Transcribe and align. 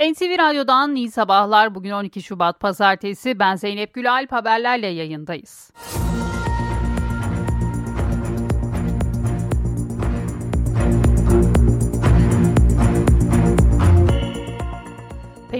NTV 0.00 0.38
Radyo'dan 0.38 0.96
iyi 0.96 1.10
sabahlar. 1.10 1.74
Bugün 1.74 1.90
12 1.90 2.22
Şubat 2.22 2.60
Pazartesi. 2.60 3.38
Ben 3.38 3.56
Zeynep 3.56 3.94
Gülalp 3.94 4.32
haberlerle 4.32 4.86
yayındayız. 4.86 5.70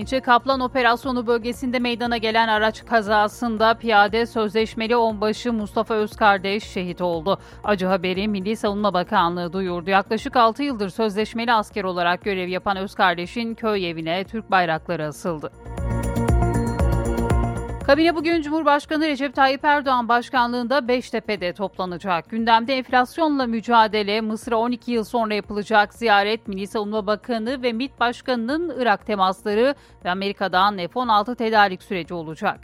Pençe 0.01 0.21
Kaplan 0.21 0.61
Operasyonu 0.61 1.27
bölgesinde 1.27 1.79
meydana 1.79 2.17
gelen 2.17 2.49
araç 2.49 2.85
kazasında 2.85 3.75
piyade 3.75 4.27
sözleşmeli 4.27 4.97
onbaşı 4.97 5.53
Mustafa 5.53 5.95
Özkardeş 5.95 6.65
şehit 6.65 7.01
oldu. 7.01 7.39
Acı 7.65 7.87
haberi 7.87 8.29
Milli 8.29 8.57
Savunma 8.57 8.95
Bakanlığı 8.95 9.53
duyurdu. 9.53 9.91
Yaklaşık 9.91 10.37
6 10.37 10.63
yıldır 10.63 10.89
sözleşmeli 10.89 11.53
asker 11.53 11.85
olarak 11.85 12.25
görev 12.25 12.49
yapan 12.49 12.77
Özkardeş'in 12.77 13.55
köy 13.55 13.91
evine 13.91 14.25
Türk 14.25 14.51
bayrakları 14.51 15.07
asıldı. 15.07 15.51
Kabine 17.91 18.17
bugün 18.17 18.43
Cumhurbaşkanı 18.43 19.07
Recep 19.07 19.35
Tayyip 19.35 19.65
Erdoğan 19.65 20.09
başkanlığında 20.09 20.89
Beştepe'de 20.89 21.53
toplanacak. 21.53 22.31
Gündemde 22.31 22.79
enflasyonla 22.79 23.47
mücadele, 23.47 24.21
Mısır'a 24.21 24.57
12 24.57 24.93
yıl 24.93 25.05
sonra 25.05 25.35
yapılacak 25.35 25.95
ziyaret, 25.95 26.49
Milli 26.49 26.67
Savunma 26.67 27.07
Bakanı 27.07 27.63
ve 27.63 27.73
MİT 27.73 28.01
Başkanı'nın 28.01 28.81
Irak 28.81 29.07
temasları 29.07 29.75
ve 30.05 30.11
Amerika'dan 30.11 30.77
F-16 30.77 31.37
tedarik 31.37 31.83
süreci 31.83 32.15
olacak. 32.15 32.61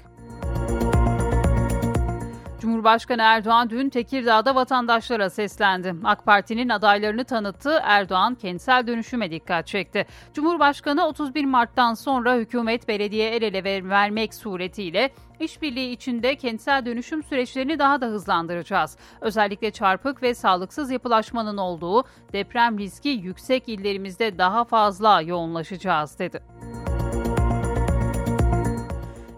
Cumhurbaşkanı 2.66 3.22
Erdoğan 3.22 3.70
dün 3.70 3.88
Tekirdağ'da 3.88 4.54
vatandaşlara 4.54 5.30
seslendi. 5.30 5.94
AK 6.04 6.24
Parti'nin 6.24 6.68
adaylarını 6.68 7.24
tanıttı. 7.24 7.80
Erdoğan 7.82 8.34
kentsel 8.34 8.86
dönüşüme 8.86 9.30
dikkat 9.30 9.66
çekti. 9.66 10.06
Cumhurbaşkanı 10.34 11.06
31 11.06 11.44
Mart'tan 11.44 11.94
sonra 11.94 12.34
hükümet 12.34 12.88
belediye 12.88 13.30
el 13.30 13.42
ele 13.42 13.64
ver 13.64 13.90
vermek 13.90 14.34
suretiyle 14.34 15.10
işbirliği 15.40 15.90
içinde 15.90 16.36
kentsel 16.36 16.86
dönüşüm 16.86 17.22
süreçlerini 17.22 17.78
daha 17.78 18.00
da 18.00 18.06
hızlandıracağız. 18.06 18.96
Özellikle 19.20 19.70
çarpık 19.70 20.22
ve 20.22 20.34
sağlıksız 20.34 20.90
yapılaşmanın 20.90 21.56
olduğu 21.56 22.04
deprem 22.32 22.78
riski 22.78 23.08
yüksek 23.08 23.68
illerimizde 23.68 24.38
daha 24.38 24.64
fazla 24.64 25.20
yoğunlaşacağız 25.20 26.18
dedi. 26.18 26.42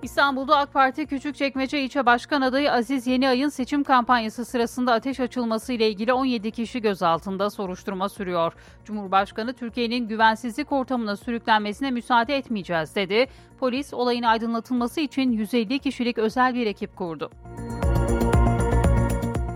İstanbul'da 0.09 0.57
AK 0.57 0.73
Parti 0.73 1.07
Küçükçekmece 1.07 1.81
İlçe 1.83 2.07
Başkan 2.07 2.43
Adayı 2.43 2.73
Aziz 2.73 3.07
Yeniay'ın 3.07 3.49
seçim 3.49 3.85
kampanyası 3.85 4.45
sırasında 4.45 4.93
ateş 4.93 5.21
açılması 5.21 5.73
ile 5.73 5.89
ilgili 5.89 6.13
17 6.13 6.51
kişi 6.51 6.83
gözaltında 6.83 7.51
soruşturma 7.51 8.09
sürüyor. 8.09 8.53
Cumhurbaşkanı 8.85 9.53
Türkiye'nin 9.53 10.09
güvensizlik 10.09 10.73
ortamına 10.73 11.17
sürüklenmesine 11.17 11.91
müsaade 11.91 12.37
etmeyeceğiz 12.37 12.95
dedi. 12.95 13.27
Polis 13.61 13.95
olayın 13.95 14.23
aydınlatılması 14.23 15.01
için 15.01 15.33
150 15.33 15.79
kişilik 15.79 16.19
özel 16.19 16.55
bir 16.55 16.67
ekip 16.67 16.97
kurdu. 16.97 17.31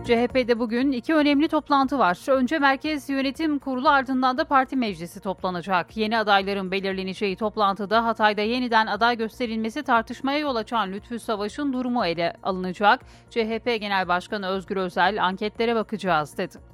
CHP'de 0.05 0.59
bugün 0.59 0.93
iki 0.93 1.15
önemli 1.15 1.49
toplantı 1.49 1.99
var. 1.99 2.31
Önce 2.31 2.59
Merkez 2.59 3.11
Yönetim 3.11 3.59
Kurulu 3.59 3.89
ardından 3.89 4.39
da 4.39 4.45
parti 4.45 4.77
meclisi 4.77 5.21
toplanacak. 5.21 5.97
Yeni 5.97 6.19
adayların 6.19 6.71
belirleneceği 6.71 7.37
toplantıda 7.37 8.05
Hatay'da 8.05 8.41
yeniden 8.41 8.87
aday 8.87 9.17
gösterilmesi 9.17 9.83
tartışmaya 9.83 10.39
yol 10.39 10.57
açan 10.57 10.93
Lütfü 10.93 11.19
Savaş'ın 11.19 11.73
durumu 11.73 12.07
ele 12.07 12.37
alınacak. 12.43 13.01
CHP 13.31 13.65
Genel 13.81 14.09
Başkanı 14.09 14.49
Özgür 14.49 14.77
Özel 14.77 15.25
anketlere 15.25 15.75
bakacağız 15.75 16.39
dedi. 16.39 16.72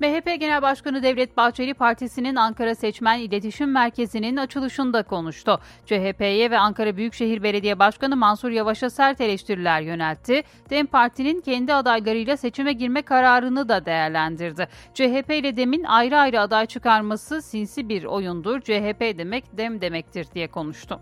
MHP 0.00 0.40
Genel 0.40 0.62
Başkanı 0.62 1.02
Devlet 1.02 1.36
Bahçeli 1.36 1.74
partisinin 1.74 2.36
Ankara 2.36 2.74
Seçmen 2.74 3.18
İletişim 3.18 3.72
Merkezi'nin 3.72 4.36
açılışında 4.36 5.02
konuştu. 5.02 5.60
CHP'ye 5.86 6.50
ve 6.50 6.58
Ankara 6.58 6.96
Büyükşehir 6.96 7.42
Belediye 7.42 7.78
Başkanı 7.78 8.16
Mansur 8.16 8.50
Yavaş'a 8.50 8.90
sert 8.90 9.20
eleştiriler 9.20 9.80
yöneltti. 9.80 10.42
DEM 10.70 10.86
Parti'nin 10.86 11.40
kendi 11.40 11.74
adaylarıyla 11.74 12.36
seçime 12.36 12.72
girme 12.72 13.02
kararını 13.02 13.68
da 13.68 13.86
değerlendirdi. 13.86 14.68
CHP 14.94 15.30
ile 15.30 15.56
DEM'in 15.56 15.84
ayrı 15.84 16.18
ayrı 16.18 16.40
aday 16.40 16.66
çıkarması 16.66 17.42
sinsi 17.42 17.88
bir 17.88 18.04
oyundur. 18.04 18.60
CHP 18.60 19.18
demek 19.18 19.58
DEM 19.58 19.80
demektir 19.80 20.26
diye 20.34 20.48
konuştu. 20.48 21.00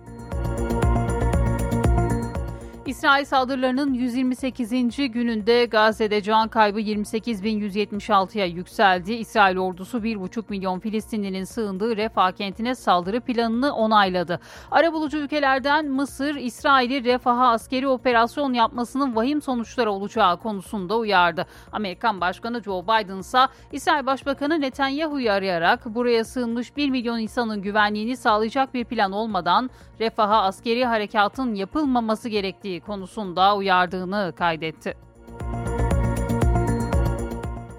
İsrail 2.87 3.25
saldırılarının 3.25 3.95
128. 3.95 4.71
gününde 5.13 5.65
Gazze'de 5.65 6.23
can 6.23 6.49
kaybı 6.49 6.81
28.176'ya 6.81 8.47
yükseldi. 8.47 9.13
İsrail 9.13 9.59
ordusu 9.59 9.99
1,5 9.99 10.45
milyon 10.49 10.79
Filistinlinin 10.79 11.45
sığındığı 11.45 11.97
Refah 11.97 12.33
kentine 12.33 12.75
saldırı 12.75 13.21
planını 13.21 13.75
onayladı. 13.75 14.41
Arabulucu 14.71 15.19
ülkelerden 15.19 15.87
Mısır, 15.87 16.35
İsrail'i 16.35 17.05
Refah'a 17.05 17.51
askeri 17.51 17.89
operasyon 17.89 18.53
yapmasının 18.53 19.17
vahim 19.17 19.43
sonuçları 19.43 19.91
olacağı 19.91 20.37
konusunda 20.37 20.97
uyardı. 20.97 21.47
Amerikan 21.73 22.21
Başkanı 22.21 22.63
Joe 22.63 22.83
Biden 22.83 23.19
ise 23.19 23.39
İsrail 23.73 24.07
Başbakanı 24.07 24.61
Netanyahu'yu 24.61 25.33
arayarak 25.33 25.95
buraya 25.95 26.25
sığınmış 26.25 26.77
1 26.77 26.91
milyon 26.91 27.19
insanın 27.19 27.63
güvenliğini 27.63 28.17
sağlayacak 28.17 28.75
bir 28.75 28.85
plan 28.85 29.13
olmadan 29.13 29.71
Refah'a 30.01 30.43
askeri 30.43 30.85
harekatın 30.85 31.55
yapılmaması 31.55 32.29
gerektiği 32.29 32.81
konusunda 32.81 33.57
uyardığını 33.57 34.33
kaydetti. 34.37 35.07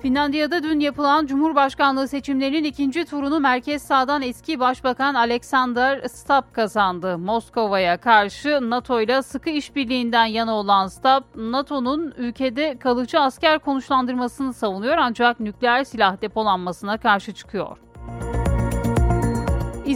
Finlandiya'da 0.02 0.64
dün 0.64 0.80
yapılan 0.80 1.26
Cumhurbaşkanlığı 1.26 2.08
seçimlerinin 2.08 2.64
ikinci 2.64 3.06
turunu 3.06 3.40
merkez 3.40 3.82
sağdan 3.82 4.22
eski 4.22 4.60
Başbakan 4.60 5.14
Alexander 5.14 6.02
Stubb 6.02 6.54
kazandı. 6.54 7.18
Moskova'ya 7.18 7.98
karşı 7.98 8.70
NATO 8.70 9.02
ile 9.02 9.22
sıkı 9.22 9.50
işbirliğinden 9.50 10.26
yana 10.26 10.56
olan 10.56 10.88
Stubb, 10.88 11.24
NATO'nun 11.36 12.14
ülkede 12.18 12.78
kalıcı 12.80 13.20
asker 13.20 13.60
konuşlandırmasını 13.60 14.54
savunuyor 14.54 14.98
ancak 14.98 15.40
nükleer 15.40 15.84
silah 15.84 16.22
depolanmasına 16.22 16.98
karşı 16.98 17.34
çıkıyor. 17.34 17.78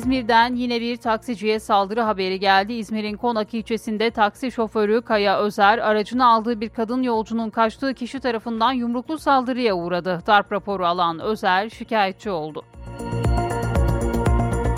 İzmir'den 0.01 0.56
yine 0.56 0.81
bir 0.81 0.97
taksiciye 0.97 1.59
saldırı 1.59 2.01
haberi 2.01 2.39
geldi. 2.39 2.73
İzmir'in 2.73 3.17
Konak 3.17 3.53
ilçesinde 3.53 4.12
taksi 4.12 4.51
şoförü 4.51 5.01
Kaya 5.01 5.39
Özer 5.39 5.78
aracını 5.78 6.28
aldığı 6.28 6.62
bir 6.62 6.69
kadın 6.69 7.03
yolcunun 7.03 7.50
kaçtığı 7.50 7.94
kişi 7.94 8.19
tarafından 8.19 8.72
yumruklu 8.72 9.17
saldırıya 9.17 9.73
uğradı. 9.73 10.23
Darp 10.28 10.51
raporu 10.51 10.85
alan 10.85 11.19
Özer 11.19 11.69
şikayetçi 11.69 12.29
oldu. 12.29 12.63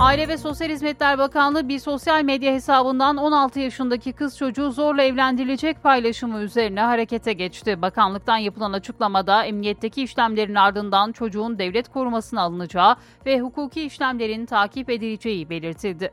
Aile 0.04 0.28
ve 0.28 0.38
Sosyal 0.38 0.70
Hizmetler 0.70 1.18
Bakanlığı 1.18 1.68
bir 1.68 1.80
sosyal 1.80 2.24
medya 2.24 2.54
hesabından 2.54 3.18
16 3.18 3.60
yaşındaki 3.60 4.14
kız 4.14 4.38
çocuğu 4.38 4.72
zorla 4.72 5.04
evlendirilecek 5.04 5.84
paylaşımı 5.84 6.40
üzerine 6.40 6.82
harekete 6.82 7.34
geçti. 7.34 7.82
Bakanlıktan 7.82 8.38
yapılan 8.38 8.74
açıklamada 8.74 9.44
emniyetteki 9.44 10.04
işlemlerin 10.04 10.56
ardından 10.56 11.12
çocuğun 11.12 11.60
devlet 11.60 11.90
korumasına 11.90 12.42
alınacağı 12.42 12.96
ve 13.26 13.40
hukuki 13.40 13.84
işlemlerin 13.84 14.46
takip 14.46 14.90
edileceği 14.90 15.50
belirtildi. 15.50 16.12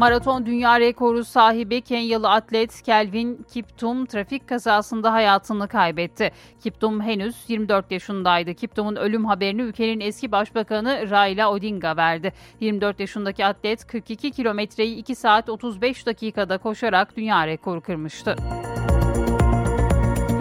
Maraton 0.00 0.46
dünya 0.46 0.80
rekoru 0.80 1.24
sahibi 1.24 1.80
Kenyalı 1.80 2.30
atlet 2.30 2.82
Kelvin 2.82 3.46
Kiptum 3.52 4.06
trafik 4.06 4.48
kazasında 4.48 5.12
hayatını 5.12 5.68
kaybetti. 5.68 6.30
Kiptum 6.62 7.00
henüz 7.00 7.36
24 7.48 7.90
yaşındaydı. 7.90 8.54
Kiptum'un 8.54 8.96
ölüm 8.96 9.24
haberini 9.24 9.62
ülkenin 9.62 10.00
eski 10.00 10.32
başbakanı 10.32 11.10
Raila 11.10 11.52
Odinga 11.52 11.96
verdi. 11.96 12.32
24 12.60 13.00
yaşındaki 13.00 13.44
atlet 13.46 13.86
42 13.86 14.30
kilometreyi 14.30 14.96
2 14.96 15.14
saat 15.14 15.48
35 15.48 16.06
dakikada 16.06 16.58
koşarak 16.58 17.16
dünya 17.16 17.46
rekoru 17.46 17.80
kırmıştı. 17.80 18.36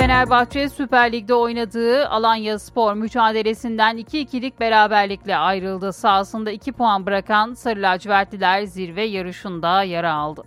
Fenerbahçe 0.10 0.70
Süper 0.70 1.12
Lig'de 1.12 1.34
oynadığı 1.34 2.10
Alanya 2.10 2.60
Spor 2.60 2.94
mücadelesinden 2.94 3.98
2-2'lik 3.98 4.60
beraberlikle 4.60 5.38
ayrıldı. 5.38 5.94
Sahasında 5.94 6.52
2 6.52 6.72
puan 6.72 7.06
bırakan 7.06 7.54
Sarı 7.54 7.82
Lacivertliler 7.82 8.64
zirve 8.64 9.04
yarışında 9.04 9.84
yara 9.84 10.14
aldı. 10.14 10.44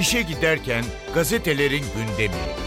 İşe 0.00 0.22
giderken 0.22 0.84
gazetelerin 1.14 1.84
gündemi. 1.96 2.65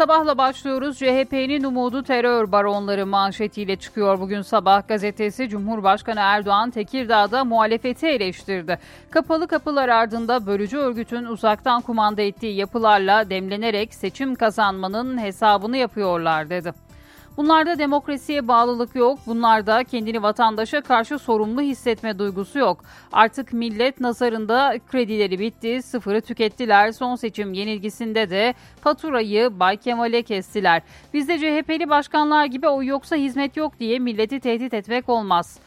Sabahla 0.00 0.38
başlıyoruz. 0.38 0.98
CHP'nin 0.98 1.64
umudu 1.64 2.02
terör 2.02 2.52
baronları 2.52 3.06
manşetiyle 3.06 3.76
çıkıyor 3.76 4.20
bugün 4.20 4.42
sabah 4.42 4.88
gazetesi. 4.88 5.48
Cumhurbaşkanı 5.48 6.20
Erdoğan 6.20 6.70
Tekirdağ'da 6.70 7.44
muhalefeti 7.44 8.06
eleştirdi. 8.06 8.78
Kapalı 9.10 9.48
kapılar 9.48 9.88
ardında 9.88 10.46
bölücü 10.46 10.78
örgütün 10.78 11.24
uzaktan 11.24 11.82
kumanda 11.82 12.22
ettiği 12.22 12.56
yapılarla 12.56 13.30
demlenerek 13.30 13.94
seçim 13.94 14.34
kazanmanın 14.34 15.18
hesabını 15.18 15.76
yapıyorlar 15.76 16.50
dedi. 16.50 16.72
Bunlarda 17.40 17.78
demokrasiye 17.78 18.48
bağlılık 18.48 18.94
yok. 18.96 19.18
Bunlarda 19.26 19.84
kendini 19.84 20.22
vatandaşa 20.22 20.80
karşı 20.80 21.18
sorumlu 21.18 21.60
hissetme 21.60 22.18
duygusu 22.18 22.58
yok. 22.58 22.84
Artık 23.12 23.52
millet 23.52 24.00
nazarında 24.00 24.74
kredileri 24.90 25.38
bitti, 25.38 25.82
sıfırı 25.82 26.20
tükettiler. 26.20 26.92
Son 26.92 27.16
seçim 27.16 27.52
yenilgisinde 27.52 28.30
de 28.30 28.54
faturayı 28.80 29.60
Bay 29.60 29.76
Kemal'e 29.76 30.22
kestiler. 30.22 30.82
Bizde 31.14 31.38
CHP'li 31.38 31.90
başkanlar 31.90 32.44
gibi 32.44 32.68
o 32.68 32.82
yoksa 32.82 33.16
hizmet 33.16 33.56
yok 33.56 33.80
diye 33.80 33.98
milleti 33.98 34.40
tehdit 34.40 34.74
etmek 34.74 35.08
olmaz 35.08 35.58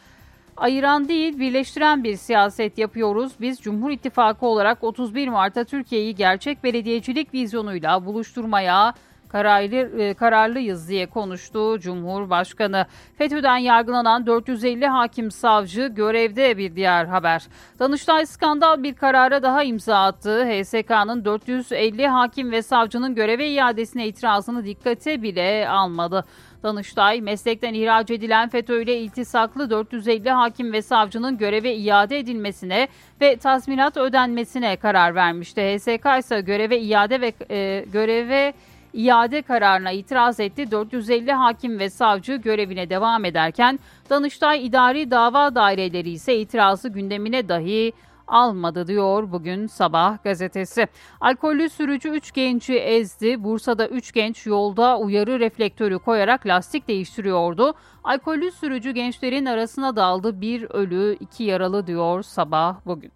ayıran 0.56 1.08
değil 1.08 1.38
birleştiren 1.38 2.04
bir 2.04 2.16
siyaset 2.16 2.78
yapıyoruz. 2.78 3.32
Biz 3.40 3.60
Cumhur 3.60 3.90
İttifakı 3.90 4.46
olarak 4.46 4.84
31 4.84 5.28
Mart'ta 5.28 5.64
Türkiye'yi 5.64 6.14
gerçek 6.14 6.64
belediyecilik 6.64 7.34
vizyonuyla 7.34 8.06
buluşturmaya, 8.06 8.94
kararlı, 9.34 10.02
e, 10.02 10.14
kararlıyız 10.14 10.88
diye 10.88 11.06
konuştu 11.06 11.80
Cumhurbaşkanı. 11.80 12.86
FETÖ'den 13.18 13.56
yargılanan 13.56 14.26
450 14.26 14.86
hakim 14.86 15.30
savcı 15.30 15.86
görevde 15.86 16.58
bir 16.58 16.76
diğer 16.76 17.04
haber. 17.04 17.46
Danıştay 17.78 18.26
skandal 18.26 18.82
bir 18.82 18.94
karara 18.94 19.42
daha 19.42 19.62
imza 19.62 20.04
attı. 20.04 20.44
HSK'nın 20.44 21.24
450 21.24 22.06
hakim 22.06 22.52
ve 22.52 22.62
savcının 22.62 23.14
göreve 23.14 23.48
iadesine 23.48 24.06
itirazını 24.06 24.64
dikkate 24.64 25.22
bile 25.22 25.68
almadı. 25.68 26.24
Danıştay, 26.62 27.20
meslekten 27.20 27.74
ihraç 27.74 28.10
edilen 28.10 28.48
FETÖ 28.48 28.82
ile 28.82 28.98
iltisaklı 28.98 29.70
450 29.70 30.30
hakim 30.30 30.72
ve 30.72 30.82
savcının 30.82 31.38
göreve 31.38 31.74
iade 31.74 32.18
edilmesine 32.18 32.88
ve 33.20 33.36
tazminat 33.36 33.96
ödenmesine 33.96 34.76
karar 34.76 35.14
vermişti. 35.14 35.60
HSK 35.60 36.06
ise 36.18 36.40
göreve 36.40 36.80
iade 36.80 37.20
ve 37.20 37.32
e, 37.50 37.84
göreve 37.92 38.54
iade 38.94 39.42
kararına 39.42 39.90
itiraz 39.90 40.40
etti. 40.40 40.70
450 40.70 41.32
hakim 41.32 41.78
ve 41.78 41.90
savcı 41.90 42.34
görevine 42.34 42.90
devam 42.90 43.24
ederken 43.24 43.78
Danıştay 44.10 44.66
İdari 44.66 45.10
Dava 45.10 45.54
Daireleri 45.54 46.10
ise 46.10 46.36
itirazı 46.36 46.88
gündemine 46.88 47.48
dahi 47.48 47.92
almadı 48.26 48.86
diyor 48.86 49.32
bugün 49.32 49.66
sabah 49.66 50.24
gazetesi. 50.24 50.86
Alkollü 51.20 51.68
sürücü 51.68 52.08
3 52.08 52.32
genci 52.32 52.74
ezdi. 52.74 53.44
Bursa'da 53.44 53.88
3 53.88 54.12
genç 54.12 54.46
yolda 54.46 54.98
uyarı 54.98 55.40
reflektörü 55.40 55.98
koyarak 55.98 56.46
lastik 56.46 56.88
değiştiriyordu. 56.88 57.74
Alkollü 58.04 58.52
sürücü 58.52 58.90
gençlerin 58.90 59.46
arasına 59.46 59.96
daldı. 59.96 60.40
Bir 60.40 60.62
ölü, 60.62 61.16
iki 61.20 61.44
yaralı 61.44 61.86
diyor 61.86 62.22
sabah 62.22 62.76
bugün. 62.86 63.12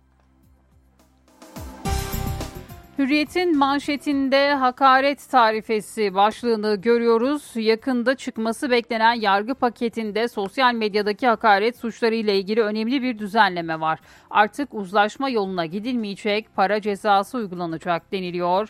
Hürriyet'in 2.99 3.59
manşetinde 3.59 4.55
hakaret 4.55 5.31
tarifesi 5.31 6.15
başlığını 6.15 6.75
görüyoruz. 6.75 7.51
Yakında 7.55 8.15
çıkması 8.15 8.71
beklenen 8.71 9.15
yargı 9.15 9.55
paketinde 9.55 10.29
sosyal 10.29 10.75
medyadaki 10.75 11.27
hakaret 11.27 11.77
suçları 11.77 12.15
ile 12.15 12.39
ilgili 12.39 12.63
önemli 12.63 13.03
bir 13.03 13.19
düzenleme 13.19 13.81
var. 13.81 13.99
Artık 14.31 14.75
uzlaşma 14.75 15.29
yoluna 15.29 15.67
gidilmeyecek, 15.67 16.57
para 16.57 16.81
cezası 16.81 17.39
uygulanacak 17.39 18.13
deniliyor. 18.13 18.69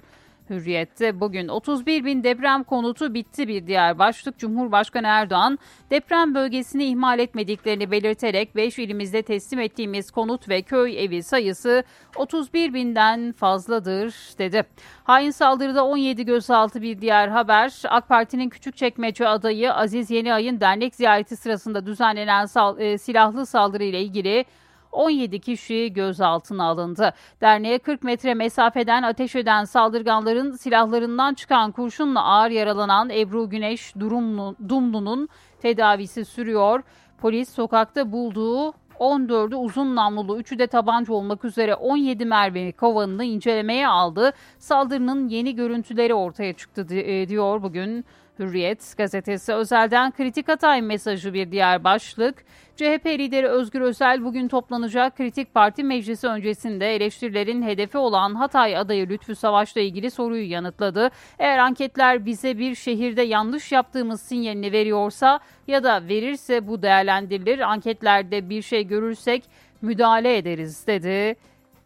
Hürriyet'te 0.51 1.21
bugün 1.21 1.49
31 1.49 2.05
bin 2.05 2.25
deprem 2.25 2.65
konutu 2.65 3.15
bitti 3.15 3.49
bir 3.49 3.67
diğer 3.67 3.99
başlık. 3.99 4.39
Cumhurbaşkanı 4.39 5.07
Erdoğan 5.07 5.59
deprem 5.91 6.35
bölgesini 6.35 6.85
ihmal 6.85 7.19
etmediklerini 7.19 7.91
belirterek 7.91 8.57
5 8.57 8.79
ilimizde 8.79 9.23
teslim 9.23 9.61
ettiğimiz 9.61 10.11
konut 10.11 10.49
ve 10.49 10.63
köy 10.63 11.05
evi 11.05 11.23
sayısı 11.23 11.83
31 12.17 12.75
binden 12.75 13.33
fazladır 13.33 14.15
dedi. 14.39 14.63
Hain 15.05 15.31
saldırıda 15.31 15.85
17 15.85 16.25
gözaltı 16.25 16.83
bir 16.83 17.01
diğer 17.01 17.29
haber. 17.29 17.83
AK 17.89 18.09
Parti'nin 18.09 18.49
Küçükçekmece 18.49 19.29
adayı 19.29 19.75
Aziz 19.75 20.11
Yeniay'ın 20.11 20.61
dernek 20.61 20.95
ziyareti 20.95 21.37
sırasında 21.37 21.87
düzenlenen 21.87 22.47
sal- 22.47 22.81
e, 22.81 22.99
silahlı 22.99 23.47
saldırı 23.47 23.85
ile 23.85 24.03
ilgili 24.03 24.45
17 24.93 25.41
kişi 25.41 25.93
gözaltına 25.93 26.65
alındı. 26.65 27.13
Derneğe 27.41 27.79
40 27.79 28.03
metre 28.03 28.35
mesafeden 28.35 29.03
ateş 29.03 29.37
eden 29.37 29.65
saldırganların 29.65 30.53
silahlarından 30.53 31.35
çıkan 31.35 31.73
kurşunla 31.73 32.25
ağır 32.25 32.51
yaralanan 32.51 33.11
Ebru 33.11 33.51
Güneş 33.51 33.95
Durumlu, 34.01 34.57
Dumlu'nun 34.69 35.29
tedavisi 35.63 36.25
sürüyor. 36.25 36.83
Polis 37.19 37.55
sokakta 37.55 38.13
bulduğu 38.13 38.73
14'ü 39.01 39.55
uzun 39.55 39.97
namlulu, 39.97 40.41
3'ü 40.41 40.59
de 40.59 40.67
tabanca 40.67 41.13
olmak 41.13 41.45
üzere 41.45 41.75
17 41.75 42.25
mermi 42.25 42.73
kovanını 42.73 43.25
incelemeye 43.25 43.89
aldı. 43.89 44.33
Saldırının 44.59 45.29
yeni 45.29 45.55
görüntüleri 45.55 46.15
ortaya 46.15 46.53
çıktı 46.53 46.95
e, 46.95 47.29
diyor 47.29 47.63
bugün 47.63 48.05
Hürriyet 48.39 48.95
gazetesi 48.97 49.53
özelden 49.53 50.11
kritik 50.13 50.49
Hatay 50.49 50.83
mesajı 50.83 51.35
bir 51.35 51.51
diğer 51.51 51.85
başlık. 51.85 52.45
CHP 52.77 53.07
lideri 53.07 53.49
Özgür 53.49 53.81
Özel 53.81 54.25
bugün 54.25 54.49
toplanacak 54.49 55.17
kritik 55.17 55.55
parti 55.55 55.85
meclisi 55.85 56.27
öncesinde 56.27 56.95
eleştirilerin 56.95 57.63
hedefi 57.63 57.99
olan 57.99 58.35
Hatay 58.35 58.77
adayı 58.77 59.09
Lütfü 59.09 59.35
Savaş'la 59.35 59.81
ilgili 59.81 60.11
soruyu 60.11 60.51
yanıtladı. 60.51 61.11
Eğer 61.39 61.59
anketler 61.59 62.27
bize 62.27 62.59
bir 62.59 62.75
şehirde 62.75 63.23
yanlış 63.23 63.73
yaptığımız 63.73 64.21
sinyalini 64.23 64.73
veriyorsa 64.73 65.41
ya 65.67 65.85
da 65.85 66.09
verirse 66.09 66.67
bu 66.69 66.83
değerlendirilir. 66.83 67.59
Anketlerde 67.59 68.51
bir 68.51 68.63
şey 68.63 68.87
görürsek 68.87 69.45
müdahale 69.83 70.37
ederiz 70.37 70.87
dedi 70.87 71.37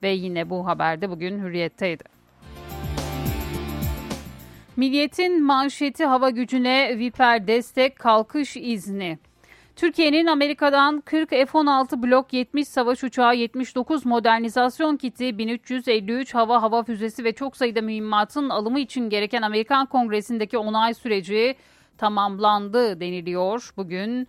ve 0.02 0.10
yine 0.10 0.50
bu 0.50 0.66
haberde 0.66 1.10
bugün 1.10 1.38
Hürriyet'teydi. 1.38 2.21
Milliyetin 4.82 5.42
manşeti 5.42 6.04
hava 6.04 6.30
gücüne 6.30 6.98
Viper 6.98 7.46
destek 7.46 7.98
kalkış 7.98 8.56
izni. 8.56 9.18
Türkiye'nin 9.76 10.26
Amerika'dan 10.26 11.00
40 11.00 11.30
F-16 11.30 12.02
Blok 12.02 12.32
70 12.32 12.68
savaş 12.68 13.04
uçağı 13.04 13.36
79 13.36 14.06
modernizasyon 14.06 14.96
kiti 14.96 15.38
1353 15.38 16.34
hava 16.34 16.62
hava 16.62 16.82
füzesi 16.82 17.24
ve 17.24 17.32
çok 17.32 17.56
sayıda 17.56 17.82
mühimmatın 17.82 18.48
alımı 18.48 18.80
için 18.80 19.10
gereken 19.10 19.42
Amerikan 19.42 19.86
Kongresi'ndeki 19.86 20.58
onay 20.58 20.94
süreci 20.94 21.56
tamamlandı 21.98 23.00
deniliyor 23.00 23.72
bugün. 23.76 24.28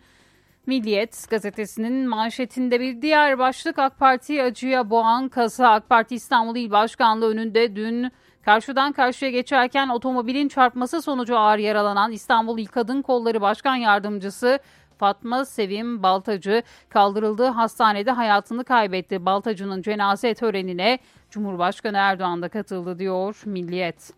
Milliyet 0.65 1.25
gazetesinin 1.29 2.09
manşetinde 2.09 2.79
bir 2.79 3.01
diğer 3.01 3.39
başlık 3.39 3.79
AK 3.79 3.99
Parti 3.99 4.43
acıya 4.43 4.89
boğan 4.89 5.29
kasa 5.29 5.69
AK 5.69 5.89
Parti 5.89 6.15
İstanbul 6.15 6.55
İl 6.55 6.71
Başkanlığı 6.71 7.29
önünde 7.29 7.75
dün 7.75 8.11
Karşıdan 8.45 8.91
karşıya 8.91 9.31
geçerken 9.31 9.89
otomobilin 9.89 10.47
çarpması 10.47 11.01
sonucu 11.01 11.37
ağır 11.37 11.57
yaralanan 11.57 12.11
İstanbul 12.11 12.59
İl 12.59 12.65
Kadın 12.65 13.01
Kolları 13.01 13.41
Başkan 13.41 13.75
Yardımcısı 13.75 14.59
Fatma 14.97 15.45
Sevim 15.45 16.03
Baltacı 16.03 16.63
kaldırıldığı 16.89 17.47
hastanede 17.47 18.11
hayatını 18.11 18.63
kaybetti. 18.63 19.25
Baltacı'nın 19.25 19.81
cenaze 19.81 20.33
törenine 20.33 20.99
Cumhurbaşkanı 21.29 21.97
Erdoğan 21.97 22.41
da 22.41 22.49
katıldı 22.49 22.99
diyor 22.99 23.41
Milliyet. 23.45 24.13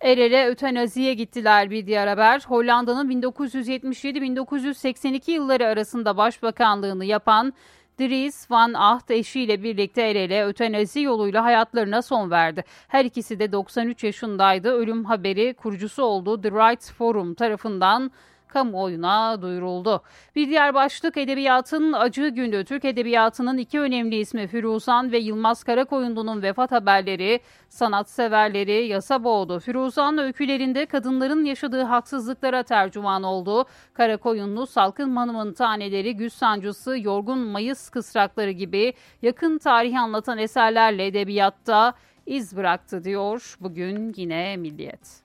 El 0.00 0.18
ele 0.18 0.46
ötenaziye 0.46 1.14
gittiler 1.14 1.70
bir 1.70 1.86
diğer 1.86 2.06
haber. 2.06 2.42
Hollanda'nın 2.46 3.10
1977-1982 3.10 5.30
yılları 5.30 5.66
arasında 5.66 6.16
başbakanlığını 6.16 7.04
yapan 7.04 7.52
Dries 7.98 8.50
Van 8.50 8.72
Acht 8.74 9.10
eşiyle 9.10 9.62
birlikte 9.62 10.02
el 10.02 10.16
ele 10.16 10.44
ötenazi 10.44 11.00
yoluyla 11.00 11.44
hayatlarına 11.44 12.02
son 12.02 12.30
verdi. 12.30 12.64
Her 12.88 13.04
ikisi 13.04 13.38
de 13.38 13.52
93 13.52 14.04
yaşındaydı. 14.04 14.72
Ölüm 14.72 15.04
haberi 15.04 15.54
kurucusu 15.54 16.02
olduğu 16.02 16.42
The 16.42 16.50
Rights 16.50 16.92
Forum 16.92 17.34
tarafından 17.34 18.10
kamuoyuna 18.48 19.42
duyuruldu. 19.42 20.02
Bir 20.36 20.48
diğer 20.48 20.74
başlık 20.74 21.16
edebiyatın 21.16 21.92
acı 21.92 22.28
günü. 22.28 22.64
Türk 22.64 22.84
edebiyatının 22.84 23.58
iki 23.58 23.80
önemli 23.80 24.16
ismi 24.16 24.46
Firuzan 24.46 25.12
ve 25.12 25.18
Yılmaz 25.18 25.64
Karakoyunlu'nun 25.64 26.42
vefat 26.42 26.72
haberleri 26.72 27.40
sanatseverleri 27.68 28.86
yasa 28.86 29.24
boğdu. 29.24 29.60
Firuzan 29.60 30.18
öykülerinde 30.18 30.86
kadınların 30.86 31.44
yaşadığı 31.44 31.82
haksızlıklara 31.82 32.62
tercüman 32.62 33.22
oldu. 33.22 33.64
Karakoyunlu 33.94 34.66
Salkın 34.66 35.16
Hanım'ın 35.16 35.52
taneleri, 35.52 36.16
güz 36.16 36.32
sancısı, 36.32 36.98
yorgun 36.98 37.38
mayıs 37.38 37.90
kısrakları 37.90 38.50
gibi 38.50 38.92
yakın 39.22 39.58
tarihi 39.58 39.98
anlatan 39.98 40.38
eserlerle 40.38 41.06
edebiyatta 41.06 41.94
iz 42.26 42.56
bıraktı 42.56 43.04
diyor 43.04 43.56
bugün 43.60 44.12
yine 44.16 44.56
Milliyet. 44.56 45.22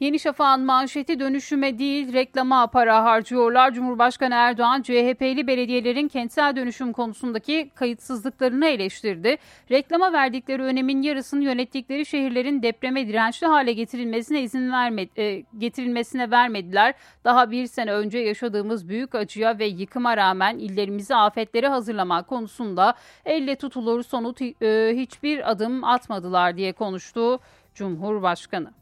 Yeni 0.00 0.18
Şafak'ın 0.18 0.64
manşeti 0.64 1.20
dönüşüme 1.20 1.78
değil 1.78 2.12
reklama 2.12 2.66
para 2.66 3.04
harcıyorlar. 3.04 3.72
Cumhurbaşkanı 3.72 4.34
Erdoğan 4.34 4.82
CHP'li 4.82 5.46
belediyelerin 5.46 6.08
kentsel 6.08 6.56
dönüşüm 6.56 6.92
konusundaki 6.92 7.70
kayıtsızlıklarını 7.74 8.66
eleştirdi. 8.66 9.36
Reklama 9.70 10.12
verdikleri 10.12 10.62
önemin 10.62 11.02
yarısını 11.02 11.44
yönettikleri 11.44 12.06
şehirlerin 12.06 12.62
depreme 12.62 13.08
dirençli 13.08 13.46
hale 13.46 13.72
getirilmesine 13.72 14.42
izin 14.42 14.72
vermedi, 14.72 15.20
e, 15.20 15.44
getirilmesine 15.58 16.30
vermediler. 16.30 16.94
Daha 17.24 17.50
bir 17.50 17.66
sene 17.66 17.92
önce 17.92 18.18
yaşadığımız 18.18 18.88
büyük 18.88 19.14
acıya 19.14 19.58
ve 19.58 19.66
yıkıma 19.66 20.16
rağmen 20.16 20.58
illerimizi 20.58 21.14
afetlere 21.14 21.68
hazırlamak 21.68 22.28
konusunda 22.28 22.94
elle 23.24 23.56
tutulur 23.56 24.02
somut 24.02 24.42
e, 24.42 24.92
hiçbir 24.96 25.50
adım 25.50 25.84
atmadılar 25.84 26.56
diye 26.56 26.72
konuştu 26.72 27.40
Cumhurbaşkanı. 27.74 28.77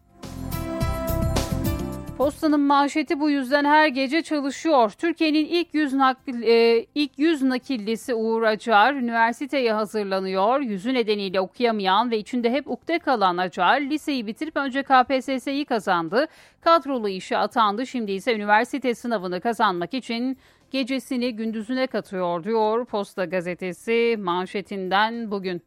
Postanın 2.18 2.60
manşeti 2.60 3.20
bu 3.20 3.30
yüzden 3.30 3.64
her 3.64 3.88
gece 3.88 4.22
çalışıyor. 4.22 4.90
Türkiye'nin 4.90 5.44
ilk 5.44 5.74
yüz, 5.74 5.92
nakil, 5.92 6.42
e, 6.42 6.86
ilk 6.94 7.18
yüz 7.18 7.42
nakillisi 7.42 8.14
Uğur 8.14 8.42
Acar 8.42 8.94
üniversiteye 8.94 9.72
hazırlanıyor. 9.72 10.60
Yüzü 10.60 10.94
nedeniyle 10.94 11.40
okuyamayan 11.40 12.10
ve 12.10 12.18
içinde 12.18 12.52
hep 12.52 12.70
ukde 12.70 12.98
kalan 12.98 13.36
Acar 13.36 13.80
liseyi 13.80 14.26
bitirip 14.26 14.56
önce 14.56 14.82
KPSS'yi 14.82 15.64
kazandı. 15.64 16.26
Kadrolu 16.60 17.08
işe 17.08 17.36
atandı. 17.36 17.86
Şimdi 17.86 18.12
ise 18.12 18.34
üniversite 18.34 18.94
sınavını 18.94 19.40
kazanmak 19.40 19.94
için 19.94 20.38
gecesini 20.70 21.36
gündüzüne 21.36 21.86
katıyor 21.86 22.44
diyor 22.44 22.84
Posta 22.84 23.24
gazetesi 23.24 24.16
manşetinden 24.18 25.30
bugün. 25.30 25.62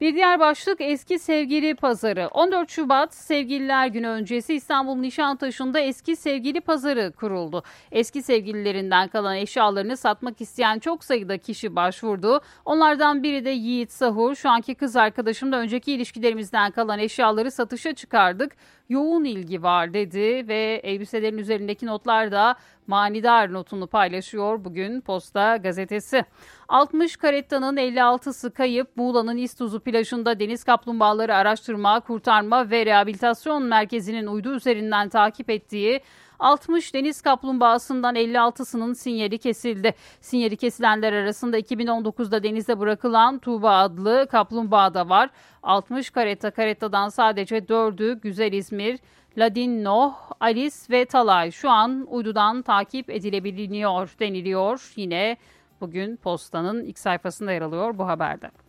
Bir 0.00 0.14
diğer 0.14 0.40
başlık 0.40 0.80
eski 0.80 1.18
sevgili 1.18 1.74
pazarı. 1.74 2.28
14 2.28 2.70
Şubat 2.70 3.14
Sevgililer 3.14 3.86
Günü 3.86 4.08
öncesi 4.08 4.54
İstanbul 4.54 4.96
Nişantaşı'nda 4.96 5.80
eski 5.80 6.16
sevgili 6.16 6.60
pazarı 6.60 7.12
kuruldu. 7.12 7.62
Eski 7.92 8.22
sevgililerinden 8.22 9.08
kalan 9.08 9.36
eşyalarını 9.36 9.96
satmak 9.96 10.40
isteyen 10.40 10.78
çok 10.78 11.04
sayıda 11.04 11.38
kişi 11.38 11.76
başvurdu. 11.76 12.40
Onlardan 12.64 13.22
biri 13.22 13.44
de 13.44 13.50
Yiğit 13.50 13.92
Sahur. 13.92 14.34
Şu 14.34 14.50
anki 14.50 14.74
kız 14.74 14.96
arkadaşımla 14.96 15.56
önceki 15.56 15.92
ilişkilerimizden 15.92 16.70
kalan 16.70 16.98
eşyaları 16.98 17.50
satışa 17.50 17.94
çıkardık 17.94 18.52
yoğun 18.88 19.24
ilgi 19.24 19.62
var 19.62 19.94
dedi 19.94 20.48
ve 20.48 20.80
elbiselerin 20.84 21.38
üzerindeki 21.38 21.86
notlar 21.86 22.32
da 22.32 22.56
manidar 22.86 23.52
notunu 23.52 23.86
paylaşıyor 23.86 24.64
bugün 24.64 25.00
Posta 25.00 25.56
gazetesi. 25.56 26.24
60 26.68 27.16
karettanın 27.16 27.76
56'sı 27.76 28.54
kayıp 28.54 28.96
Muğla'nın 28.96 29.36
İstuzu 29.36 29.80
plajında 29.80 30.40
deniz 30.40 30.64
kaplumbağaları 30.64 31.34
araştırma, 31.34 32.00
kurtarma 32.00 32.70
ve 32.70 32.86
rehabilitasyon 32.86 33.62
merkezinin 33.62 34.26
uydu 34.26 34.54
üzerinden 34.54 35.08
takip 35.08 35.50
ettiği 35.50 36.00
60 36.38 36.94
deniz 36.94 37.22
kaplumbağasından 37.22 38.16
56'sının 38.16 38.94
sinyali 38.94 39.38
kesildi. 39.38 39.94
Sinyali 40.20 40.56
kesilenler 40.56 41.12
arasında 41.12 41.58
2019'da 41.58 42.42
denize 42.42 42.78
bırakılan 42.78 43.38
Tuğba 43.38 43.76
adlı 43.76 44.26
kaplumbağa 44.30 44.94
da 44.94 45.08
var. 45.08 45.30
60 45.62 46.10
kareta 46.10 46.50
karetadan 46.50 47.08
sadece 47.08 47.58
4'ü 47.58 48.20
Güzel 48.20 48.52
İzmir, 48.52 48.98
Ladin 49.38 49.84
Noh, 49.84 50.14
Alice 50.40 50.76
ve 50.90 51.04
Talay 51.04 51.50
şu 51.50 51.70
an 51.70 52.06
uydudan 52.10 52.62
takip 52.62 53.10
edilebiliyor 53.10 54.14
deniliyor. 54.20 54.92
Yine 54.96 55.36
bugün 55.80 56.16
postanın 56.16 56.84
ilk 56.84 56.98
sayfasında 56.98 57.52
yer 57.52 57.62
alıyor 57.62 57.98
bu 57.98 58.06
haberde. 58.06 58.65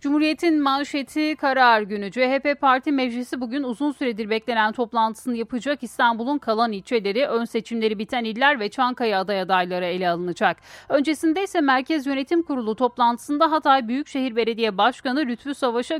Cumhuriyet'in 0.00 0.62
manşeti 0.62 1.36
karar 1.36 1.82
günü. 1.82 2.10
CHP 2.10 2.60
Parti 2.60 2.92
Meclisi 2.92 3.40
bugün 3.40 3.62
uzun 3.62 3.92
süredir 3.92 4.30
beklenen 4.30 4.72
toplantısını 4.72 5.36
yapacak. 5.36 5.82
İstanbul'un 5.82 6.38
kalan 6.38 6.72
ilçeleri, 6.72 7.26
ön 7.26 7.44
seçimleri 7.44 7.98
biten 7.98 8.24
iller 8.24 8.60
ve 8.60 8.68
Çankaya 8.68 9.20
aday 9.20 9.40
adayları 9.40 9.84
ele 9.84 10.08
alınacak. 10.08 10.56
Öncesinde 10.88 11.42
ise 11.42 11.60
Merkez 11.60 12.06
Yönetim 12.06 12.42
Kurulu 12.42 12.74
toplantısında 12.74 13.50
Hatay 13.50 13.88
Büyükşehir 13.88 14.36
Belediye 14.36 14.78
Başkanı 14.78 15.20
Lütfü 15.20 15.54
Savaş'a 15.54 15.94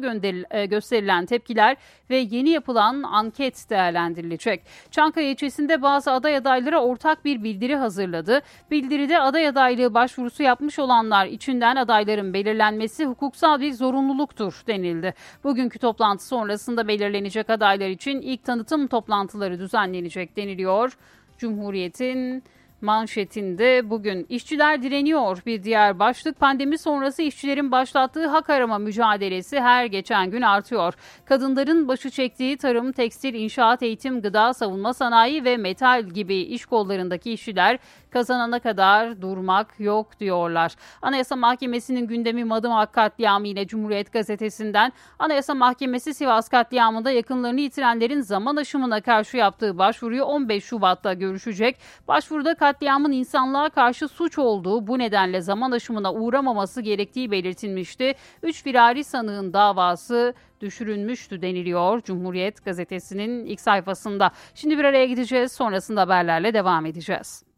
e, 0.51 0.67
gösterilen 0.67 1.27
tepkiler 1.27 1.77
ve 2.11 2.17
yeni 2.17 2.51
yapılan 2.51 3.03
anket 3.03 3.71
değerlendirilecek. 3.71 4.63
Çankaya 4.91 5.31
ilçesinde 5.31 5.83
bazı 5.83 6.13
aday 6.13 6.37
adayları 6.37 6.79
ortak 6.79 7.25
bir 7.25 7.45
bildiri 7.45 7.77
hazırladı. 7.77 8.41
Bildiride 8.71 9.21
aday 9.21 9.49
adaylığı 9.49 9.95
başvurusu 9.95 10.43
yapmış 10.43 10.79
olanlar 10.79 11.27
içinden 11.27 11.77
adayların 11.77 12.35
belirlenmesi 12.35 13.05
hukuksal 13.05 13.61
bir 13.61 13.73
zorunluluk 13.73 13.90
zorunluluktur 13.91 14.63
denildi. 14.67 15.15
Bugünkü 15.45 15.79
toplantı 15.79 16.27
sonrasında 16.27 16.89
belirlenecek 16.89 17.51
adaylar 17.51 17.89
için 17.89 18.21
ilk 18.21 18.45
tanıtım 18.45 18.87
toplantıları 18.87 19.59
düzenlenecek 19.59 20.37
deniliyor. 20.37 20.97
Cumhuriyet'in 21.39 22.43
manşetinde 22.81 23.91
bugün 23.91 24.27
işçiler 24.29 24.83
direniyor 24.83 25.43
bir 25.47 25.63
diğer 25.63 25.99
başlık 25.99 26.41
pandemi 26.41 26.79
sonrası 26.79 27.23
işçilerin 27.23 27.73
başlattığı 27.73 28.27
hak 28.27 28.51
arama 28.51 28.79
mücadelesi 28.79 29.61
her 29.61 29.87
geçen 29.87 30.31
gün 30.31 30.43
artıyor. 30.43 30.95
Kadınların 31.25 31.89
başı 31.89 32.11
çektiği 32.11 32.57
tarım, 32.57 32.93
tekstil, 32.93 33.35
inşaat, 33.35 33.83
eğitim, 33.83 34.23
gıda, 34.23 34.55
savunma 34.55 34.95
sanayi 34.95 35.45
ve 35.45 35.57
metal 35.57 36.03
gibi 36.03 36.37
iş 36.37 36.67
kollarındaki 36.67 37.33
işçiler 37.33 37.79
kazanana 38.11 38.59
kadar 38.59 39.23
durmak 39.23 39.81
yok 39.81 40.21
diyorlar. 40.21 40.77
Anayasa 41.03 41.37
Mahkemesi'nin 41.37 42.07
gündemi 42.07 42.45
Madımak 42.45 42.93
katliamı 42.93 43.49
ile 43.49 43.67
Cumhuriyet 43.67 44.13
Gazetesi'nden 44.13 44.93
Anayasa 45.19 45.55
Mahkemesi 45.55 46.15
Sivas 46.15 46.49
katliamında 46.49 47.11
yakınlarını 47.11 47.61
yitirenlerin 47.61 48.21
zaman 48.21 48.57
aşımına 48.57 49.01
karşı 49.01 49.37
yaptığı 49.37 49.79
başvuruyu 49.79 50.25
15 50.25 50.65
Şubat'ta 50.65 51.13
görüşecek. 51.13 51.79
Başvuruda 52.09 52.55
katliamın 52.55 53.13
insanlığa 53.13 53.69
karşı 53.69 54.09
suç 54.09 54.39
olduğu 54.39 54.87
bu 54.87 54.99
nedenle 54.99 55.41
zaman 55.41 55.71
aşımına 55.71 56.13
uğramaması 56.13 56.81
gerektiği 56.81 57.31
belirtilmişti. 57.31 58.15
Üç 58.43 58.63
firari 58.63 59.05
sanığın 59.05 59.53
davası 59.53 60.35
düşürülmüştü 60.61 61.43
deniliyor 61.43 62.01
Cumhuriyet 62.01 62.65
Gazetesi'nin 62.65 63.45
ilk 63.47 63.61
sayfasında. 63.61 64.31
Şimdi 64.55 64.79
bir 64.79 64.85
araya 64.85 65.07
gideceğiz 65.07 65.53
sonrasında 65.53 66.01
haberlerle 66.01 66.55
devam 66.55 66.87
edeceğiz. 66.87 67.50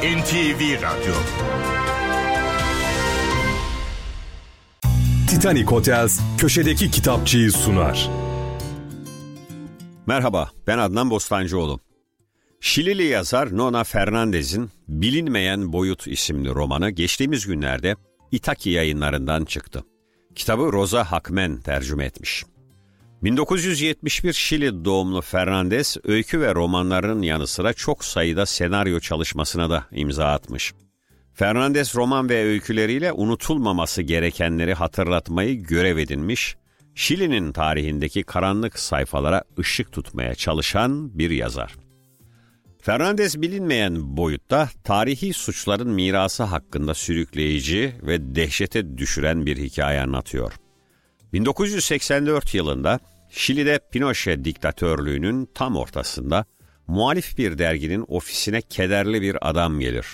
NTV 0.00 0.82
Radyo 0.82 1.14
Titanic 5.28 5.64
Hotels 5.64 6.20
köşedeki 6.38 6.90
kitapçıyı 6.90 7.52
sunar. 7.52 8.10
Merhaba, 10.06 10.50
ben 10.66 10.78
Adnan 10.78 11.10
Bostancıoğlu. 11.10 11.80
Şilili 12.60 13.02
yazar 13.02 13.56
Nona 13.56 13.84
Fernandez'in 13.84 14.70
Bilinmeyen 14.88 15.72
Boyut 15.72 16.06
isimli 16.06 16.48
romanı 16.48 16.90
geçtiğimiz 16.90 17.46
günlerde 17.46 17.96
Itaki 18.32 18.70
yayınlarından 18.70 19.44
çıktı. 19.44 19.84
Kitabı 20.34 20.72
Rosa 20.72 21.04
Hakmen 21.04 21.60
tercüme 21.60 22.04
etmiş. 22.04 22.44
1971 23.22 24.32
Şili 24.32 24.84
doğumlu 24.84 25.20
Fernandez, 25.20 25.96
öykü 26.04 26.40
ve 26.40 26.54
romanlarının 26.54 27.22
yanı 27.22 27.46
sıra 27.46 27.72
çok 27.72 28.04
sayıda 28.04 28.46
senaryo 28.46 29.00
çalışmasına 29.00 29.70
da 29.70 29.84
imza 29.92 30.26
atmış. 30.26 30.72
Fernandez 31.34 31.94
roman 31.96 32.28
ve 32.28 32.44
öyküleriyle 32.44 33.12
unutulmaması 33.12 34.02
gerekenleri 34.02 34.74
hatırlatmayı 34.74 35.62
görev 35.62 35.98
edinmiş, 35.98 36.56
Şili'nin 36.94 37.52
tarihindeki 37.52 38.22
karanlık 38.22 38.78
sayfalara 38.78 39.44
ışık 39.58 39.92
tutmaya 39.92 40.34
çalışan 40.34 41.18
bir 41.18 41.30
yazar. 41.30 41.76
Fernandez 42.82 43.42
bilinmeyen 43.42 44.16
boyutta 44.16 44.68
tarihi 44.84 45.32
suçların 45.32 45.90
mirası 45.90 46.42
hakkında 46.42 46.94
sürükleyici 46.94 47.94
ve 48.02 48.34
dehşete 48.34 48.98
düşüren 48.98 49.46
bir 49.46 49.56
hikaye 49.56 50.00
anlatıyor. 50.00 50.52
1984 51.32 52.54
yılında 52.54 53.00
Şili'de 53.30 53.80
Pinochet 53.92 54.44
diktatörlüğünün 54.44 55.48
tam 55.54 55.76
ortasında 55.76 56.44
muhalif 56.86 57.38
bir 57.38 57.58
derginin 57.58 58.04
ofisine 58.08 58.62
kederli 58.62 59.22
bir 59.22 59.48
adam 59.50 59.80
gelir. 59.80 60.06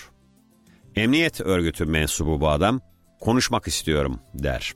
Emniyet 0.95 1.41
örgütü 1.41 1.85
mensubu 1.85 2.41
bu 2.41 2.49
adam, 2.49 2.81
konuşmak 3.19 3.67
istiyorum 3.67 4.19
der. 4.33 4.73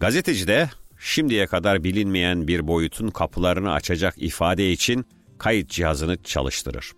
Gazeteci 0.00 0.46
de 0.46 0.70
şimdiye 0.98 1.46
kadar 1.46 1.84
bilinmeyen 1.84 2.48
bir 2.48 2.68
boyutun 2.68 3.08
kapılarını 3.08 3.72
açacak 3.72 4.14
ifade 4.16 4.72
için 4.72 5.06
kayıt 5.38 5.70
cihazını 5.70 6.22
çalıştırır. 6.22 6.92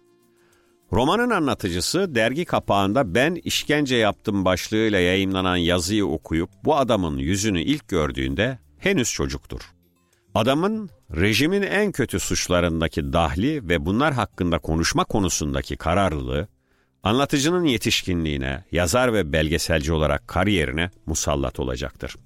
Romanın 0.92 1.30
anlatıcısı 1.30 2.14
dergi 2.14 2.44
kapağında 2.44 3.14
ben 3.14 3.34
işkence 3.34 3.96
yaptım 3.96 4.44
başlığıyla 4.44 4.98
yayınlanan 4.98 5.56
yazıyı 5.56 6.06
okuyup 6.06 6.50
bu 6.64 6.76
adamın 6.76 7.18
yüzünü 7.18 7.62
ilk 7.62 7.88
gördüğünde 7.88 8.58
henüz 8.80 9.12
çocuktur. 9.12 9.60
Adamın 10.34 10.90
rejimin 11.16 11.62
en 11.62 11.92
kötü 11.92 12.20
suçlarındaki 12.20 13.12
dahli 13.12 13.68
ve 13.68 13.86
bunlar 13.86 14.14
hakkında 14.14 14.58
konuşma 14.58 15.04
konusundaki 15.04 15.76
kararlılığı 15.76 16.48
Anlatıcının 17.02 17.64
yetişkinliğine, 17.64 18.64
yazar 18.72 19.12
ve 19.12 19.32
belgeselci 19.32 19.92
olarak 19.92 20.28
kariyerine 20.28 20.90
musallat 21.06 21.60
olacaktır. 21.60 22.16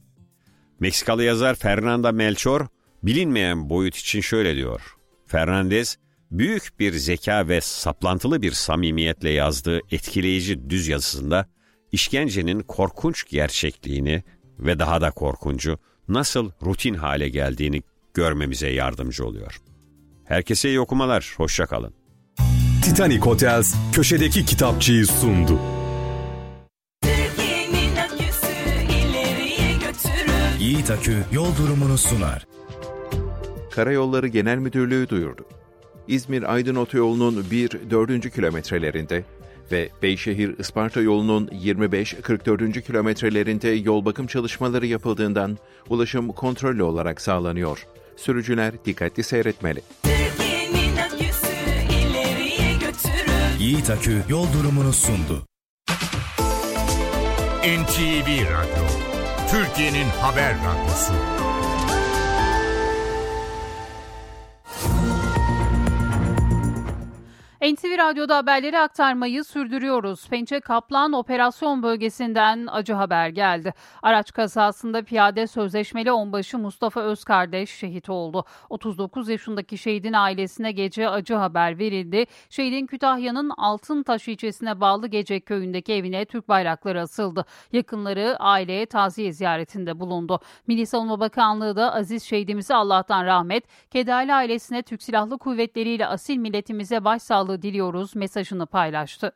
Meksikalı 0.80 1.25
yazar 1.25 1.54
Fernanda 1.54 2.12
Melchor, 2.12 2.66
bilinmeyen 3.02 3.70
boyut 3.70 3.96
için 3.96 4.20
şöyle 4.20 4.56
diyor. 4.56 4.96
Fernandez, 5.26 5.99
büyük 6.30 6.80
bir 6.80 6.92
zeka 6.92 7.49
ve 7.49 7.61
saplantılı 7.61 8.42
bir 8.42 8.52
samimiyetle 8.52 9.30
yazdığı 9.30 9.80
etkileyici 9.90 10.70
düz 10.70 10.88
yazısında 10.88 11.46
işkencenin 11.92 12.61
korkunç 12.61 13.28
gerçekliğini 13.28 14.25
ve 14.58 14.78
daha 14.78 15.00
da 15.00 15.11
korkuncu 15.11 15.78
nasıl 16.08 16.50
rutin 16.62 16.94
hale 16.94 17.28
geldiğini 17.28 17.82
görmemize 18.14 18.68
yardımcı 18.68 19.26
oluyor. 19.26 19.61
Herkese 20.25 20.68
iyi 20.68 20.80
okumalar, 20.80 21.34
hoşça 21.37 21.66
kalın. 21.66 21.94
Titanic 22.82 23.20
Hotels 23.20 23.75
köşedeki 23.92 24.44
kitapçıyı 24.44 25.06
sundu. 25.06 25.61
Yiğit 30.61 30.90
Akü 30.90 31.25
yol 31.32 31.56
durumunu 31.56 31.99
sunar. 31.99 32.46
Karayolları 33.70 34.28
Genel 34.28 34.58
Müdürlüğü 34.58 35.08
duyurdu. 35.08 35.44
İzmir-Aydın 36.08 36.75
Otoyolu'nun 36.75 37.42
1-4. 37.42 38.30
kilometrelerinde 38.30 39.25
ve 39.73 39.88
Beyşehir-Isparta 40.02 41.00
yolunun 41.00 41.47
25-44. 41.47 42.83
kilometrelerinde 42.83 43.68
yol 43.68 44.04
bakım 44.04 44.26
çalışmaları 44.26 44.87
yapıldığından 44.87 45.59
ulaşım 45.88 46.28
kontrollü 46.28 46.83
olarak 46.83 47.21
sağlanıyor. 47.21 47.87
Sürücüler 48.16 48.85
dikkatli 48.85 49.23
seyretmeli. 49.23 49.80
Yiğit 53.59 53.90
Akü 53.90 54.23
yol 54.28 54.52
durumunu 54.52 54.92
sundu. 54.92 55.47
NTV 57.64 58.28
Radyo, 58.28 58.85
Türkiye'nin 59.50 60.09
haber 60.21 60.54
radyosu. 60.54 61.43
NTV 67.73 67.99
Radyo'da 67.99 68.37
haberleri 68.37 68.78
aktarmayı 68.78 69.44
sürdürüyoruz. 69.44 70.28
Pençe 70.28 70.61
Kaplan 70.61 71.12
operasyon 71.12 71.83
bölgesinden 71.83 72.68
acı 72.73 72.92
haber 72.92 73.28
geldi. 73.28 73.75
Araç 74.02 74.33
kazasında 74.33 75.02
piyade 75.02 75.47
sözleşmeli 75.47 76.12
onbaşı 76.12 76.59
Mustafa 76.59 77.00
Özkardeş 77.00 77.71
şehit 77.71 78.09
oldu. 78.09 78.44
39 78.71 79.28
yaşındaki 79.28 79.78
şehidin 79.78 80.12
ailesine 80.12 80.73
gece 80.73 81.09
acı 81.09 81.35
haber 81.35 81.78
verildi. 81.78 82.26
Şehidin 82.50 82.87
Kütahya'nın 82.87 83.50
Altıntaş 83.56 84.28
ilçesine 84.28 84.80
bağlı 84.80 85.06
Gece 85.06 85.40
köyündeki 85.40 85.92
evine 85.92 86.25
Türk 86.25 86.49
bayrakları 86.49 87.00
asıldı. 87.00 87.44
Yakınları 87.73 88.37
aileye 88.38 88.87
taziye 88.87 89.33
ziyaretinde 89.33 90.00
bulundu. 90.00 90.40
Milli 90.66 90.87
Savunma 90.87 91.21
Bakanlığı 91.21 91.76
da 91.76 91.94
aziz 91.94 92.23
şehidimize 92.23 92.75
Allah'tan 92.75 93.25
rahmet, 93.26 93.64
Kedali 93.90 94.35
ailesine 94.35 94.83
Türk 94.83 95.02
Silahlı 95.02 95.38
Kuvvetleri 95.38 95.88
ile 95.88 96.06
asil 96.06 96.37
milletimize 96.37 97.04
başsağlığı 97.04 97.53
diliyoruz 97.62 98.16
mesajını 98.16 98.66
paylaştı. 98.66 99.32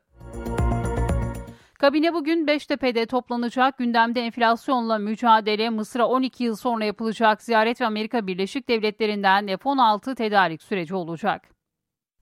Kabine 1.79 2.13
bugün 2.13 2.47
Beştepe'de 2.47 3.05
toplanacak. 3.05 3.77
Gündemde 3.77 4.21
enflasyonla 4.21 4.97
mücadele, 4.97 5.69
Mısır'a 5.69 6.07
12 6.07 6.43
yıl 6.43 6.55
sonra 6.55 6.85
yapılacak 6.85 7.43
ziyaret 7.43 7.81
ve 7.81 7.85
Amerika 7.85 8.27
Birleşik 8.27 8.69
Devletleri'nden 8.69 9.47
F-16 9.47 10.15
tedarik 10.15 10.63
süreci 10.63 10.95
olacak. 10.95 11.41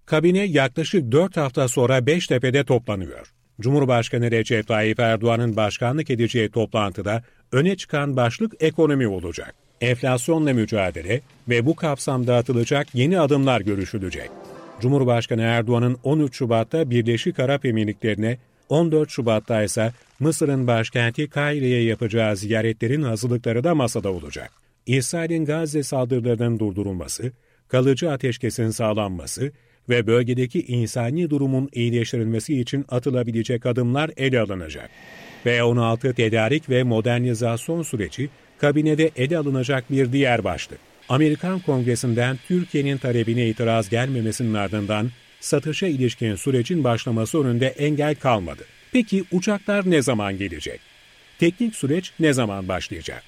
Kabine 0.05 0.43
yaklaşık 0.43 1.11
4 1.11 1.37
hafta 1.37 1.67
sonra 1.67 2.05
Beştepe'de 2.05 2.63
toplanıyor. 2.63 3.33
Cumhurbaşkanı 3.61 4.31
Recep 4.31 4.67
Tayyip 4.67 4.99
Erdoğan'ın 4.99 5.55
başkanlık 5.55 6.09
edeceği 6.09 6.49
toplantıda 6.49 7.23
öne 7.51 7.77
çıkan 7.77 8.15
başlık 8.15 8.53
ekonomi 8.59 9.07
olacak. 9.07 9.55
Enflasyonla 9.81 10.53
mücadele 10.53 11.21
ve 11.49 11.65
bu 11.65 11.75
kapsamda 11.75 12.35
atılacak 12.35 12.87
yeni 12.95 13.19
adımlar 13.19 13.61
görüşülecek. 13.61 14.29
Cumhurbaşkanı 14.79 15.41
Erdoğan'ın 15.41 15.97
13 16.03 16.35
Şubat'ta 16.35 16.89
Birleşik 16.89 17.39
Arap 17.39 17.65
Emirlikleri'ne, 17.65 18.37
14 18.69 19.09
Şubat'ta 19.09 19.63
ise 19.63 19.93
Mısır'ın 20.19 20.67
başkenti 20.67 21.29
Kaire'ye 21.29 21.83
yapacağı 21.83 22.37
ziyaretlerin 22.37 23.01
hazırlıkları 23.01 23.63
da 23.63 23.75
masada 23.75 24.11
olacak. 24.11 24.51
İsrail'in 24.85 25.45
Gazze 25.45 25.83
saldırılarının 25.83 26.59
durdurulması, 26.59 27.31
kalıcı 27.67 28.11
ateşkesin 28.11 28.69
sağlanması 28.69 29.51
ve 29.89 30.07
bölgedeki 30.07 30.61
insani 30.61 31.29
durumun 31.29 31.69
iyileştirilmesi 31.73 32.59
için 32.59 32.85
atılabilecek 32.89 33.65
adımlar 33.65 34.11
ele 34.17 34.39
alınacak. 34.39 34.89
B-16 35.45 36.13
tedarik 36.13 36.69
ve 36.69 36.83
modernizasyon 36.83 37.83
süreci 37.83 38.29
kabinede 38.57 39.11
ele 39.15 39.37
alınacak 39.37 39.91
bir 39.91 40.11
diğer 40.11 40.43
başlık. 40.43 40.79
Amerikan 41.09 41.59
Kongresi'nden 41.59 42.37
Türkiye'nin 42.47 42.97
talebine 42.97 43.47
itiraz 43.47 43.89
gelmemesinin 43.89 44.53
ardından 44.53 45.11
satışa 45.39 45.87
ilişkin 45.87 46.35
sürecin 46.35 46.83
başlaması 46.83 47.43
önünde 47.43 47.67
engel 47.67 48.15
kalmadı. 48.15 48.63
Peki 48.91 49.23
uçaklar 49.31 49.91
ne 49.91 50.01
zaman 50.01 50.37
gelecek? 50.37 50.79
Teknik 51.39 51.75
süreç 51.75 52.11
ne 52.19 52.33
zaman 52.33 52.67
başlayacak? 52.67 53.23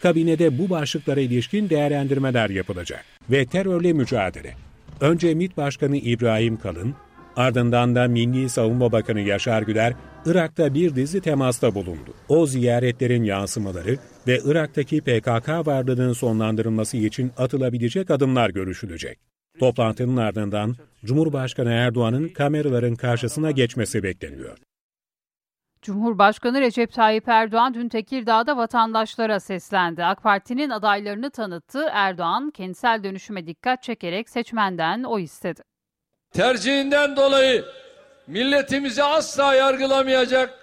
Kabinede 0.00 0.58
bu 0.58 0.70
başlıklara 0.70 1.20
ilişkin 1.20 1.70
değerlendirmeler 1.70 2.50
yapılacak 2.50 3.04
ve 3.30 3.46
terörle 3.46 3.92
mücadele. 3.92 4.54
Önce 5.00 5.34
MİT 5.34 5.56
Başkanı 5.56 5.96
İbrahim 5.96 6.56
Kalın, 6.56 6.94
ardından 7.38 7.94
da 7.94 8.08
Milli 8.08 8.48
Savunma 8.48 8.92
Bakanı 8.92 9.20
Yaşar 9.20 9.62
Güler, 9.62 9.92
Irak'ta 10.26 10.74
bir 10.74 10.94
dizi 10.94 11.20
temasta 11.20 11.74
bulundu. 11.74 12.14
O 12.28 12.46
ziyaretlerin 12.46 13.24
yansımaları 13.24 13.96
ve 14.26 14.38
Irak'taki 14.44 15.00
PKK 15.00 15.48
varlığının 15.48 16.12
sonlandırılması 16.12 16.96
için 16.96 17.32
atılabilecek 17.36 18.10
adımlar 18.10 18.50
görüşülecek. 18.50 19.18
Toplantının 19.58 20.16
ardından 20.16 20.74
Cumhurbaşkanı 21.04 21.70
Erdoğan'ın 21.70 22.28
kameraların 22.28 22.94
karşısına 22.94 23.50
geçmesi 23.50 24.02
bekleniyor. 24.02 24.58
Cumhurbaşkanı 25.82 26.60
Recep 26.60 26.92
Tayyip 26.92 27.28
Erdoğan 27.28 27.74
dün 27.74 27.88
Tekirdağ'da 27.88 28.56
vatandaşlara 28.56 29.40
seslendi. 29.40 30.04
AK 30.04 30.22
Parti'nin 30.22 30.70
adaylarını 30.70 31.30
tanıttı. 31.30 31.86
Erdoğan 31.92 32.50
kentsel 32.50 33.04
dönüşüme 33.04 33.46
dikkat 33.46 33.82
çekerek 33.82 34.28
seçmenden 34.28 35.02
o 35.02 35.18
istedi. 35.18 35.67
Tercihinden 36.32 37.16
dolayı 37.16 37.64
milletimizi 38.26 39.02
asla 39.02 39.54
yargılamayacak, 39.54 40.54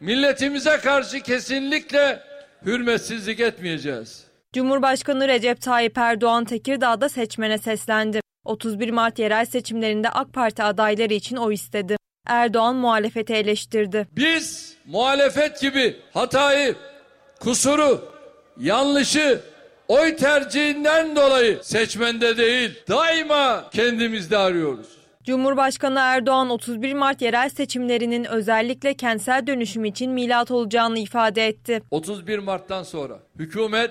milletimize 0.00 0.76
karşı 0.76 1.20
kesinlikle 1.20 2.22
hürmetsizlik 2.66 3.40
etmeyeceğiz. 3.40 4.24
Cumhurbaşkanı 4.52 5.28
Recep 5.28 5.62
Tayyip 5.62 5.98
Erdoğan 5.98 6.44
Tekirdağ'da 6.44 7.08
seçmene 7.08 7.58
seslendi. 7.58 8.20
31 8.44 8.90
Mart 8.90 9.18
yerel 9.18 9.44
seçimlerinde 9.46 10.08
AK 10.08 10.32
Parti 10.32 10.62
adayları 10.62 11.14
için 11.14 11.36
oy 11.36 11.54
istedi. 11.54 11.96
Erdoğan 12.26 12.76
muhalefeti 12.76 13.34
eleştirdi. 13.34 14.08
Biz 14.16 14.76
muhalefet 14.86 15.60
gibi 15.60 15.96
hatayı, 16.14 16.74
kusuru, 17.40 18.12
yanlışı 18.60 19.40
oy 19.88 20.16
tercihinden 20.16 21.16
dolayı 21.16 21.58
seçmende 21.62 22.36
değil 22.36 22.82
daima 22.88 23.70
kendimizde 23.70 24.36
arıyoruz. 24.36 24.99
Cumhurbaşkanı 25.24 25.98
Erdoğan 25.98 26.50
31 26.50 26.94
Mart 26.94 27.22
yerel 27.22 27.48
seçimlerinin 27.48 28.24
özellikle 28.24 28.94
kentsel 28.94 29.46
dönüşüm 29.46 29.84
için 29.84 30.12
milat 30.12 30.50
olacağını 30.50 30.98
ifade 30.98 31.46
etti. 31.46 31.82
31 31.90 32.38
Mart'tan 32.38 32.82
sonra 32.82 33.18
hükümet, 33.38 33.90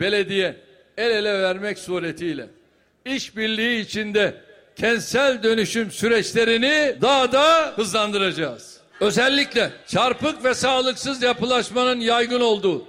belediye 0.00 0.56
el 0.96 1.10
ele 1.10 1.42
vermek 1.42 1.78
suretiyle 1.78 2.46
işbirliği 3.04 3.80
içinde 3.80 4.34
kentsel 4.76 5.42
dönüşüm 5.42 5.90
süreçlerini 5.90 6.96
daha 7.00 7.32
da 7.32 7.72
hızlandıracağız. 7.76 8.80
Özellikle 9.00 9.70
çarpık 9.86 10.44
ve 10.44 10.54
sağlıksız 10.54 11.22
yapılaşmanın 11.22 12.00
yaygın 12.00 12.40
olduğu 12.40 12.86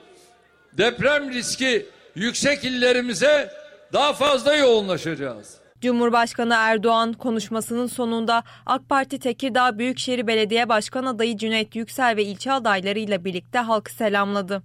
deprem 0.74 1.34
riski 1.34 1.86
yüksek 2.16 2.64
illerimize 2.64 3.54
daha 3.94 4.14
fazla 4.14 4.56
yoğunlaşacağız. 4.56 5.63
Cumhurbaşkanı 5.84 6.54
Erdoğan 6.58 7.14
konuşmasının 7.14 7.86
sonunda 7.86 8.44
AK 8.66 8.90
Parti 8.90 9.20
Tekirdağ 9.20 9.80
Büyükşehir 9.80 10.28
Belediye 10.28 10.70
Başkan 10.70 11.06
adayı 11.06 11.38
Cüneyt 11.38 11.76
Yüksel 11.76 12.16
ve 12.16 12.24
ilçe 12.24 12.52
adaylarıyla 12.52 13.26
birlikte 13.26 13.60
halkı 13.60 13.94
selamladı. 13.94 14.64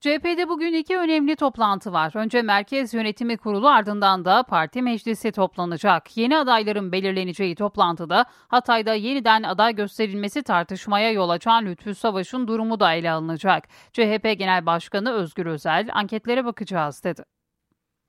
CHP'de 0.00 0.48
bugün 0.48 0.72
iki 0.72 0.98
önemli 0.98 1.36
toplantı 1.36 1.92
var. 1.92 2.12
Önce 2.14 2.42
Merkez 2.42 2.94
Yönetimi 2.94 3.36
Kurulu 3.36 3.68
ardından 3.68 4.24
da 4.24 4.42
parti 4.42 4.82
meclisi 4.82 5.32
toplanacak. 5.32 6.16
Yeni 6.16 6.36
adayların 6.36 6.92
belirleneceği 6.92 7.54
toplantıda 7.54 8.24
Hatay'da 8.48 8.94
yeniden 8.94 9.42
aday 9.42 9.74
gösterilmesi 9.74 10.42
tartışmaya 10.42 11.10
yol 11.10 11.28
açan 11.28 11.66
Lütfü 11.66 11.94
Savaş'ın 11.94 12.48
durumu 12.48 12.80
da 12.80 12.94
ele 12.94 13.10
alınacak. 13.10 13.68
CHP 13.92 14.38
Genel 14.38 14.66
Başkanı 14.66 15.12
Özgür 15.12 15.46
Özel 15.46 15.88
anketlere 15.92 16.44
bakacağız 16.44 17.04
dedi. 17.04 17.39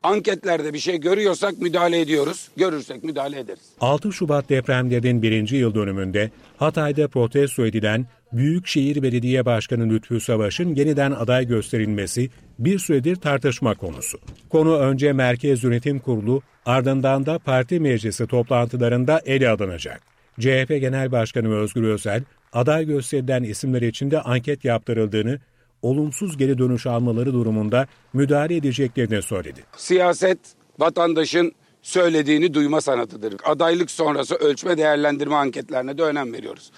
Anketlerde 0.04 0.74
bir 0.74 0.80
şey 0.80 1.00
görüyorsak 1.00 1.58
müdahale 1.58 2.02
ediyoruz. 2.02 2.50
Görürsek 2.58 3.04
müdahale 3.04 3.40
ederiz. 3.40 3.60
6 3.82 4.14
Şubat 4.14 4.50
depremlerinin 4.50 5.22
birinci 5.22 5.56
yıl 5.56 5.76
dönümünde 5.76 6.32
Hatay'da 6.58 7.08
protesto 7.08 7.66
edilen 7.66 8.06
Büyükşehir 8.34 9.04
Belediye 9.04 9.46
Başkanı 9.46 9.90
Lütfü 9.90 10.20
Savaş'ın 10.20 10.76
yeniden 10.76 11.12
aday 11.12 11.48
gösterilmesi 11.48 12.30
bir 12.60 12.80
süredir 12.80 13.16
tartışma 13.16 13.76
konusu. 13.76 14.20
Konu 14.50 14.78
önce 14.78 15.14
Merkez 15.14 15.64
Yönetim 15.64 16.00
Kurulu 16.00 16.42
ardından 16.66 17.26
da 17.26 17.40
parti 17.40 17.80
meclisi 17.80 18.28
toplantılarında 18.28 19.22
ele 19.26 19.50
alınacak. 19.50 20.02
CHP 20.40 20.68
Genel 20.68 21.12
Başkanı 21.12 21.56
Özgür 21.56 21.84
Özel, 21.84 22.24
aday 22.54 22.86
gösterilen 22.86 23.44
isimler 23.44 23.82
içinde 23.82 24.22
anket 24.22 24.66
yaptırıldığını, 24.66 25.40
olumsuz 25.82 26.38
geri 26.38 26.58
dönüş 26.58 26.88
almaları 26.88 27.34
durumunda 27.34 27.88
müdahale 28.14 28.56
edeceklerini 28.56 29.22
söyledi. 29.22 29.64
Siyaset 29.78 30.40
vatandaşın 30.80 31.52
söylediğini 31.82 32.54
duyma 32.54 32.82
sanatıdır. 32.82 33.36
Adaylık 33.44 33.92
sonrası 33.92 34.36
ölçme 34.36 34.78
değerlendirme 34.78 35.36
anketlerine 35.36 35.98
de 35.98 36.04
önem 36.04 36.34
veriyoruz. 36.34 36.72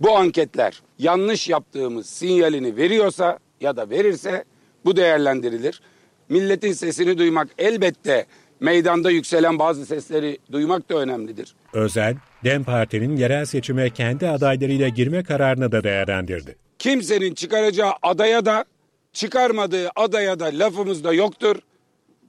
Bu 0.00 0.16
anketler 0.16 0.82
yanlış 0.98 1.48
yaptığımız 1.48 2.06
sinyalini 2.06 2.76
veriyorsa 2.76 3.38
ya 3.60 3.76
da 3.76 3.90
verirse 3.90 4.44
bu 4.84 4.96
değerlendirilir. 4.96 5.80
Milletin 6.28 6.72
sesini 6.72 7.18
duymak 7.18 7.48
elbette 7.58 8.26
meydanda 8.60 9.10
yükselen 9.10 9.58
bazı 9.58 9.86
sesleri 9.86 10.38
duymak 10.52 10.90
da 10.90 10.98
önemlidir. 10.98 11.54
Özel, 11.72 12.16
DEM 12.44 12.64
Parti'nin 12.64 13.16
yerel 13.16 13.44
seçime 13.44 13.90
kendi 13.90 14.28
adaylarıyla 14.28 14.88
girme 14.88 15.22
kararını 15.24 15.72
da 15.72 15.84
değerlendirdi. 15.84 16.56
Kimsenin 16.78 17.34
çıkaracağı 17.34 17.92
adaya 18.02 18.44
da 18.44 18.64
çıkarmadığı 19.12 19.90
adaya 19.96 20.40
da 20.40 20.44
lafımız 20.44 21.04
da 21.04 21.12
yoktur. 21.12 21.56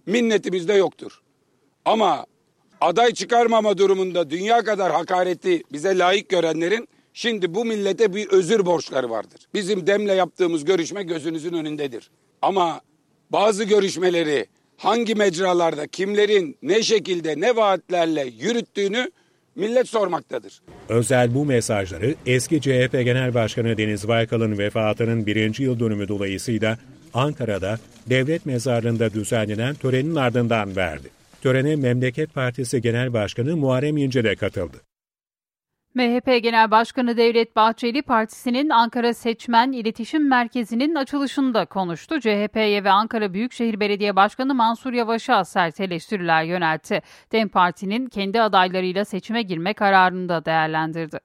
Minnetimiz 0.05 0.67
de 0.67 0.73
yoktur. 0.73 1.21
Ama 1.85 2.25
aday 2.81 3.13
çıkarmama 3.13 3.77
durumunda 3.77 4.29
dünya 4.29 4.63
kadar 4.63 4.91
hakareti 4.91 5.63
bize 5.71 5.97
layık 5.97 6.29
görenlerin 6.29 6.87
şimdi 7.13 7.55
bu 7.55 7.65
millete 7.65 8.13
bir 8.15 8.27
özür 8.27 8.65
borçları 8.65 9.09
vardır. 9.09 9.47
Bizim 9.53 9.87
demle 9.87 10.13
yaptığımız 10.13 10.65
görüşme 10.65 11.03
gözünüzün 11.03 11.53
önündedir. 11.53 12.09
Ama 12.41 12.81
bazı 13.29 13.63
görüşmeleri 13.63 14.45
hangi 14.77 15.15
mecralarda 15.15 15.87
kimlerin 15.87 16.57
ne 16.61 16.83
şekilde 16.83 17.41
ne 17.41 17.55
vaatlerle 17.55 18.25
yürüttüğünü 18.39 19.11
millet 19.55 19.89
sormaktadır. 19.89 20.61
Özel 20.89 21.35
bu 21.35 21.45
mesajları 21.45 22.15
eski 22.25 22.61
CHP 22.61 22.91
Genel 22.91 23.33
Başkanı 23.33 23.77
Deniz 23.77 24.07
Baykal'ın 24.07 24.57
vefatının 24.57 25.25
birinci 25.25 25.63
yıl 25.63 25.79
dönümü 25.79 26.07
dolayısıyla 26.07 26.77
Ankara'da 27.13 27.79
devlet 28.09 28.45
mezarlığında 28.45 29.13
düzenlenen 29.13 29.75
törenin 29.75 30.15
ardından 30.15 30.75
verdi. 30.75 31.09
Törene 31.41 31.75
Memleket 31.75 32.33
Partisi 32.33 32.81
Genel 32.81 33.13
Başkanı 33.13 33.57
Muharrem 33.57 33.97
İnce 33.97 34.23
de 34.23 34.35
katıldı. 34.35 34.77
MHP 35.95 36.43
Genel 36.43 36.71
Başkanı 36.71 37.17
Devlet 37.17 37.55
Bahçeli 37.55 38.01
partisinin 38.01 38.69
Ankara 38.69 39.13
Seçmen 39.13 39.71
İletişim 39.71 40.27
Merkezi'nin 40.27 40.95
açılışında 40.95 41.65
konuştu. 41.65 42.19
CHP'ye 42.19 42.83
ve 42.83 42.91
Ankara 42.91 43.33
Büyükşehir 43.33 43.79
Belediye 43.79 44.15
Başkanı 44.15 44.55
Mansur 44.55 44.93
Yavaş'a 44.93 45.45
sert 45.45 45.79
eleştiriler 45.79 46.43
yöneltti. 46.43 47.01
DEM 47.31 47.49
Parti'nin 47.49 48.07
kendi 48.07 48.41
adaylarıyla 48.41 49.05
seçime 49.05 49.41
girme 49.41 49.73
kararını 49.73 50.29
da 50.29 50.45
değerlendirdi. 50.45 51.19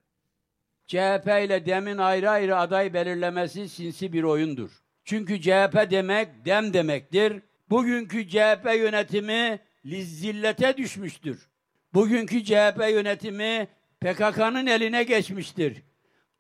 CHP 0.87 1.27
ile 1.45 1.67
DEM'in 1.67 1.99
ayrı 1.99 2.31
ayrı 2.31 2.57
aday 2.57 2.95
belirlemesi 2.95 3.69
sinsi 3.69 4.13
bir 4.13 4.23
oyundur. 4.23 4.71
Çünkü 5.05 5.41
CHP 5.41 5.91
demek 5.91 6.45
DEM 6.45 6.73
demektir. 6.73 7.43
Bugünkü 7.71 8.29
CHP 8.29 8.71
yönetimi 8.79 9.59
zillete 9.85 10.77
düşmüştür. 10.77 11.49
Bugünkü 11.95 12.45
CHP 12.45 12.91
yönetimi 12.91 13.69
PKK'nın 14.05 14.67
eline 14.67 15.03
geçmiştir. 15.03 15.83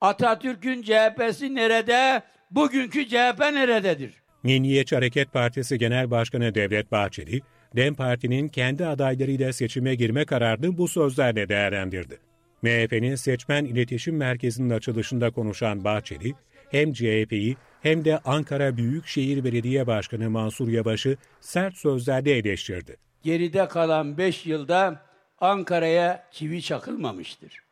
Atatürk'ün 0.00 0.82
CHP'si 0.82 1.54
nerede? 1.54 2.22
Bugünkü 2.50 3.08
CHP 3.08 3.40
nerededir? 3.40 4.14
Milliyetçi 4.42 4.94
Hareket 4.94 5.32
Partisi 5.32 5.78
Genel 5.78 6.10
Başkanı 6.10 6.54
Devlet 6.54 6.92
Bahçeli, 6.92 7.40
DEM 7.76 7.94
Parti'nin 7.94 8.48
kendi 8.48 8.86
adaylarıyla 8.86 9.52
seçime 9.52 9.94
girme 9.94 10.24
kararını 10.24 10.78
bu 10.78 10.88
sözlerle 10.88 11.48
değerlendirdi. 11.48 12.18
MHP'nin 12.62 13.14
Seçmen 13.14 13.64
İletişim 13.64 14.16
Merkezi'nin 14.16 14.70
açılışında 14.70 15.30
konuşan 15.30 15.84
Bahçeli, 15.84 16.32
hem 16.70 16.92
CHP'yi 16.92 17.56
hem 17.82 18.04
de 18.04 18.18
Ankara 18.18 18.76
Büyükşehir 18.76 19.44
Belediye 19.44 19.86
Başkanı 19.86 20.30
Mansur 20.30 20.68
Yavaş'ı 20.68 21.16
sert 21.40 21.76
sözlerle 21.76 22.36
eleştirdi. 22.36 22.96
Geride 23.22 23.68
kalan 23.68 24.18
5 24.18 24.46
yılda 24.46 25.02
Ankara'ya 25.38 26.24
çivi 26.30 26.62
çakılmamıştır. 26.62 27.62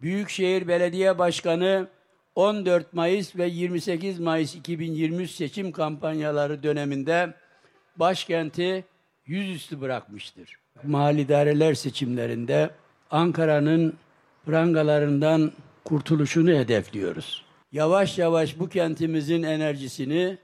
Büyükşehir 0.00 0.68
Belediye 0.68 1.18
Başkanı 1.18 1.88
14 2.34 2.92
Mayıs 2.92 3.36
ve 3.36 3.46
28 3.46 4.18
Mayıs 4.20 4.54
2023 4.54 5.30
seçim 5.30 5.72
kampanyaları 5.72 6.62
döneminde 6.62 7.34
başkenti 7.96 8.84
yüzüstü 9.26 9.80
bırakmıştır. 9.80 10.58
Mahalli 10.82 11.20
idareler 11.20 11.74
seçimlerinde 11.74 12.70
Ankara'nın 13.10 13.96
prangalarından 14.46 15.52
kurtuluşunu 15.84 16.50
hedefliyoruz. 16.50 17.44
Yavaş 17.72 18.18
yavaş 18.18 18.58
bu 18.58 18.68
kentimizin 18.68 19.42
enerjisini 19.42 20.38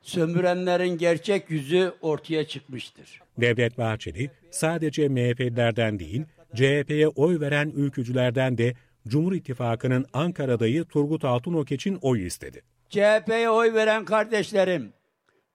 sömürenlerin 0.00 0.98
gerçek 0.98 1.50
yüzü 1.50 1.92
ortaya 2.00 2.46
çıkmıştır. 2.46 3.22
Devlet 3.38 3.78
Bahçeli 3.78 4.30
sadece 4.50 5.08
MHP'lilerden 5.08 5.98
değil, 5.98 6.24
CHP'ye 6.54 7.08
oy 7.08 7.40
veren 7.40 7.72
ülkücülerden 7.76 8.58
de 8.58 8.74
Cumhur 9.08 9.32
İttifakı'nın 9.32 10.06
Ankara 10.12 10.52
adayı 10.52 10.84
Turgut 10.84 11.24
Altınok 11.24 11.72
için 11.72 11.98
oy 12.02 12.26
istedi. 12.26 12.62
CHP'ye 12.88 13.50
oy 13.50 13.74
veren 13.74 14.04
kardeşlerim, 14.04 14.92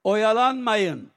oyalanmayın, 0.04 1.12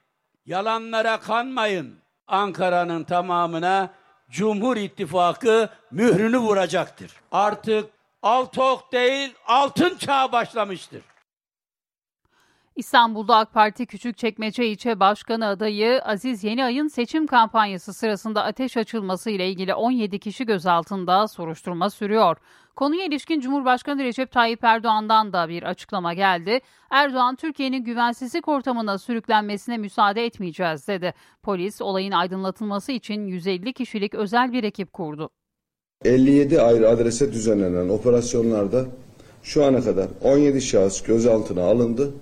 yalanlara 0.46 1.20
kanmayın. 1.20 1.94
Ankara'nın 2.26 3.04
tamamına 3.04 3.94
Cumhur 4.30 4.76
İttifakı 4.76 5.68
mührünü 5.90 6.38
vuracaktır. 6.38 7.12
Artık 7.32 7.90
Altok 8.22 8.92
değil, 8.92 9.34
altın 9.46 9.98
çağı 9.98 10.32
başlamıştır. 10.32 11.02
İstanbul'da 12.78 13.36
AK 13.36 13.54
Parti 13.54 13.86
Küçükçekmece 13.86 14.66
İlçe 14.66 15.00
Başkanı 15.00 15.46
adayı 15.46 16.02
Aziz 16.02 16.44
Yeniay'ın 16.44 16.88
seçim 16.88 17.26
kampanyası 17.26 17.92
sırasında 17.92 18.44
ateş 18.44 18.76
açılması 18.76 19.30
ile 19.30 19.48
ilgili 19.48 19.74
17 19.74 20.18
kişi 20.18 20.46
gözaltında 20.46 21.28
soruşturma 21.28 21.90
sürüyor. 21.90 22.36
Konuya 22.76 23.04
ilişkin 23.04 23.40
Cumhurbaşkanı 23.40 24.04
Recep 24.04 24.32
Tayyip 24.32 24.64
Erdoğan'dan 24.64 25.32
da 25.32 25.48
bir 25.48 25.62
açıklama 25.62 26.14
geldi. 26.14 26.60
Erdoğan 26.90 27.36
Türkiye'nin 27.36 27.84
güvensizlik 27.84 28.48
ortamına 28.48 28.98
sürüklenmesine 28.98 29.78
müsaade 29.78 30.24
etmeyeceğiz 30.24 30.88
dedi. 30.88 31.14
Polis 31.42 31.82
olayın 31.82 32.12
aydınlatılması 32.12 32.92
için 32.92 33.26
150 33.26 33.72
kişilik 33.72 34.14
özel 34.14 34.52
bir 34.52 34.64
ekip 34.64 34.92
kurdu. 34.92 35.30
57 36.04 36.60
ayrı 36.60 36.88
adrese 36.88 37.32
düzenlenen 37.32 37.88
operasyonlarda 37.88 38.86
şu 39.42 39.64
ana 39.64 39.80
kadar 39.80 40.08
17 40.22 40.60
şahıs 40.60 41.02
gözaltına 41.02 41.62
alındı. 41.62 42.12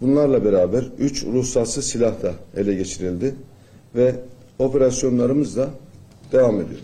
Bunlarla 0.00 0.44
beraber 0.44 0.84
3 0.98 1.24
ruhsatsız 1.24 1.86
silah 1.86 2.22
da 2.22 2.34
ele 2.56 2.74
geçirildi 2.74 3.34
ve 3.94 4.14
operasyonlarımız 4.58 5.56
da 5.56 5.70
devam 6.32 6.60
ediyor. 6.60 6.80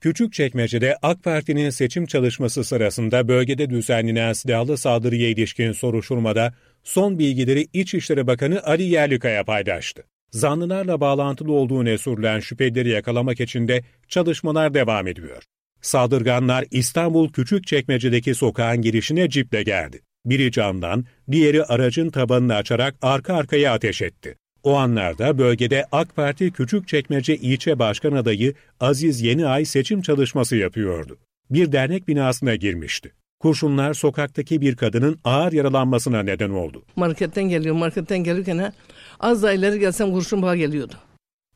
Küçükçekmece'de 0.00 0.96
AK 1.02 1.22
Parti'nin 1.22 1.70
seçim 1.70 2.06
çalışması 2.06 2.64
sırasında 2.64 3.28
bölgede 3.28 3.70
düzenlenen 3.70 4.32
silahlı 4.32 4.76
saldırıya 4.76 5.28
ilişkin 5.28 5.72
soruşturmada 5.72 6.54
son 6.82 7.18
bilgileri 7.18 7.66
İçişleri 7.72 8.26
Bakanı 8.26 8.62
Ali 8.64 8.82
Yerlikaya 8.82 9.44
paylaştı. 9.44 10.04
Zanlılarla 10.30 11.00
bağlantılı 11.00 11.52
olduğu 11.52 11.80
öne 11.80 11.98
sürülen 11.98 12.40
şüphelileri 12.40 12.88
yakalamak 12.88 13.40
için 13.40 13.68
de 13.68 13.82
çalışmalar 14.08 14.74
devam 14.74 15.06
ediyor. 15.06 15.42
Saldırganlar 15.80 16.64
İstanbul 16.70 17.32
Küçükçekmece'deki 17.32 18.34
sokağın 18.34 18.82
girişine 18.82 19.30
ciple 19.30 19.62
geldi. 19.62 20.00
Biri 20.24 20.52
camdan, 20.52 21.04
diğeri 21.30 21.64
aracın 21.64 22.10
tabanını 22.10 22.54
açarak 22.54 22.94
arka 23.02 23.34
arkaya 23.34 23.72
ateş 23.72 24.02
etti. 24.02 24.36
O 24.62 24.74
anlarda 24.74 25.38
bölgede 25.38 25.84
AK 25.92 26.16
Parti 26.16 26.52
Küçükçekmece 26.52 27.36
İlçe 27.36 27.78
Başkan 27.78 28.12
Adayı 28.12 28.54
Aziz 28.80 29.22
Yeniay 29.22 29.64
seçim 29.64 30.02
çalışması 30.02 30.56
yapıyordu. 30.56 31.18
Bir 31.50 31.72
dernek 31.72 32.08
binasına 32.08 32.54
girmişti. 32.54 33.12
Kurşunlar 33.40 33.94
sokaktaki 33.94 34.60
bir 34.60 34.76
kadının 34.76 35.18
ağır 35.24 35.52
yaralanmasına 35.52 36.22
neden 36.22 36.50
oldu. 36.50 36.84
Marketten 36.96 37.44
geliyor, 37.44 37.74
marketten 37.74 38.18
gelirken 38.18 38.72
az 39.20 39.42
da 39.42 39.52
ileri 39.52 39.78
gelsem 39.78 40.12
kurşun 40.12 40.42
bağa 40.42 40.56
geliyordu. 40.56 40.94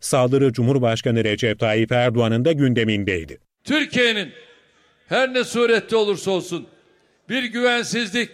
Saldırı 0.00 0.52
Cumhurbaşkanı 0.52 1.24
Recep 1.24 1.58
Tayyip 1.58 1.92
Erdoğan'ın 1.92 2.44
da 2.44 2.52
gündemindeydi. 2.52 3.38
Türkiye'nin 3.64 4.32
her 5.08 5.34
ne 5.34 5.44
surette 5.44 5.96
olursa 5.96 6.30
olsun 6.30 6.66
bir 7.28 7.44
güvensizlik 7.44 8.30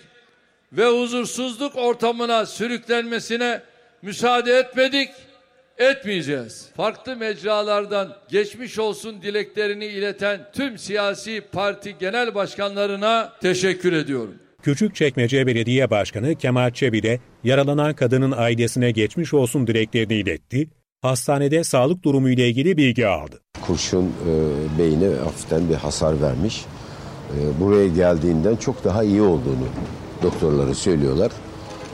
ve 0.73 0.87
huzursuzluk 0.87 1.77
ortamına 1.77 2.47
sürüklenmesine 2.47 3.61
müsaade 4.03 4.53
etmedik, 4.53 5.09
etmeyeceğiz. 5.79 6.69
Farklı 6.77 7.17
mecralardan 7.17 8.17
geçmiş 8.29 8.79
olsun 8.79 9.23
dileklerini 9.23 9.85
ileten 9.87 10.41
tüm 10.53 10.79
siyasi 10.79 11.43
parti 11.53 11.97
genel 12.01 12.35
başkanlarına 12.35 13.33
teşekkür 13.41 13.93
ediyorum. 13.93 14.35
Küçükçekmece 14.63 15.47
Belediye 15.47 15.91
Başkanı 15.91 16.35
Kemal 16.35 16.71
Çebi 16.71 17.03
de 17.03 17.21
yaralanan 17.45 17.95
kadının 17.95 18.35
ailesine 18.37 18.91
geçmiş 18.91 19.35
olsun 19.35 19.67
dileklerini 19.67 20.15
iletti, 20.15 20.71
hastanede 21.03 21.65
sağlık 21.65 22.03
durumu 22.03 22.31
ile 22.31 22.49
ilgili 22.49 22.77
bilgi 22.77 23.07
aldı. 23.07 23.41
Kurşun 23.67 24.05
e, 24.05 24.79
beyine 24.79 25.15
hafiften 25.15 25.69
bir 25.69 25.75
hasar 25.75 26.23
vermiş. 26.23 26.65
E, 27.31 27.61
buraya 27.61 27.89
geldiğinden 27.89 28.57
çok 28.57 28.85
daha 28.85 29.05
iyi 29.05 29.23
olduğunu 29.23 29.69
doktorları 30.23 30.75
söylüyorlar. 30.75 31.33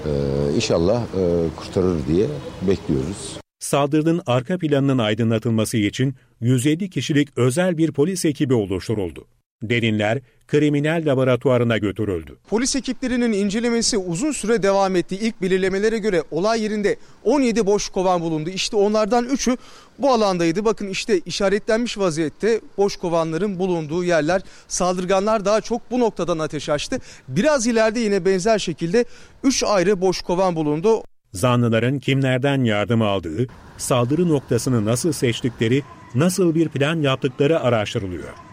E, 0.06 0.10
inşallah 0.56 1.02
e, 1.02 1.48
kurtarır 1.56 2.06
diye 2.06 2.26
bekliyoruz. 2.62 3.38
Saldırının 3.58 4.22
arka 4.26 4.58
planının 4.58 4.98
aydınlatılması 4.98 5.76
için 5.76 6.14
150 6.40 6.90
kişilik 6.90 7.38
özel 7.38 7.78
bir 7.78 7.92
polis 7.92 8.24
ekibi 8.24 8.54
oluşturuldu. 8.54 9.26
Derinler 9.62 10.18
kriminal 10.48 11.02
laboratuvarına 11.06 11.78
götürüldü. 11.78 12.36
Polis 12.48 12.76
ekiplerinin 12.76 13.32
incelemesi 13.32 13.98
uzun 13.98 14.32
süre 14.32 14.62
devam 14.62 14.96
etti. 14.96 15.16
İlk 15.16 15.42
belirlemelere 15.42 15.98
göre 15.98 16.22
olay 16.30 16.62
yerinde 16.62 16.96
17 17.24 17.66
boş 17.66 17.88
kovan 17.88 18.20
bulundu. 18.20 18.50
İşte 18.50 18.76
onlardan 18.76 19.24
3'ü 19.24 19.56
bu 19.98 20.12
alandaydı. 20.12 20.64
Bakın 20.64 20.88
işte 20.88 21.18
işaretlenmiş 21.18 21.98
vaziyette 21.98 22.60
boş 22.76 22.96
kovanların 22.96 23.58
bulunduğu 23.58 24.04
yerler. 24.04 24.42
Saldırganlar 24.68 25.44
daha 25.44 25.60
çok 25.60 25.90
bu 25.90 26.00
noktadan 26.00 26.38
ateş 26.38 26.68
açtı. 26.68 26.98
Biraz 27.28 27.66
ileride 27.66 28.00
yine 28.00 28.24
benzer 28.24 28.58
şekilde 28.58 29.04
3 29.44 29.64
ayrı 29.64 30.00
boş 30.00 30.22
kovan 30.22 30.56
bulundu. 30.56 31.02
Zanlıların 31.32 31.98
kimlerden 31.98 32.64
yardım 32.64 33.02
aldığı, 33.02 33.46
saldırı 33.78 34.28
noktasını 34.28 34.84
nasıl 34.84 35.12
seçtikleri, 35.12 35.82
nasıl 36.14 36.54
bir 36.54 36.68
plan 36.68 37.00
yaptıkları 37.02 37.60
araştırılıyor. 37.60 38.47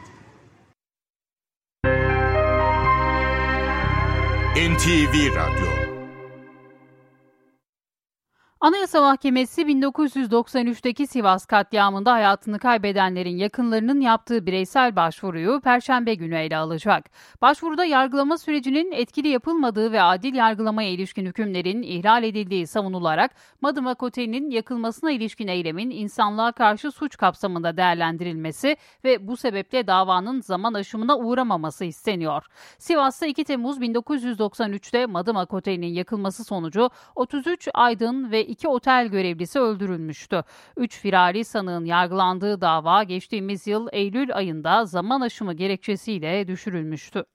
NTV 4.65 5.29
Radyo 5.29 5.84
Anayasa 8.65 9.01
Mahkemesi 9.01 9.61
1993'teki 9.61 11.07
Sivas 11.07 11.45
katliamında 11.45 12.13
hayatını 12.13 12.59
kaybedenlerin 12.59 13.37
yakınlarının 13.37 14.01
yaptığı 14.01 14.45
bireysel 14.45 14.95
başvuruyu 14.95 15.61
Perşembe 15.61 16.13
günü 16.13 16.35
ele 16.35 16.57
alacak. 16.57 17.05
Başvuruda 17.41 17.85
yargılama 17.85 18.37
sürecinin 18.37 18.91
etkili 18.91 19.27
yapılmadığı 19.27 19.91
ve 19.91 20.01
adil 20.01 20.33
yargılamaya 20.33 20.89
ilişkin 20.89 21.25
hükümlerin 21.25 21.81
ihlal 21.81 22.23
edildiği 22.23 22.67
savunularak 22.67 23.31
Madımak 23.61 24.03
Oteli'nin 24.03 24.49
yakılmasına 24.49 25.11
ilişkin 25.11 25.47
eylemin 25.47 25.89
insanlığa 25.89 26.51
karşı 26.51 26.91
suç 26.91 27.17
kapsamında 27.17 27.77
değerlendirilmesi 27.77 28.77
ve 29.03 29.27
bu 29.27 29.37
sebeple 29.37 29.87
davanın 29.87 30.41
zaman 30.41 30.73
aşımına 30.73 31.17
uğramaması 31.17 31.85
isteniyor. 31.85 32.45
Sivas'ta 32.77 33.25
2 33.25 33.43
Temmuz 33.43 33.77
1993'te 33.77 35.05
Madımak 35.05 35.53
Oteli'nin 35.53 35.93
yakılması 35.93 36.43
sonucu 36.43 36.89
33 37.15 37.67
aydın 37.73 38.31
ve 38.31 38.54
iki 38.55 38.67
otel 38.67 39.07
görevlisi 39.07 39.59
öldürülmüştü. 39.59 40.43
Üç 40.77 40.99
firari 40.99 41.45
sanığın 41.45 41.85
yargılandığı 41.85 42.61
dava 42.61 43.03
geçtiğimiz 43.03 43.67
yıl 43.67 43.87
Eylül 43.91 44.35
ayında 44.35 44.85
zaman 44.85 45.21
aşımı 45.21 45.53
gerekçesiyle 45.53 46.47
düşürülmüştü. 46.47 47.25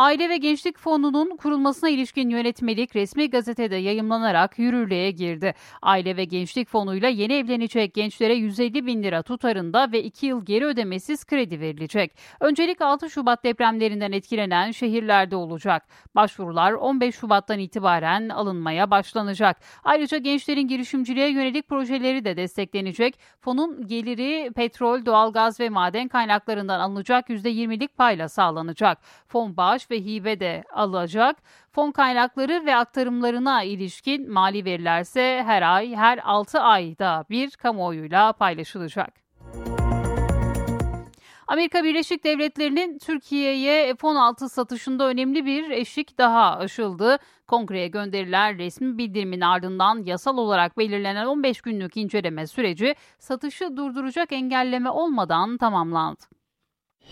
Aile 0.00 0.28
ve 0.28 0.36
Gençlik 0.36 0.78
Fonu'nun 0.78 1.36
kurulmasına 1.36 1.90
ilişkin 1.90 2.30
yönetmelik 2.30 2.96
resmi 2.96 3.30
gazetede 3.30 3.76
yayımlanarak 3.76 4.58
yürürlüğe 4.58 5.10
girdi. 5.10 5.54
Aile 5.82 6.16
ve 6.16 6.24
Gençlik 6.24 6.68
Fonu'yla 6.68 7.08
yeni 7.08 7.32
evlenecek 7.32 7.94
gençlere 7.94 8.34
150 8.34 8.86
bin 8.86 9.02
lira 9.02 9.22
tutarında 9.22 9.92
ve 9.92 10.02
2 10.02 10.26
yıl 10.26 10.44
geri 10.44 10.64
ödemesiz 10.64 11.24
kredi 11.24 11.60
verilecek. 11.60 12.16
Öncelik 12.40 12.80
6 12.80 13.10
Şubat 13.10 13.44
depremlerinden 13.44 14.12
etkilenen 14.12 14.70
şehirlerde 14.70 15.36
olacak. 15.36 15.86
Başvurular 16.14 16.72
15 16.72 17.14
Şubat'tan 17.14 17.58
itibaren 17.58 18.28
alınmaya 18.28 18.90
başlanacak. 18.90 19.56
Ayrıca 19.84 20.18
gençlerin 20.18 20.68
girişimciliğe 20.68 21.30
yönelik 21.30 21.68
projeleri 21.68 22.24
de 22.24 22.36
desteklenecek. 22.36 23.18
Fonun 23.40 23.86
geliri 23.86 24.52
petrol, 24.52 25.06
doğalgaz 25.06 25.60
ve 25.60 25.68
maden 25.68 26.08
kaynaklarından 26.08 26.80
alınacak 26.80 27.28
%20'lik 27.28 27.96
payla 27.96 28.28
sağlanacak. 28.28 28.98
Fon 29.28 29.56
bağış 29.56 29.89
ve 29.90 29.96
hibe 29.96 30.40
de 30.40 30.64
alacak. 30.72 31.36
Fon 31.72 31.92
kaynakları 31.92 32.66
ve 32.66 32.76
aktarımlarına 32.76 33.62
ilişkin 33.62 34.32
mali 34.32 34.64
verilerse 34.64 35.42
her 35.46 35.62
ay, 35.62 35.94
her 35.94 36.20
6 36.24 36.60
ayda 36.60 37.24
bir 37.30 37.50
kamuoyuyla 37.50 38.32
paylaşılacak. 38.32 39.20
Amerika 41.50 41.84
Birleşik 41.84 42.24
Devletleri'nin 42.24 42.98
Türkiye'ye 42.98 43.94
F-16 43.94 44.48
satışında 44.48 45.08
önemli 45.08 45.46
bir 45.46 45.70
eşik 45.70 46.18
daha 46.18 46.56
aşıldı. 46.56 47.18
Kongreye 47.46 47.88
gönderilen 47.88 48.58
resmi 48.58 48.98
bildirimin 48.98 49.40
ardından 49.40 50.02
yasal 50.04 50.38
olarak 50.38 50.78
belirlenen 50.78 51.26
15 51.26 51.60
günlük 51.60 51.96
inceleme 51.96 52.46
süreci 52.46 52.94
satışı 53.18 53.76
durduracak 53.76 54.32
engelleme 54.32 54.90
olmadan 54.90 55.58
tamamlandı. 55.58 56.39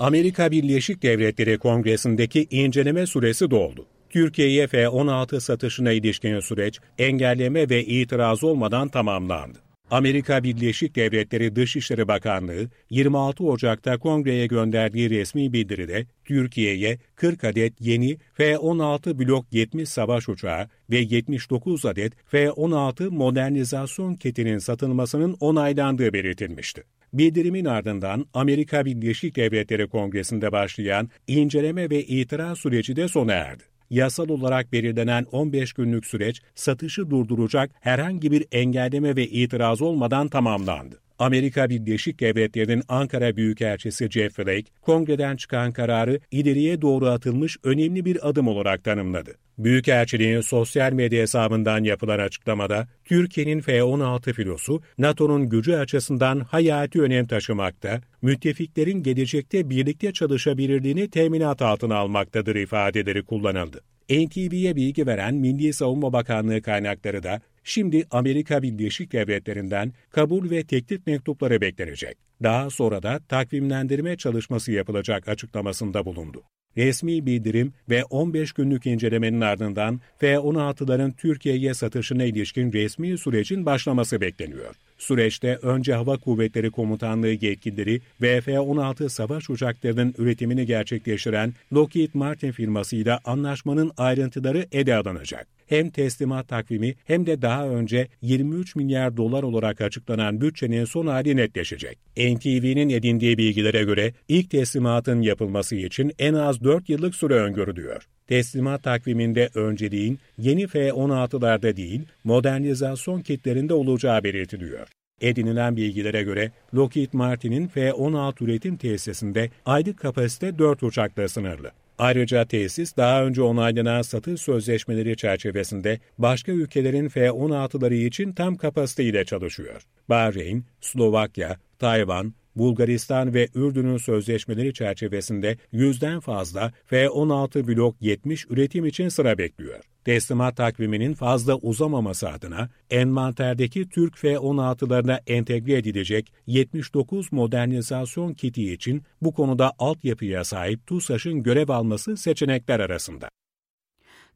Amerika 0.00 0.50
Birleşik 0.50 1.02
Devletleri 1.02 1.58
Kongresi'ndeki 1.58 2.46
inceleme 2.50 3.06
süresi 3.06 3.50
doldu. 3.50 3.86
Türkiye'ye 4.10 4.66
F-16 4.66 5.40
satışına 5.40 5.92
ilişkin 5.92 6.40
süreç 6.40 6.78
engelleme 6.98 7.70
ve 7.70 7.84
itiraz 7.84 8.44
olmadan 8.44 8.88
tamamlandı. 8.88 9.58
Amerika 9.90 10.42
Birleşik 10.42 10.96
Devletleri 10.96 11.56
Dışişleri 11.56 12.08
Bakanlığı 12.08 12.68
26 12.90 13.44
Ocak'ta 13.44 13.98
kongreye 13.98 14.46
gönderdiği 14.46 15.10
resmi 15.10 15.52
bildiride 15.52 16.06
Türkiye'ye 16.24 16.98
40 17.16 17.44
adet 17.44 17.72
yeni 17.80 18.18
F-16 18.34 19.18
Blok 19.18 19.46
70 19.52 19.88
savaş 19.88 20.28
uçağı 20.28 20.68
ve 20.90 20.98
79 20.98 21.86
adet 21.86 22.12
F-16 22.26 23.10
modernizasyon 23.10 24.14
kitinin 24.14 24.58
satılmasının 24.58 25.36
onaylandığı 25.40 26.12
belirtilmişti. 26.12 26.84
Bildirimin 27.12 27.64
ardından 27.64 28.26
Amerika 28.34 28.84
Birleşik 28.84 29.36
Devletleri 29.36 29.88
Kongresi'nde 29.88 30.52
başlayan 30.52 31.08
inceleme 31.26 31.90
ve 31.90 32.04
itiraz 32.04 32.58
süreci 32.58 32.96
de 32.96 33.08
sona 33.08 33.32
erdi. 33.32 33.62
Yasal 33.90 34.28
olarak 34.28 34.72
belirlenen 34.72 35.26
15 35.32 35.72
günlük 35.72 36.06
süreç 36.06 36.42
satışı 36.54 37.10
durduracak 37.10 37.70
herhangi 37.80 38.32
bir 38.32 38.46
engelleme 38.52 39.16
ve 39.16 39.26
itiraz 39.26 39.82
olmadan 39.82 40.28
tamamlandı. 40.28 41.00
Amerika 41.18 41.70
Birleşik 41.70 42.20
Devletleri'nin 42.20 42.82
Ankara 42.88 43.36
Büyükelçisi 43.36 44.10
Jeff 44.10 44.34
Flake, 44.34 44.64
kongreden 44.82 45.36
çıkan 45.36 45.72
kararı 45.72 46.20
ileriye 46.30 46.82
doğru 46.82 47.06
atılmış 47.06 47.56
önemli 47.64 48.04
bir 48.04 48.28
adım 48.28 48.48
olarak 48.48 48.84
tanımladı. 48.84 49.34
Büyükelçiliğin 49.58 50.40
sosyal 50.40 50.92
medya 50.92 51.22
hesabından 51.22 51.84
yapılan 51.84 52.18
açıklamada, 52.18 52.88
Türkiye'nin 53.04 53.60
F-16 53.60 54.32
filosu 54.32 54.82
NATO'nun 54.98 55.48
gücü 55.48 55.74
açısından 55.74 56.40
hayati 56.40 57.02
önem 57.02 57.26
taşımakta, 57.26 58.00
müttefiklerin 58.22 59.02
gelecekte 59.02 59.70
birlikte 59.70 60.12
çalışabilirliğini 60.12 61.10
teminat 61.10 61.62
altına 61.62 61.96
almaktadır 61.96 62.56
ifadeleri 62.56 63.24
kullanıldı. 63.24 63.80
NTV'ye 64.10 64.76
bilgi 64.76 65.06
veren 65.06 65.34
Milli 65.34 65.72
Savunma 65.72 66.12
Bakanlığı 66.12 66.62
kaynakları 66.62 67.22
da 67.22 67.40
şimdi 67.68 68.06
Amerika 68.10 68.62
Birleşik 68.62 69.12
Devletleri'nden 69.12 69.92
kabul 70.10 70.50
ve 70.50 70.64
teklif 70.64 71.06
mektupları 71.06 71.60
beklenecek. 71.60 72.18
Daha 72.42 72.70
sonra 72.70 73.02
da 73.02 73.20
takvimlendirme 73.28 74.16
çalışması 74.16 74.72
yapılacak 74.72 75.28
açıklamasında 75.28 76.04
bulundu. 76.04 76.42
Resmi 76.76 77.26
bildirim 77.26 77.72
ve 77.88 78.04
15 78.04 78.52
günlük 78.52 78.86
incelemenin 78.86 79.40
ardından 79.40 80.00
F-16'ların 80.18 81.16
Türkiye'ye 81.16 81.74
satışına 81.74 82.24
ilişkin 82.24 82.72
resmi 82.72 83.18
sürecin 83.18 83.66
başlaması 83.66 84.20
bekleniyor. 84.20 84.74
Süreçte 84.98 85.58
önce 85.62 85.94
Hava 85.94 86.16
Kuvvetleri 86.16 86.70
Komutanlığı 86.70 87.28
yetkilileri 87.28 88.00
ve 88.22 88.40
F-16 88.40 89.08
savaş 89.08 89.50
uçaklarının 89.50 90.14
üretimini 90.18 90.66
gerçekleştiren 90.66 91.54
Lockheed 91.72 92.10
Martin 92.14 92.52
firmasıyla 92.52 93.20
anlaşmanın 93.24 93.92
ayrıntıları 93.96 94.66
ele 94.72 94.96
alınacak. 94.96 95.46
Hem 95.66 95.90
teslimat 95.90 96.48
takvimi 96.48 96.94
hem 97.04 97.26
de 97.26 97.42
daha 97.42 97.68
önce 97.68 98.08
23 98.22 98.76
milyar 98.76 99.16
dolar 99.16 99.42
olarak 99.42 99.80
açıklanan 99.80 100.40
bütçenin 100.40 100.84
son 100.84 101.06
hali 101.06 101.36
netleşecek. 101.36 101.98
NTV'nin 102.16 102.88
edindiği 102.88 103.38
bilgilere 103.38 103.84
göre 103.84 104.12
ilk 104.28 104.50
teslimatın 104.50 105.22
yapılması 105.22 105.76
için 105.76 106.12
en 106.18 106.34
az 106.34 106.64
4 106.64 106.88
yıllık 106.88 107.14
süre 107.14 107.34
öngörülüyor. 107.34 108.08
Teslimat 108.28 108.82
takviminde 108.82 109.50
önceliğin 109.54 110.18
yeni 110.38 110.66
F-16'larda 110.66 111.76
değil, 111.76 112.02
modernizasyon 112.24 113.20
kitlerinde 113.20 113.74
olacağı 113.74 114.24
belirtiliyor. 114.24 114.88
Edinilen 115.20 115.76
bilgilere 115.76 116.22
göre 116.22 116.52
Lockheed 116.74 117.08
Martin'in 117.12 117.68
F-16 117.68 118.44
üretim 118.44 118.76
tesisinde 118.76 119.50
aylık 119.66 119.98
kapasite 119.98 120.58
4 120.58 120.82
uçakla 120.82 121.28
sınırlı. 121.28 121.70
Ayrıca 121.98 122.44
tesis 122.44 122.96
daha 122.96 123.24
önce 123.24 123.42
onaylanan 123.42 124.02
satış 124.02 124.40
sözleşmeleri 124.40 125.16
çerçevesinde 125.16 125.98
başka 126.18 126.52
ülkelerin 126.52 127.08
F-16'ları 127.08 127.94
için 127.94 128.32
tam 128.32 128.56
kapasiteyle 128.56 129.24
çalışıyor. 129.24 129.82
Bahreyn, 130.08 130.64
Slovakya, 130.80 131.56
Tayvan, 131.78 132.34
Bulgaristan 132.58 133.34
ve 133.34 133.48
Ürdün'ün 133.54 133.96
sözleşmeleri 133.96 134.74
çerçevesinde 134.74 135.58
yüzden 135.72 136.20
fazla 136.20 136.72
F-16 136.86 137.68
Blok 137.68 137.96
70 138.00 138.46
üretim 138.50 138.86
için 138.86 139.08
sıra 139.08 139.38
bekliyor. 139.38 139.80
Teslimat 140.04 140.56
takviminin 140.56 141.14
fazla 141.14 141.54
uzamaması 141.56 142.28
adına 142.28 142.70
envanterdeki 142.90 143.88
Türk 143.88 144.18
F-16'larına 144.18 145.20
entegre 145.26 145.78
edilecek 145.78 146.32
79 146.46 147.32
modernizasyon 147.32 148.34
kiti 148.34 148.72
için 148.72 149.02
bu 149.22 149.32
konuda 149.32 149.72
altyapıya 149.78 150.44
sahip 150.44 150.86
TUSAŞ'ın 150.86 151.42
görev 151.42 151.68
alması 151.68 152.16
seçenekler 152.16 152.80
arasında. 152.80 153.28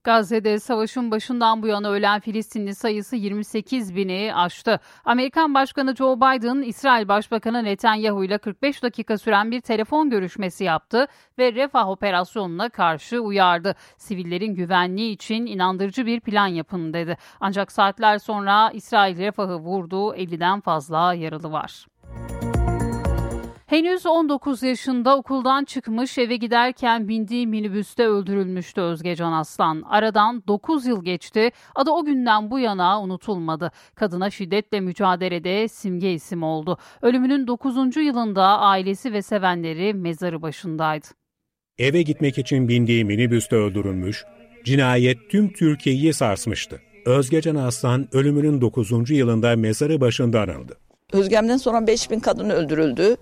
Gazze'de 0.05 0.59
savaşın 0.59 1.11
başından 1.11 1.63
bu 1.63 1.67
yana 1.67 1.91
ölen 1.91 2.21
Filistinli 2.21 2.75
sayısı 2.75 3.17
28 3.17 3.97
bini 3.97 4.33
aştı. 4.35 4.81
Amerikan 5.05 5.55
Başkanı 5.55 5.97
Joe 5.97 6.17
Biden, 6.17 6.63
İsrail 6.63 7.09
Başbakanı 7.09 7.65
Netanyahu 7.65 8.25
ile 8.25 8.39
45 8.39 8.83
dakika 8.83 9.19
süren 9.19 9.51
bir 9.51 9.61
telefon 9.61 10.11
görüşmesi 10.11 10.65
yaptı 10.65 11.07
ve 11.39 11.53
Refah 11.53 11.89
operasyonuna 11.89 12.69
karşı 12.69 13.21
uyardı. 13.21 13.75
Sivillerin 13.97 14.55
güvenliği 14.55 15.13
için 15.13 15.47
inandırıcı 15.47 16.07
bir 16.07 16.21
plan 16.21 16.47
yapın 16.47 16.93
dedi. 16.93 17.17
Ancak 17.41 17.73
saatler 17.73 18.19
sonra 18.19 18.71
İsrail 18.71 19.19
Refah'ı 19.19 19.57
vurdu, 19.57 20.15
50'den 20.15 20.61
fazla 20.61 21.15
yaralı 21.15 21.53
var. 21.53 21.87
Henüz 23.73 24.07
19 24.07 24.63
yaşında 24.63 25.17
okuldan 25.17 25.65
çıkmış 25.65 26.19
eve 26.19 26.37
giderken 26.37 27.09
bindiği 27.09 27.47
minibüste 27.47 28.07
öldürülmüştü 28.07 28.81
Özgecan 28.81 29.33
Aslan. 29.33 29.83
Aradan 29.89 30.43
9 30.49 30.87
yıl 30.87 31.05
geçti. 31.05 31.51
Adı 31.75 31.91
o 31.91 32.05
günden 32.05 32.51
bu 32.51 32.59
yana 32.59 33.03
unutulmadı. 33.03 33.71
Kadına 33.95 34.31
şiddetle 34.31 34.81
mücadelede 34.81 35.69
simge 35.69 36.13
isim 36.13 36.43
oldu. 36.43 36.79
Ölümünün 37.03 37.47
9. 37.47 37.97
yılında 37.97 38.45
ailesi 38.59 39.13
ve 39.13 39.23
sevenleri 39.23 39.95
mezarı 39.95 40.43
başındaydı. 40.43 41.07
Eve 41.79 42.03
gitmek 42.03 42.39
için 42.39 42.69
bindiği 42.69 43.05
minibüste 43.05 43.57
öldürülmüş, 43.57 44.25
cinayet 44.65 45.31
tüm 45.31 45.53
Türkiye'yi 45.53 46.13
sarsmıştı. 46.13 46.81
Özgecan 47.07 47.57
Aslan 47.57 48.09
ölümünün 48.13 48.61
9. 48.61 49.11
yılında 49.11 49.57
mezarı 49.57 50.01
başında 50.01 50.41
anıldı. 50.41 50.79
Özgem'den 51.13 51.57
sonra 51.57 51.87
5000 51.87 52.21
kadın 52.21 52.51
öldürüldü 52.51 53.17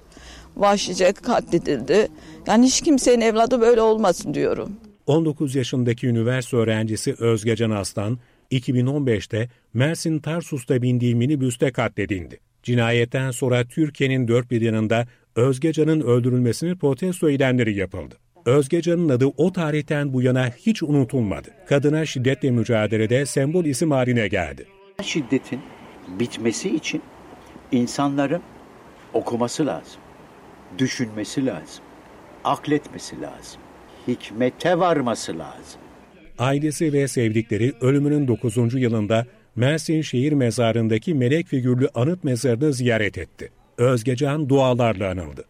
vahşice 0.56 1.12
katledildi. 1.12 2.08
Yani 2.46 2.66
hiç 2.66 2.80
kimsenin 2.80 3.20
evladı 3.20 3.60
böyle 3.60 3.80
olmasın 3.80 4.34
diyorum. 4.34 4.76
19 5.06 5.54
yaşındaki 5.54 6.06
üniversite 6.06 6.56
öğrencisi 6.56 7.14
Özgecan 7.18 7.70
Aslan, 7.70 8.18
2015'te 8.50 9.48
Mersin 9.74 10.18
Tarsus'ta 10.18 10.82
bindiği 10.82 11.14
minibüste 11.14 11.72
katledildi. 11.72 12.40
Cinayetten 12.62 13.30
sonra 13.30 13.64
Türkiye'nin 13.64 14.28
dört 14.28 14.50
bir 14.50 14.60
yanında 14.60 15.06
Özgecan'ın 15.36 16.00
öldürülmesini 16.00 16.76
protesto 16.76 17.30
edenleri 17.30 17.76
yapıldı. 17.76 18.14
Özgecan'ın 18.46 19.08
adı 19.08 19.26
o 19.26 19.52
tarihten 19.52 20.12
bu 20.12 20.22
yana 20.22 20.46
hiç 20.46 20.82
unutulmadı. 20.82 21.48
Kadına 21.68 22.06
şiddetle 22.06 22.50
mücadelede 22.50 23.26
sembol 23.26 23.64
isim 23.64 23.90
haline 23.90 24.28
geldi. 24.28 24.66
Şiddetin 25.02 25.60
bitmesi 26.08 26.76
için 26.76 27.02
insanların 27.72 28.42
okuması 29.12 29.66
lazım 29.66 29.99
düşünmesi 30.78 31.46
lazım. 31.46 31.85
Akletmesi 32.44 33.20
lazım. 33.20 33.61
Hikmete 34.09 34.78
varması 34.78 35.38
lazım. 35.38 35.80
Ailesi 36.38 36.92
ve 36.92 37.09
sevdikleri 37.09 37.72
ölümünün 37.80 38.28
9. 38.28 38.74
yılında 38.74 39.26
Mersin 39.56 40.02
Şehir 40.02 40.33
Mezarı'ndaki 40.33 41.14
melek 41.14 41.46
figürlü 41.46 41.88
anıt 41.94 42.24
mezarını 42.24 42.72
ziyaret 42.72 43.18
etti. 43.18 43.50
Özgecan 43.78 44.48
dualarla 44.48 45.11
anıldı. 45.11 45.44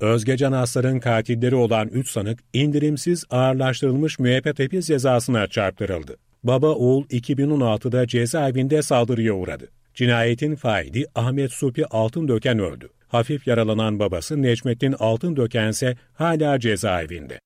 Özgecan 0.00 0.52
Aslar'ın 0.52 1.00
katilleri 1.00 1.54
olan 1.54 1.88
3 1.88 2.10
sanık 2.10 2.38
indirimsiz 2.52 3.24
ağırlaştırılmış 3.30 4.18
müebbet 4.18 4.58
hapis 4.58 4.86
cezasına 4.86 5.46
çarptırıldı. 5.46 6.16
Baba 6.44 6.68
oğul 6.68 7.04
2016'da 7.04 8.06
cezaevinde 8.06 8.82
saldırıya 8.82 9.32
uğradı. 9.32 9.68
Cinayetin 9.94 10.54
faili 10.54 11.06
Ahmet 11.14 11.52
Supi 11.52 11.86
Altındöken 11.86 12.58
öldü. 12.58 12.88
Hafif 13.08 13.46
yaralanan 13.46 13.98
babası 13.98 14.42
Necmettin 14.42 14.94
Altındöken 14.98 15.68
ise 15.68 15.96
hala 16.14 16.60
cezaevinde. 16.60 17.40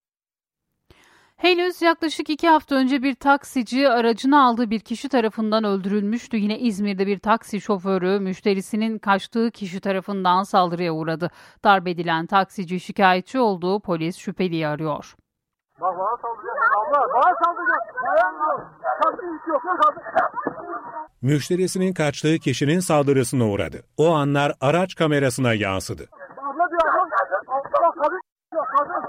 Henüz 1.36 1.82
yaklaşık 1.82 2.30
iki 2.30 2.48
hafta 2.48 2.74
önce 2.74 3.02
bir 3.02 3.14
taksici 3.14 3.88
aracını 3.88 4.44
aldığı 4.44 4.70
bir 4.70 4.80
kişi 4.80 5.08
tarafından 5.08 5.64
öldürülmüştü. 5.64 6.36
Yine 6.36 6.58
İzmir'de 6.58 7.06
bir 7.06 7.18
taksi 7.18 7.60
şoförü 7.60 8.20
müşterisinin 8.20 8.98
kaçtığı 8.98 9.50
kişi 9.50 9.80
tarafından 9.80 10.42
saldırıya 10.42 10.92
uğradı. 10.92 11.30
Darp 11.64 11.88
edilen 11.88 12.26
taksici 12.26 12.80
şikayetçi 12.80 13.38
olduğu 13.38 13.80
polis 13.80 14.16
şüpheliyi 14.16 14.66
arıyor. 14.66 15.14
Bak 15.80 15.98
bana 15.98 16.16
saldıracak. 16.22 16.56
Abla 16.78 17.14
bana 17.14 17.34
saldıracak. 17.44 17.82
Diyor. 18.02 18.66
Taksi 19.02 19.26
hiç 19.26 19.48
yok. 19.48 19.62
Müşterisinin 21.22 21.92
kaçtığı 21.92 22.38
kişinin 22.38 22.80
saldırısına 22.80 23.48
uğradı. 23.48 23.82
O 23.96 24.14
anlar 24.14 24.52
araç 24.60 24.94
kamerasına 24.94 25.54
yansıdı. 25.54 26.08
Abla 26.38 26.70
diyor. 26.70 26.80
Abla 27.48 27.90
kadın 28.02 28.20
kadın. 28.82 29.04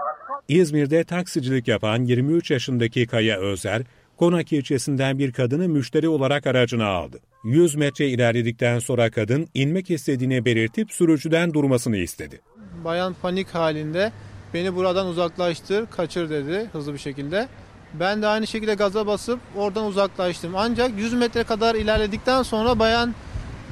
İzmir'de 0.48 1.04
taksicilik 1.04 1.68
yapan 1.68 2.04
23 2.04 2.52
yaşındaki 2.52 3.08
Kaya 3.08 3.40
Özer, 3.40 3.82
Konak 4.18 4.54
ilçesinden 4.54 5.20
bir 5.20 5.34
kadını 5.34 5.70
müşteri 5.70 6.10
olarak 6.10 6.48
aracına 6.48 6.88
aldı. 6.88 7.20
100 7.44 7.76
metre 7.76 8.08
ilerledikten 8.08 8.80
sonra 8.80 9.12
kadın 9.12 9.48
inmek 9.54 9.92
istediğini 9.92 10.46
belirtip 10.46 10.92
sürücüden 10.92 11.54
durmasını 11.54 11.98
istedi. 11.98 12.42
Bayan 12.86 13.16
panik 13.22 13.56
halinde 13.56 14.12
beni 14.56 14.76
buradan 14.76 15.08
uzaklaştır, 15.08 15.86
kaçır 15.86 16.30
dedi 16.30 16.70
hızlı 16.74 16.94
bir 16.94 17.00
şekilde. 17.00 17.48
Ben 17.94 18.22
de 18.22 18.28
aynı 18.28 18.48
şekilde 18.48 18.74
gaza 18.74 19.08
basıp 19.08 19.40
oradan 19.56 19.86
uzaklaştım. 19.86 20.54
Ancak 20.56 20.92
100 20.98 21.14
metre 21.14 21.44
kadar 21.44 21.76
ilerledikten 21.76 22.44
sonra 22.44 22.80
bayan 22.80 23.16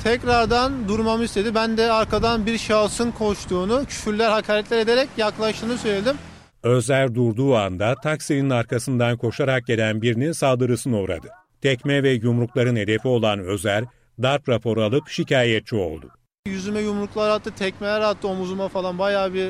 tekrardan 0.04 0.88
durmamı 0.88 1.24
istedi. 1.24 1.56
Ben 1.56 1.78
de 1.78 1.92
arkadan 1.92 2.46
bir 2.46 2.58
şahsın 2.58 3.12
koştuğunu, 3.12 3.86
küfürler, 3.86 4.30
hakaretler 4.30 4.78
ederek 4.78 5.10
yaklaştığını 5.18 5.78
söyledim. 5.78 6.16
Özer 6.64 7.16
durduğu 7.16 7.56
anda 7.56 7.96
taksinin 8.04 8.50
arkasından 8.50 9.18
koşarak 9.18 9.68
gelen 9.68 10.02
birinin 10.02 10.32
saldırısına 10.32 10.98
uğradı. 10.98 11.30
Tekme 11.62 12.04
ve 12.04 12.12
yumrukların 12.12 12.76
hedefi 12.76 13.08
olan 13.08 13.40
Özer, 13.40 13.84
darp 14.22 14.50
raporu 14.50 14.84
alıp 14.84 15.10
şikayetçi 15.10 15.76
oldu. 15.76 16.10
Yüzüme 16.48 16.80
yumruklar 16.80 17.30
attı, 17.30 17.52
tekmeler 17.58 18.02
attı 18.02 18.28
omuzuma 18.28 18.68
falan 18.68 19.00
bayağı 19.00 19.34
bir 19.34 19.50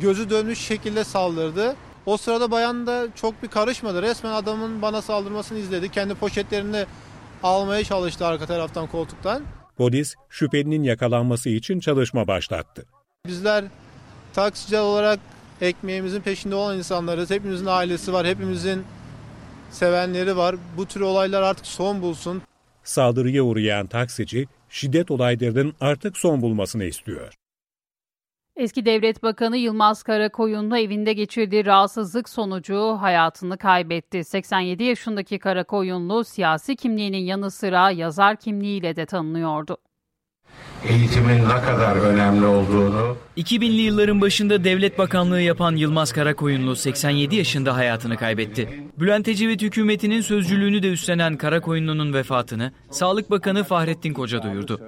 gözü 0.00 0.30
dönmüş 0.30 0.58
şekilde 0.58 1.04
saldırdı. 1.04 1.76
O 2.06 2.16
sırada 2.16 2.50
bayan 2.50 2.86
da 2.86 3.06
çok 3.14 3.42
bir 3.42 3.48
karışmadı. 3.48 4.02
Resmen 4.02 4.32
adamın 4.32 4.82
bana 4.82 5.02
saldırmasını 5.02 5.58
izledi. 5.58 5.88
Kendi 5.88 6.14
poşetlerini 6.14 6.84
almaya 7.42 7.84
çalıştı 7.84 8.26
arka 8.26 8.46
taraftan 8.46 8.86
koltuktan. 8.86 9.42
Polis 9.76 10.14
şüphelinin 10.28 10.82
yakalanması 10.82 11.48
için 11.48 11.80
çalışma 11.80 12.26
başlattı. 12.26 12.84
Bizler 13.26 13.64
taksici 14.32 14.78
olarak 14.78 15.20
ekmeğimizin 15.60 16.20
peşinde 16.20 16.54
olan 16.54 16.78
insanlarız. 16.78 17.30
Hepimizin 17.30 17.66
ailesi 17.66 18.12
var, 18.12 18.26
hepimizin 18.26 18.84
sevenleri 19.70 20.36
var. 20.36 20.56
Bu 20.76 20.86
tür 20.86 21.00
olaylar 21.00 21.42
artık 21.42 21.66
son 21.66 22.02
bulsun. 22.02 22.42
Saldırıya 22.84 23.42
uğrayan 23.42 23.86
taksici 23.86 24.46
şiddet 24.68 25.10
olaylarının 25.10 25.74
artık 25.80 26.18
son 26.18 26.42
bulmasını 26.42 26.84
istiyor. 26.84 27.39
Eski 28.60 28.84
Devlet 28.84 29.22
Bakanı 29.22 29.56
Yılmaz 29.56 30.02
Karakoyunlu 30.02 30.78
evinde 30.78 31.12
geçirdiği 31.12 31.66
rahatsızlık 31.66 32.28
sonucu 32.28 32.96
hayatını 33.00 33.58
kaybetti. 33.58 34.24
87 34.24 34.84
yaşındaki 34.84 35.38
Karakoyunlu 35.38 36.24
siyasi 36.24 36.76
kimliğinin 36.76 37.18
yanı 37.18 37.50
sıra 37.50 37.90
yazar 37.90 38.36
kimliğiyle 38.36 38.96
de 38.96 39.06
tanınıyordu 39.06 39.76
eğitimin 40.88 41.38
ne 41.38 41.60
kadar 41.66 41.96
önemli 41.96 42.46
olduğunu 42.46 43.16
2000'li 43.36 43.80
yılların 43.80 44.20
başında 44.20 44.64
devlet 44.64 44.98
bakanlığı 44.98 45.40
yapan 45.40 45.76
Yılmaz 45.76 46.12
Karakoyunlu 46.12 46.76
87 46.76 47.36
yaşında 47.36 47.76
hayatını 47.76 48.16
kaybetti. 48.16 48.68
Bülent 49.00 49.28
Ecevit 49.28 49.62
hükümetinin 49.62 50.20
sözcülüğünü 50.20 50.82
de 50.82 50.92
üstlenen 50.92 51.36
Karakoyunlu'nun 51.36 52.12
vefatını 52.12 52.72
Sağlık 52.90 53.30
Bakanı 53.30 53.64
Fahrettin 53.64 54.12
Koca 54.12 54.42
duyurdu. 54.42 54.80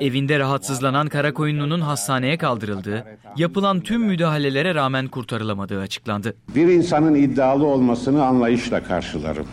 Evinde 0.00 0.38
rahatsızlanan 0.38 1.08
Karakoyunlu'nun 1.08 1.80
hastaneye 1.80 2.38
kaldırıldığı, 2.38 3.04
yapılan 3.36 3.80
tüm 3.80 4.00
müdahalelere 4.02 4.74
rağmen 4.74 5.08
kurtarılamadığı 5.08 5.80
açıklandı. 5.80 6.36
Bir 6.54 6.68
insanın 6.68 7.14
iddialı 7.14 7.66
olmasını 7.66 8.24
anlayışla 8.24 8.84
karşılarım. 8.84 9.46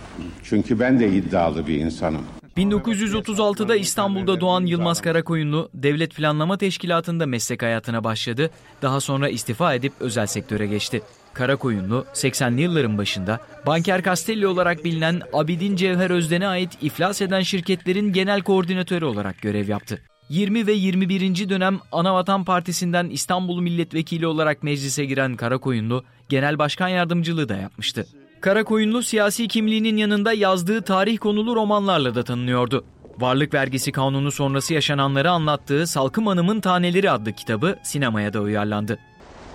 Çünkü 0.44 0.80
ben 0.80 1.00
de 1.00 1.10
iddialı 1.10 1.68
bir 1.68 1.76
insanım. 1.76 2.22
1936'da 2.58 3.76
İstanbul'da 3.76 4.42
doğan 4.42 4.66
Yılmaz 4.66 5.02
Karakoyunlu, 5.02 5.70
Devlet 5.74 6.16
Planlama 6.16 6.58
Teşkilatı'nda 6.58 7.26
meslek 7.26 7.64
hayatına 7.64 8.04
başladı. 8.04 8.50
Daha 8.82 9.00
sonra 9.00 9.30
istifa 9.30 9.74
edip 9.74 9.94
özel 10.00 10.28
sektöre 10.28 10.68
geçti. 10.68 11.02
Karakoyunlu 11.34 12.06
80'li 12.14 12.62
yılların 12.62 12.98
başında 12.98 13.40
Banker 13.66 14.04
Castelli 14.04 14.48
olarak 14.48 14.84
bilinen 14.84 15.22
Abidin 15.34 15.76
Cevher 15.76 16.10
Özden'e 16.10 16.48
ait 16.48 16.78
iflas 16.82 17.22
eden 17.22 17.42
şirketlerin 17.42 18.14
genel 18.14 18.42
koordinatörü 18.42 19.06
olarak 19.06 19.42
görev 19.42 19.70
yaptı. 19.70 20.02
20 20.30 20.68
ve 20.68 20.74
21. 20.74 21.50
dönem 21.50 21.80
Anavatan 21.92 22.44
Partisi'nden 22.44 23.10
İstanbul 23.10 23.62
Milletvekili 23.62 24.28
olarak 24.28 24.64
meclise 24.64 25.06
giren 25.06 25.36
Karakoyunlu, 25.36 26.04
genel 26.30 26.60
başkan 26.60 26.88
yardımcılığı 26.88 27.50
da 27.50 27.56
yapmıştı. 27.56 28.06
Karakoyunlu 28.46 29.04
siyasi 29.04 29.48
kimliğinin 29.48 29.98
yanında 29.98 30.34
yazdığı 30.34 30.82
tarih 30.82 31.18
konulu 31.18 31.56
romanlarla 31.56 32.16
da 32.16 32.24
tanınıyordu. 32.24 32.86
Varlık 33.20 33.54
vergisi 33.54 33.92
kanunu 33.92 34.32
sonrası 34.32 34.74
yaşananları 34.74 35.32
anlattığı 35.32 35.88
Salkım 35.88 36.28
Hanım'ın 36.28 36.62
Taneleri 36.62 37.12
adlı 37.12 37.34
kitabı 37.34 37.80
sinemaya 37.84 38.34
da 38.34 38.42
uyarlandı. 38.42 39.00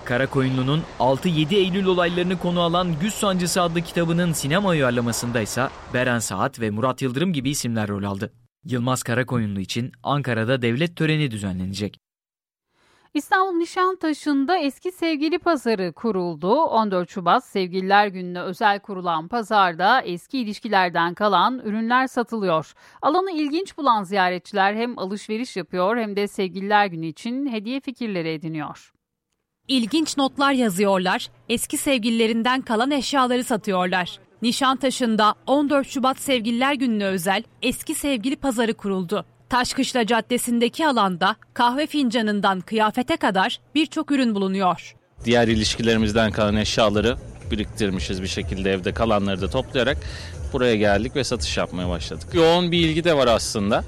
Karakoyunlu'nun 0.05 0.81
6-7 0.99 1.55
Eylül 1.55 1.85
olaylarını 1.85 2.39
konu 2.39 2.61
alan 2.61 2.99
Güz 3.01 3.13
Sancısı 3.13 3.61
adlı 3.61 3.81
kitabının 3.81 4.33
sinema 4.33 4.69
uyarlamasında 4.69 5.41
ise 5.41 5.67
Beren 5.93 6.19
Saat 6.19 6.59
ve 6.59 6.69
Murat 6.69 7.01
Yıldırım 7.01 7.33
gibi 7.33 7.49
isimler 7.49 7.87
rol 7.87 8.03
aldı. 8.03 8.33
Yılmaz 8.65 9.03
Karakoyunlu 9.03 9.59
için 9.59 9.91
Ankara'da 10.03 10.61
devlet 10.61 10.95
töreni 10.95 11.31
düzenlenecek. 11.31 11.97
İstanbul 13.13 13.57
Nişantaşı'nda 13.57 14.57
eski 14.57 14.91
sevgili 14.91 15.39
pazarı 15.39 15.93
kuruldu. 15.93 16.55
14 16.55 17.09
Şubat 17.09 17.45
Sevgililer 17.45 18.07
Günü'ne 18.07 18.41
özel 18.41 18.79
kurulan 18.79 19.27
pazarda 19.27 20.01
eski 20.01 20.39
ilişkilerden 20.39 21.13
kalan 21.13 21.59
ürünler 21.59 22.07
satılıyor. 22.07 22.73
Alanı 23.01 23.31
ilginç 23.31 23.77
bulan 23.77 24.03
ziyaretçiler 24.03 24.73
hem 24.73 24.99
alışveriş 24.99 25.57
yapıyor 25.57 25.97
hem 25.97 26.15
de 26.15 26.27
Sevgililer 26.27 26.85
Günü 26.85 27.05
için 27.05 27.47
hediye 27.47 27.79
fikirleri 27.79 28.29
ediniyor. 28.29 28.91
İlginç 29.67 30.17
notlar 30.17 30.51
yazıyorlar, 30.51 31.29
eski 31.49 31.77
sevgililerinden 31.77 32.61
kalan 32.61 32.91
eşyaları 32.91 33.43
satıyorlar. 33.43 34.19
Nişantaşı'nda 34.41 35.35
14 35.47 35.87
Şubat 35.87 36.19
Sevgililer 36.19 36.73
Günü'ne 36.73 37.05
özel 37.05 37.43
eski 37.61 37.95
sevgili 37.95 38.35
pazarı 38.35 38.73
kuruldu. 38.73 39.25
Taşkışla 39.51 40.05
Caddesi'ndeki 40.05 40.87
alanda 40.87 41.35
kahve 41.53 41.87
fincanından 41.87 42.61
kıyafete 42.61 43.17
kadar 43.17 43.59
birçok 43.75 44.11
ürün 44.11 44.35
bulunuyor. 44.35 44.95
Diğer 45.25 45.47
ilişkilerimizden 45.47 46.31
kalan 46.31 46.55
eşyaları 46.55 47.17
biriktirmişiz 47.51 48.21
bir 48.21 48.27
şekilde 48.27 48.71
evde 48.71 48.93
kalanları 48.93 49.41
da 49.41 49.49
toplayarak 49.49 49.97
buraya 50.53 50.75
geldik 50.75 51.15
ve 51.15 51.23
satış 51.23 51.57
yapmaya 51.57 51.89
başladık. 51.89 52.29
Yoğun 52.33 52.71
bir 52.71 52.79
ilgi 52.79 53.03
de 53.03 53.17
var 53.17 53.27
aslında. 53.27 53.83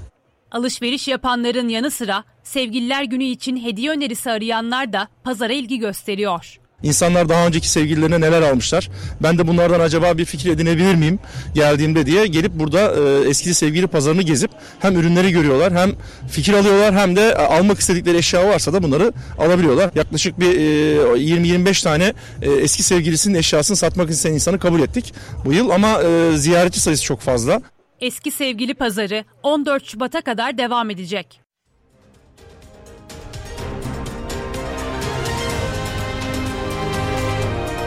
Alışveriş 0.50 1.08
yapanların 1.08 1.68
yanı 1.68 1.90
sıra 1.90 2.24
Sevgililer 2.42 3.04
Günü 3.04 3.24
için 3.24 3.64
hediye 3.64 3.90
önerisi 3.90 4.30
arayanlar 4.30 4.92
da 4.92 5.08
pazara 5.24 5.52
ilgi 5.52 5.78
gösteriyor. 5.78 6.60
İnsanlar 6.84 7.28
daha 7.28 7.46
önceki 7.46 7.68
sevgililerine 7.68 8.20
neler 8.20 8.42
almışlar? 8.42 8.90
Ben 9.22 9.38
de 9.38 9.46
bunlardan 9.46 9.80
acaba 9.80 10.18
bir 10.18 10.24
fikir 10.24 10.50
edinebilir 10.50 10.94
miyim 10.94 11.18
geldiğimde 11.54 12.06
diye 12.06 12.26
gelip 12.26 12.52
burada 12.52 12.94
e, 12.94 13.28
eski 13.28 13.54
sevgili 13.54 13.86
pazarını 13.86 14.22
gezip 14.22 14.50
hem 14.80 14.96
ürünleri 14.96 15.30
görüyorlar 15.30 15.72
hem 15.72 15.92
fikir 16.30 16.52
alıyorlar 16.52 16.94
hem 16.94 17.16
de 17.16 17.28
e, 17.28 17.34
almak 17.34 17.78
istedikleri 17.78 18.16
eşya 18.16 18.48
varsa 18.48 18.72
da 18.72 18.82
bunları 18.82 19.12
alabiliyorlar. 19.38 19.90
Yaklaşık 19.94 20.40
bir 20.40 20.50
e, 20.50 20.94
20-25 21.18 21.84
tane 21.84 22.12
e, 22.42 22.50
eski 22.50 22.82
sevgilisinin 22.82 23.38
eşyasını 23.38 23.76
satmak 23.76 24.10
isteyen 24.10 24.34
insanı 24.34 24.58
kabul 24.58 24.80
ettik 24.80 25.14
bu 25.44 25.52
yıl 25.52 25.70
ama 25.70 26.02
e, 26.02 26.36
ziyaretçi 26.36 26.80
sayısı 26.80 27.04
çok 27.04 27.20
fazla. 27.20 27.62
Eski 28.00 28.30
sevgili 28.30 28.74
pazarı 28.74 29.24
14 29.42 29.84
Şubat'a 29.84 30.20
kadar 30.20 30.58
devam 30.58 30.90
edecek. 30.90 31.43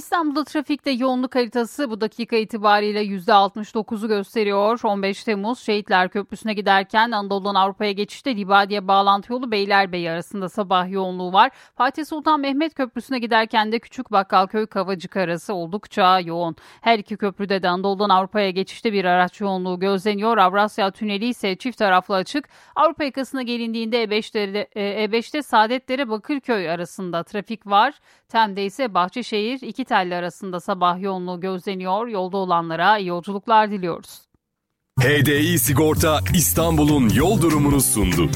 İstanbul'da 0.00 0.44
trafikte 0.44 0.90
yoğunluk 0.90 1.34
haritası 1.34 1.90
bu 1.90 2.00
dakika 2.00 2.36
itibariyle 2.36 3.04
%69'u 3.04 4.08
gösteriyor. 4.08 4.80
15 4.84 5.24
Temmuz 5.24 5.58
Şehitler 5.58 6.08
Köprüsü'ne 6.08 6.54
giderken 6.54 7.10
Anadolu'dan 7.10 7.54
Avrupa'ya 7.54 7.92
geçişte 7.92 8.36
Libadiye 8.36 8.88
bağlantı 8.88 9.32
yolu 9.32 9.50
Beylerbeyi 9.50 10.10
arasında 10.10 10.48
sabah 10.48 10.90
yoğunluğu 10.90 11.32
var. 11.32 11.50
Fatih 11.74 12.04
Sultan 12.04 12.40
Mehmet 12.40 12.74
Köprüsü'ne 12.74 13.18
giderken 13.18 13.72
de 13.72 13.78
Küçük 13.78 14.12
Bakkalköy 14.12 14.66
Kavacık 14.66 15.16
arası 15.16 15.54
oldukça 15.54 16.20
yoğun. 16.20 16.56
Her 16.80 16.98
iki 16.98 17.16
köprüde 17.16 17.62
de 17.62 17.68
Anadolu'dan 17.68 18.08
Avrupa'ya 18.08 18.50
geçişte 18.50 18.92
bir 18.92 19.04
araç 19.04 19.40
yoğunluğu 19.40 19.80
gözleniyor. 19.80 20.38
Avrasya 20.38 20.90
Tüneli 20.90 21.26
ise 21.26 21.56
çift 21.56 21.78
taraflı 21.78 22.14
açık. 22.14 22.48
Avrupa 22.76 23.04
yakasına 23.04 23.42
gelindiğinde 23.42 24.04
E5'te, 24.04 24.68
E5'te 25.04 25.42
Saadetlere 25.42 26.08
Bakırköy 26.08 26.70
arasında 26.70 27.22
trafik 27.22 27.66
var. 27.66 27.94
Tem'de 28.28 28.64
ise 28.64 28.94
Bahçeşehir 28.94 29.60
iki 29.62 29.84
telli 29.90 30.14
arasında 30.14 30.60
sabah 30.60 31.00
yoğunluğu 31.00 31.40
gözleniyor. 31.40 32.06
Yolda 32.06 32.36
olanlara 32.36 32.98
iyi 32.98 33.08
yolculuklar 33.08 33.70
diliyoruz. 33.70 34.20
HDI 35.00 35.58
Sigorta 35.58 36.20
İstanbul'un 36.34 37.08
yol 37.08 37.42
durumunu 37.42 37.80
sundu. 37.80 38.30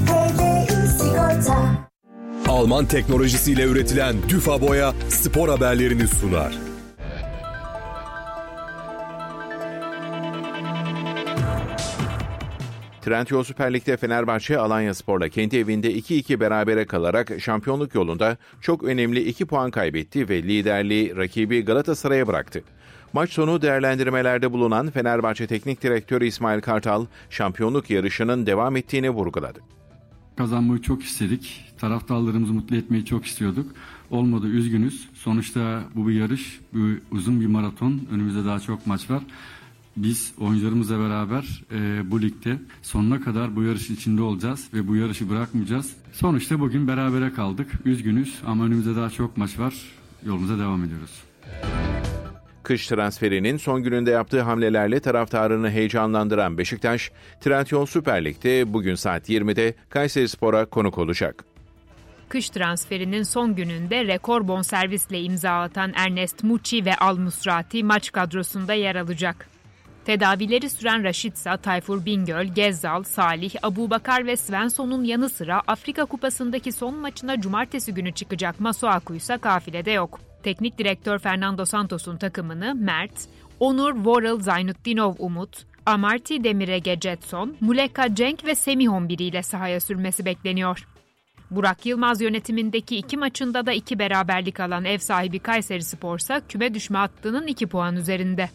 Alman 2.48 2.86
teknolojisiyle 2.86 3.62
üretilen 3.62 4.16
Düfa 4.28 4.60
Boya 4.60 4.92
spor 5.08 5.48
haberlerini 5.48 6.08
sunar. 6.08 6.73
Trendyol 13.04 13.44
Süper 13.44 13.72
Lig'de 13.72 13.96
Fenerbahçe 13.96 14.58
Alanya 14.58 14.94
Spor'la 14.94 15.28
kendi 15.28 15.56
evinde 15.56 15.98
2-2 15.98 16.40
berabere 16.40 16.84
kalarak 16.84 17.40
şampiyonluk 17.40 17.94
yolunda 17.94 18.36
çok 18.60 18.82
önemli 18.84 19.20
2 19.20 19.46
puan 19.46 19.70
kaybetti 19.70 20.28
ve 20.28 20.42
liderliği 20.42 21.16
rakibi 21.16 21.64
Galatasaray'a 21.64 22.26
bıraktı. 22.26 22.62
Maç 23.12 23.30
sonu 23.30 23.62
değerlendirmelerde 23.62 24.52
bulunan 24.52 24.90
Fenerbahçe 24.90 25.46
Teknik 25.46 25.82
Direktörü 25.82 26.26
İsmail 26.26 26.60
Kartal, 26.60 27.06
şampiyonluk 27.30 27.90
yarışının 27.90 28.46
devam 28.46 28.76
ettiğini 28.76 29.10
vurguladı. 29.10 29.60
Kazanmayı 30.36 30.82
çok 30.82 31.02
istedik. 31.02 31.74
Taraftarlarımızı 31.78 32.52
mutlu 32.52 32.76
etmeyi 32.76 33.04
çok 33.04 33.26
istiyorduk. 33.26 33.72
Olmadı 34.10 34.46
üzgünüz. 34.46 35.08
Sonuçta 35.14 35.82
bu 35.94 36.08
bir 36.08 36.14
yarış, 36.14 36.60
bu 36.74 36.78
uzun 37.10 37.40
bir 37.40 37.46
maraton. 37.46 38.00
Önümüzde 38.12 38.44
daha 38.44 38.60
çok 38.60 38.86
maç 38.86 39.10
var. 39.10 39.22
Biz 39.96 40.32
oyuncularımızla 40.40 40.98
beraber 40.98 41.62
e, 41.72 42.10
bu 42.10 42.22
ligde 42.22 42.58
sonuna 42.82 43.20
kadar 43.20 43.56
bu 43.56 43.62
yarışın 43.62 43.94
içinde 43.94 44.22
olacağız 44.22 44.68
ve 44.74 44.88
bu 44.88 44.96
yarışı 44.96 45.30
bırakmayacağız. 45.30 45.96
Sonuçta 46.12 46.60
bugün 46.60 46.88
berabere 46.88 47.32
kaldık. 47.32 47.72
Üzgünüz 47.84 48.38
ama 48.46 48.64
önümüzde 48.64 48.96
daha 48.96 49.10
çok 49.10 49.36
maç 49.36 49.58
var. 49.58 49.74
Yolumuza 50.26 50.58
devam 50.58 50.84
ediyoruz. 50.84 51.22
Kış 52.62 52.86
transferinin 52.86 53.56
son 53.56 53.82
gününde 53.82 54.10
yaptığı 54.10 54.42
hamlelerle 54.42 55.00
taraftarını 55.00 55.70
heyecanlandıran 55.70 56.58
Beşiktaş, 56.58 57.10
Trendyol 57.40 57.86
Süper 57.86 58.24
Lig'de 58.24 58.72
bugün 58.72 58.94
saat 58.94 59.28
20'de 59.28 59.74
Kayseri 59.88 60.28
Spor'a 60.28 60.64
konuk 60.66 60.98
olacak. 60.98 61.44
Kış 62.28 62.50
transferinin 62.50 63.22
son 63.22 63.54
gününde 63.54 64.06
rekor 64.06 64.48
bonservisle 64.48 65.22
imza 65.22 65.50
atan 65.50 65.92
Ernest 65.96 66.44
Muçi 66.44 66.84
ve 66.84 66.96
Al 66.96 67.16
Musrati 67.16 67.84
maç 67.84 68.12
kadrosunda 68.12 68.74
yer 68.74 68.96
alacak. 68.96 69.53
Tedavileri 70.04 70.70
süren 70.70 71.04
Raşitsa, 71.04 71.56
Tayfur 71.56 72.04
Bingöl, 72.04 72.44
Gezzal, 72.44 73.02
Salih, 73.02 73.54
Abubakar 73.62 74.26
ve 74.26 74.36
Svensson'un 74.36 75.04
yanı 75.04 75.30
sıra 75.30 75.62
Afrika 75.66 76.04
Kupası'ndaki 76.04 76.72
son 76.72 76.94
maçına 76.94 77.40
cumartesi 77.40 77.94
günü 77.94 78.12
çıkacak 78.12 78.60
Masuaku 78.60 79.14
ise 79.14 79.38
kafilede 79.38 79.90
yok. 79.90 80.20
Teknik 80.42 80.78
direktör 80.78 81.18
Fernando 81.18 81.64
Santos'un 81.64 82.16
takımını 82.16 82.74
Mert, 82.74 83.28
Onur 83.60 83.94
Vorel 84.04 84.40
Zaynutdinov 84.40 85.14
Umut, 85.18 85.66
Amarty 85.86 86.36
Demirege 86.44 86.98
Jetson, 87.00 87.56
Muleka 87.60 88.14
Cenk 88.14 88.44
ve 88.44 88.54
Semihon 88.54 89.08
biriyle 89.08 89.42
sahaya 89.42 89.80
sürmesi 89.80 90.24
bekleniyor. 90.24 90.88
Burak 91.50 91.86
Yılmaz 91.86 92.20
yönetimindeki 92.20 92.96
iki 92.96 93.16
maçında 93.16 93.66
da 93.66 93.72
iki 93.72 93.98
beraberlik 93.98 94.60
alan 94.60 94.84
ev 94.84 94.98
sahibi 94.98 95.38
Kayseri 95.38 95.82
Spor'sa 95.82 96.40
küme 96.48 96.74
düşme 96.74 96.98
hattının 96.98 97.46
iki 97.46 97.66
puan 97.66 97.96
üzerinde. 97.96 98.50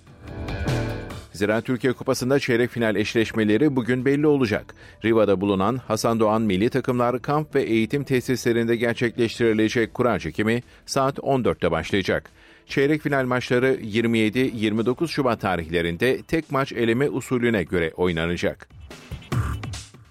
Zira 1.40 1.62
Türkiye 1.62 1.94
Kupası'nda 1.94 2.40
çeyrek 2.40 2.70
final 2.70 2.96
eşleşmeleri 2.96 3.76
bugün 3.76 4.06
belli 4.06 4.28
olacak. 4.28 4.76
Riva'da 5.06 5.42
bulunan 5.42 5.78
Hasan 5.78 6.20
Doğan 6.20 6.42
milli 6.42 6.70
takımlar 6.70 7.22
kamp 7.22 7.56
ve 7.56 7.64
eğitim 7.64 8.04
tesislerinde 8.04 8.76
gerçekleştirilecek 8.76 9.94
kura 9.94 10.20
çekimi 10.20 10.64
saat 10.86 11.18
14'te 11.18 11.72
başlayacak. 11.72 12.32
Çeyrek 12.66 13.02
final 13.02 13.26
maçları 13.26 13.76
27-29 13.76 15.08
Şubat 15.08 15.42
tarihlerinde 15.42 16.22
tek 16.22 16.52
maç 16.52 16.72
eleme 16.72 17.10
usulüne 17.10 17.64
göre 17.64 17.92
oynanacak. 17.96 18.70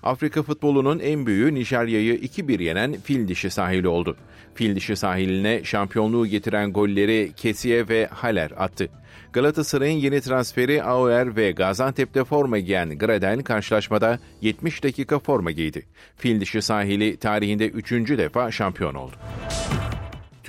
Afrika 0.03 0.43
futbolunun 0.43 0.99
en 0.99 1.27
büyüğü 1.27 1.55
Nijerya'yı 1.55 2.15
2-1 2.15 2.63
yenen 2.63 2.93
fil 2.93 3.29
dişi 3.29 3.51
sahili 3.51 3.89
oldu. 3.89 4.17
Fil 4.55 4.77
dişi 4.77 4.97
sahiline 4.97 5.65
şampiyonluğu 5.65 6.27
getiren 6.27 6.73
golleri 6.73 7.33
Kesiye 7.37 7.89
ve 7.89 8.07
Haler 8.07 8.51
attı. 8.57 8.89
Galatasaray'ın 9.33 9.99
yeni 9.99 10.21
transferi 10.21 10.83
Auer 10.83 11.37
ve 11.37 11.51
Gaziantep'te 11.51 12.25
forma 12.25 12.59
giyen 12.59 12.99
Gradel 12.99 13.43
karşılaşmada 13.43 14.19
70 14.41 14.85
dakika 14.85 15.19
forma 15.19 15.51
giydi. 15.51 15.87
Fil 16.17 16.41
dişi 16.41 16.63
sahili 16.63 17.17
tarihinde 17.17 17.69
3. 17.69 17.93
defa 17.93 18.51
şampiyon 18.51 18.95
oldu. 18.95 19.17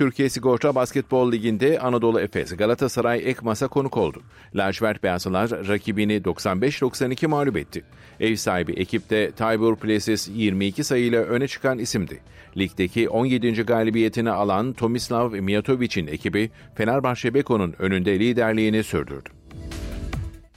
Türkiye 0.00 0.28
Sigorta 0.28 0.74
Basketbol 0.74 1.32
Ligi'nde 1.32 1.80
Anadolu 1.80 2.20
Efes 2.20 2.56
Galatasaray 2.56 3.22
Ekmas'a 3.24 3.68
konuk 3.68 3.96
oldu. 3.96 4.22
Lacivert 4.54 5.02
Beyazlılar 5.02 5.50
rakibini 5.68 6.16
95-92 6.16 7.26
mağlup 7.26 7.56
etti. 7.56 7.84
Ev 8.20 8.36
sahibi 8.36 8.72
ekipte 8.72 9.30
Tybur 9.30 9.76
Places 9.76 10.28
22 10.34 10.84
sayıyla 10.84 11.22
öne 11.22 11.48
çıkan 11.48 11.78
isimdi. 11.78 12.20
Ligdeki 12.56 13.08
17. 13.08 13.62
galibiyetini 13.62 14.30
alan 14.30 14.72
Tomislav 14.72 15.32
Mijatovic'in 15.32 16.06
ekibi 16.06 16.50
Fenerbahçe 16.74 17.34
Beko'nun 17.34 17.74
önünde 17.78 18.18
liderliğini 18.18 18.82
sürdürdü. 18.82 19.28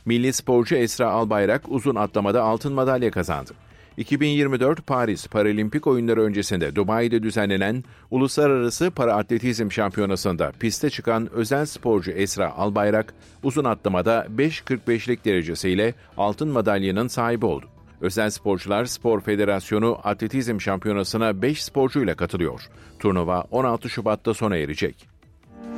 Milli 0.05 0.33
sporcu 0.33 0.75
Esra 0.75 1.09
Albayrak 1.09 1.61
uzun 1.67 1.95
atlamada 1.95 2.43
altın 2.43 2.73
madalya 2.73 3.11
kazandı. 3.11 3.53
2024 3.97 4.87
Paris 4.87 5.27
Paralimpik 5.27 5.87
Oyunları 5.87 6.21
öncesinde 6.21 6.75
Dubai'de 6.75 7.23
düzenlenen 7.23 7.83
Uluslararası 8.11 8.91
Para 8.91 9.15
Atletizm 9.15 9.71
Şampiyonası'nda 9.71 10.51
piste 10.59 10.89
çıkan 10.89 11.29
özel 11.33 11.65
sporcu 11.65 12.11
Esra 12.11 12.51
Albayrak 12.51 13.13
uzun 13.43 13.63
atlamada 13.63 14.27
5.45'lik 14.37 15.25
derecesiyle 15.25 15.93
altın 16.17 16.47
madalyanın 16.47 17.07
sahibi 17.07 17.45
oldu. 17.45 17.65
Özel 18.01 18.29
Sporcular 18.29 18.85
Spor 18.85 19.21
Federasyonu 19.21 19.99
Atletizm 20.03 20.61
Şampiyonası'na 20.61 21.41
5 21.41 21.63
sporcuyla 21.63 22.15
katılıyor. 22.15 22.61
Turnuva 22.99 23.41
16 23.51 23.89
Şubat'ta 23.89 24.33
sona 24.33 24.57
erecek. 24.57 25.07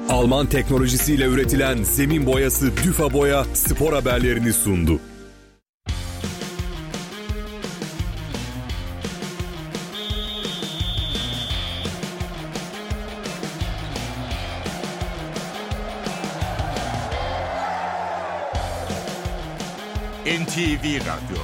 Alman 0.10 0.46
teknolojisiyle 0.46 1.26
üretilen 1.26 1.84
zemin 1.84 2.26
boyası 2.26 2.78
Düfa 2.78 3.14
Boya 3.14 3.44
spor 3.44 3.94
haberlerini 3.94 4.54
sundu. 4.54 5.00
NTV 20.56 20.86
Radyo 20.86 21.38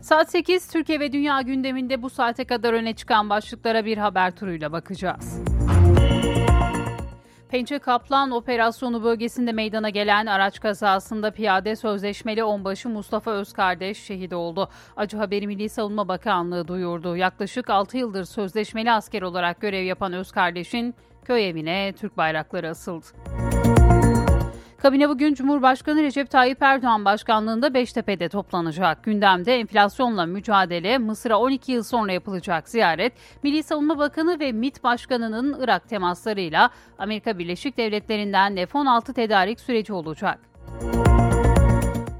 Saat 0.00 0.30
8 0.30 0.68
Türkiye 0.68 1.00
ve 1.00 1.12
Dünya 1.12 1.40
gündeminde 1.40 2.02
bu 2.02 2.10
saate 2.10 2.44
kadar 2.44 2.72
öne 2.72 2.94
çıkan 2.94 3.30
başlıklara 3.30 3.84
bir 3.84 3.98
haber 3.98 4.36
turuyla 4.36 4.72
bakacağız. 4.72 5.40
Pençe 7.48 7.78
Kaplan 7.78 8.30
operasyonu 8.30 9.04
bölgesinde 9.04 9.52
meydana 9.52 9.90
gelen 9.90 10.26
araç 10.26 10.60
kazasında 10.60 11.30
piyade 11.30 11.76
sözleşmeli 11.76 12.44
onbaşı 12.44 12.88
Mustafa 12.88 13.30
Özkardeş 13.30 13.98
şehit 14.02 14.32
oldu. 14.32 14.68
Acı 14.96 15.16
haberi 15.16 15.46
Milli 15.46 15.68
Savunma 15.68 16.08
Bakanlığı 16.08 16.68
duyurdu. 16.68 17.16
Yaklaşık 17.16 17.70
6 17.70 17.98
yıldır 17.98 18.24
sözleşmeli 18.24 18.92
asker 18.92 19.22
olarak 19.22 19.60
görev 19.60 19.84
yapan 19.84 20.12
Özkardeş'in 20.12 20.94
köy 21.24 21.48
evine 21.48 21.92
Türk 21.92 22.16
bayrakları 22.16 22.68
asıldı. 22.68 23.06
Kabine 24.82 25.08
bugün 25.08 25.34
Cumhurbaşkanı 25.34 26.02
Recep 26.02 26.30
Tayyip 26.30 26.62
Erdoğan 26.62 27.04
başkanlığında 27.04 27.74
Beştepe'de 27.74 28.28
toplanacak. 28.28 29.04
Gündemde 29.04 29.56
enflasyonla 29.56 30.26
mücadele, 30.26 30.98
Mısır'a 30.98 31.38
12 31.38 31.72
yıl 31.72 31.82
sonra 31.82 32.12
yapılacak 32.12 32.68
ziyaret, 32.68 33.12
Milli 33.42 33.62
Savunma 33.62 33.98
Bakanı 33.98 34.40
ve 34.40 34.52
MİT 34.52 34.84
Başkanı'nın 34.84 35.56
Irak 35.60 35.88
temaslarıyla 35.88 36.70
Amerika 36.98 37.38
Birleşik 37.38 37.76
Devletleri'nden 37.76 38.56
F-16 38.56 39.14
tedarik 39.14 39.60
süreci 39.60 39.92
olacak. 39.92 40.38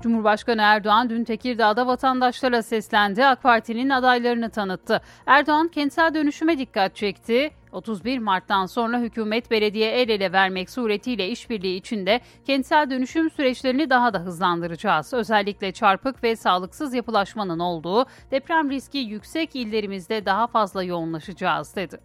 Cumhurbaşkanı 0.03 0.63
Erdoğan 0.63 1.11
dün 1.11 1.25
Tekirdağ'da 1.25 1.87
vatandaşlara 1.87 2.63
seslendi, 2.63 3.27
AK 3.27 3.43
Parti'nin 3.43 3.91
adaylarını 3.91 4.51
tanıttı. 4.51 5.01
Erdoğan 5.27 5.69
kentsel 5.69 6.15
dönüşüme 6.15 6.59
dikkat 6.59 6.97
çekti. 6.97 7.51
31 7.73 8.19
Mart'tan 8.19 8.67
sonra 8.67 8.99
hükümet 8.99 9.51
belediye 9.51 9.91
el 9.91 10.09
ele 10.09 10.33
vermek 10.33 10.71
suretiyle 10.71 11.29
işbirliği 11.29 11.77
içinde 11.77 12.21
kentsel 12.47 12.91
dönüşüm 12.91 13.31
süreçlerini 13.31 13.91
daha 13.91 14.15
da 14.15 14.19
hızlandıracağız. 14.19 15.15
Özellikle 15.15 15.73
çarpık 15.73 16.23
ve 16.23 16.37
sağlıksız 16.37 16.95
yapılaşmanın 16.95 17.59
olduğu 17.59 18.07
deprem 18.31 18.71
riski 18.71 18.99
yüksek 18.99 19.57
illerimizde 19.57 20.27
daha 20.27 20.47
fazla 20.47 20.83
yoğunlaşacağız 20.83 21.77
dedi. 21.77 22.01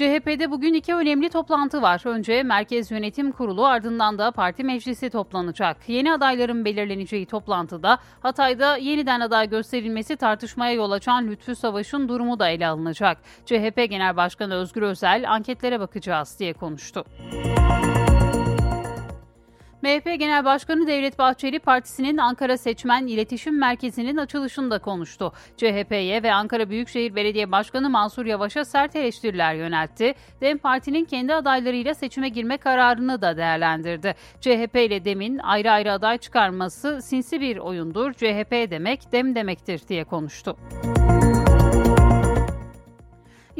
CHP'de 0.00 0.50
bugün 0.50 0.74
iki 0.74 0.94
önemli 0.94 1.28
toplantı 1.28 1.82
var. 1.82 2.02
Önce 2.04 2.42
Merkez 2.42 2.90
Yönetim 2.90 3.32
Kurulu 3.32 3.66
ardından 3.66 4.18
da 4.18 4.30
parti 4.30 4.64
meclisi 4.64 5.10
toplanacak. 5.10 5.76
Yeni 5.88 6.12
adayların 6.12 6.64
belirleneceği 6.64 7.26
toplantıda 7.26 7.98
Hatay'da 8.20 8.76
yeniden 8.76 9.20
aday 9.20 9.50
gösterilmesi 9.50 10.16
tartışmaya 10.16 10.72
yol 10.72 10.90
açan 10.90 11.26
Lütfü 11.26 11.54
Savaş'ın 11.54 12.08
durumu 12.08 12.38
da 12.38 12.48
ele 12.48 12.66
alınacak. 12.66 13.18
CHP 13.46 13.76
Genel 13.90 14.16
Başkanı 14.16 14.54
Özgür 14.54 14.82
Özel 14.82 15.30
anketlere 15.30 15.80
bakacağız 15.80 16.36
diye 16.38 16.52
konuştu. 16.52 17.04
MHP 19.82 20.18
Genel 20.18 20.44
Başkanı 20.44 20.86
Devlet 20.86 21.18
Bahçeli 21.18 21.58
partisinin 21.58 22.16
Ankara 22.16 22.58
Seçmen 22.58 23.06
İletişim 23.06 23.58
Merkezi'nin 23.58 24.16
açılışında 24.16 24.78
konuştu. 24.78 25.32
CHP'ye 25.56 26.22
ve 26.22 26.32
Ankara 26.32 26.70
Büyükşehir 26.70 27.14
Belediye 27.14 27.52
Başkanı 27.52 27.90
Mansur 27.90 28.26
Yavaş'a 28.26 28.64
sert 28.64 28.96
eleştiriler 28.96 29.54
yöneltti. 29.54 30.14
DEM 30.40 30.58
Parti'nin 30.58 31.04
kendi 31.04 31.34
adaylarıyla 31.34 31.94
seçime 31.94 32.28
girme 32.28 32.56
kararını 32.56 33.22
da 33.22 33.36
değerlendirdi. 33.36 34.14
CHP 34.40 34.76
ile 34.76 35.04
DEM'in 35.04 35.38
ayrı 35.38 35.70
ayrı 35.70 35.92
aday 35.92 36.18
çıkarması 36.18 37.02
sinsi 37.02 37.40
bir 37.40 37.56
oyundur. 37.56 38.12
CHP 38.12 38.70
demek 38.70 39.12
DEM 39.12 39.34
demektir 39.34 39.80
diye 39.88 40.04
konuştu. 40.04 40.56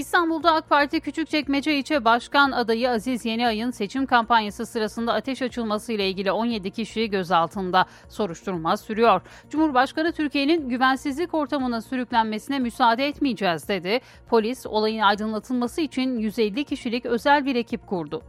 İstanbul'da 0.01 0.55
AK 0.55 0.69
Parti 0.69 1.01
Küçükçekmece 1.01 1.75
İlçe 1.75 2.05
Başkan 2.05 2.53
adayı 2.53 2.91
Aziz 2.91 3.25
Yeniay'ın 3.25 3.71
seçim 3.71 4.07
kampanyası 4.07 4.67
sırasında 4.67 5.13
ateş 5.13 5.43
açılması 5.43 5.93
ile 5.93 6.09
ilgili 6.09 6.33
17 6.33 6.71
kişi 6.71 7.11
gözaltında. 7.11 7.87
Soruşturma 8.09 8.77
sürüyor. 8.77 9.21
Cumhurbaşkanı 9.51 10.13
Türkiye'nin 10.13 10.69
güvensizlik 10.69 11.35
ortamına 11.35 11.81
sürüklenmesine 11.81 12.59
müsaade 12.59 13.07
etmeyeceğiz 13.07 13.69
dedi. 13.69 14.01
Polis 14.29 14.67
olayın 14.67 15.01
aydınlatılması 15.01 15.81
için 15.81 16.19
150 16.19 16.65
kişilik 16.65 17.07
özel 17.07 17.47
bir 17.47 17.57
ekip 17.57 17.87
kurdu. 17.87 18.23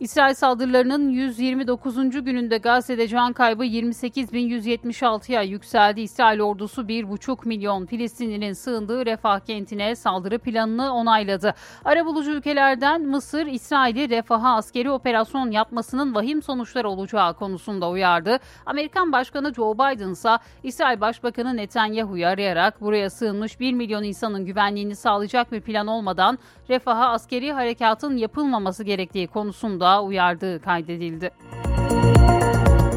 İsrail 0.00 0.34
saldırılarının 0.34 1.10
129. 1.10 2.24
gününde 2.24 2.58
Gazze'de 2.58 3.08
can 3.08 3.32
kaybı 3.32 3.64
28.176'ya 3.64 5.42
yükseldi. 5.42 6.00
İsrail 6.00 6.40
ordusu 6.40 6.82
1,5 6.82 7.48
milyon 7.48 7.86
Filistinlinin 7.86 8.52
sığındığı 8.52 9.06
Refah 9.06 9.40
kentine 9.40 9.96
saldırı 9.96 10.38
planını 10.38 10.94
onayladı. 10.94 11.54
Arabulucu 11.84 12.30
ülkelerden 12.30 13.02
Mısır, 13.02 13.46
İsrail'i 13.46 14.10
Refah'a 14.10 14.56
askeri 14.56 14.90
operasyon 14.90 15.50
yapmasının 15.50 16.14
vahim 16.14 16.42
sonuçları 16.42 16.88
olacağı 16.88 17.34
konusunda 17.34 17.90
uyardı. 17.90 18.38
Amerikan 18.66 19.12
Başkanı 19.12 19.54
Joe 19.54 19.74
Biden 19.74 20.10
ise 20.10 20.38
İsrail 20.62 21.00
Başbakanı 21.00 21.56
Netanyahu'yu 21.56 22.26
arayarak 22.26 22.80
buraya 22.80 23.10
sığınmış 23.10 23.60
1 23.60 23.72
milyon 23.72 24.02
insanın 24.02 24.46
güvenliğini 24.46 24.96
sağlayacak 24.96 25.52
bir 25.52 25.60
plan 25.60 25.86
olmadan 25.86 26.38
Refah'a 26.68 27.08
askeri 27.08 27.52
harekatın 27.52 28.16
yapılmaması 28.16 28.84
gerektiği 28.84 29.26
konusunda 29.26 29.88
uyardığı 30.02 30.62
kaydedildi. 30.62 31.30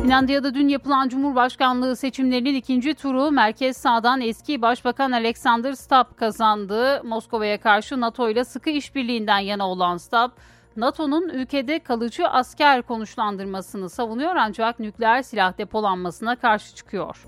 Finlandiya'da 0.02 0.54
dün 0.54 0.68
yapılan 0.68 1.10
Cumhurbaşkanlığı 1.10 1.96
seçimlerinin 1.96 2.56
ikinci 2.56 2.94
turu 2.94 3.32
merkez 3.32 3.78
sağdan 3.78 4.22
eski 4.22 4.62
Başbakan 4.62 5.12
Alexander 5.12 5.74
Stubb 5.74 6.16
kazandı. 6.16 7.02
Moskova'ya 7.04 7.60
karşı 7.62 8.02
NATO 8.02 8.30
ile 8.30 8.44
sıkı 8.44 8.70
işbirliğinden 8.70 9.40
yana 9.40 9.70
olan 9.70 9.98
Stubb, 9.98 10.32
NATO'nun 10.76 11.30
ülkede 11.30 11.80
kalıcı 11.80 12.28
asker 12.28 12.82
konuşlandırmasını 12.82 13.90
savunuyor 13.90 14.36
ancak 14.36 14.80
nükleer 14.80 15.22
silah 15.22 15.58
depolanmasına 15.58 16.36
karşı 16.36 16.76
çıkıyor. 16.76 17.26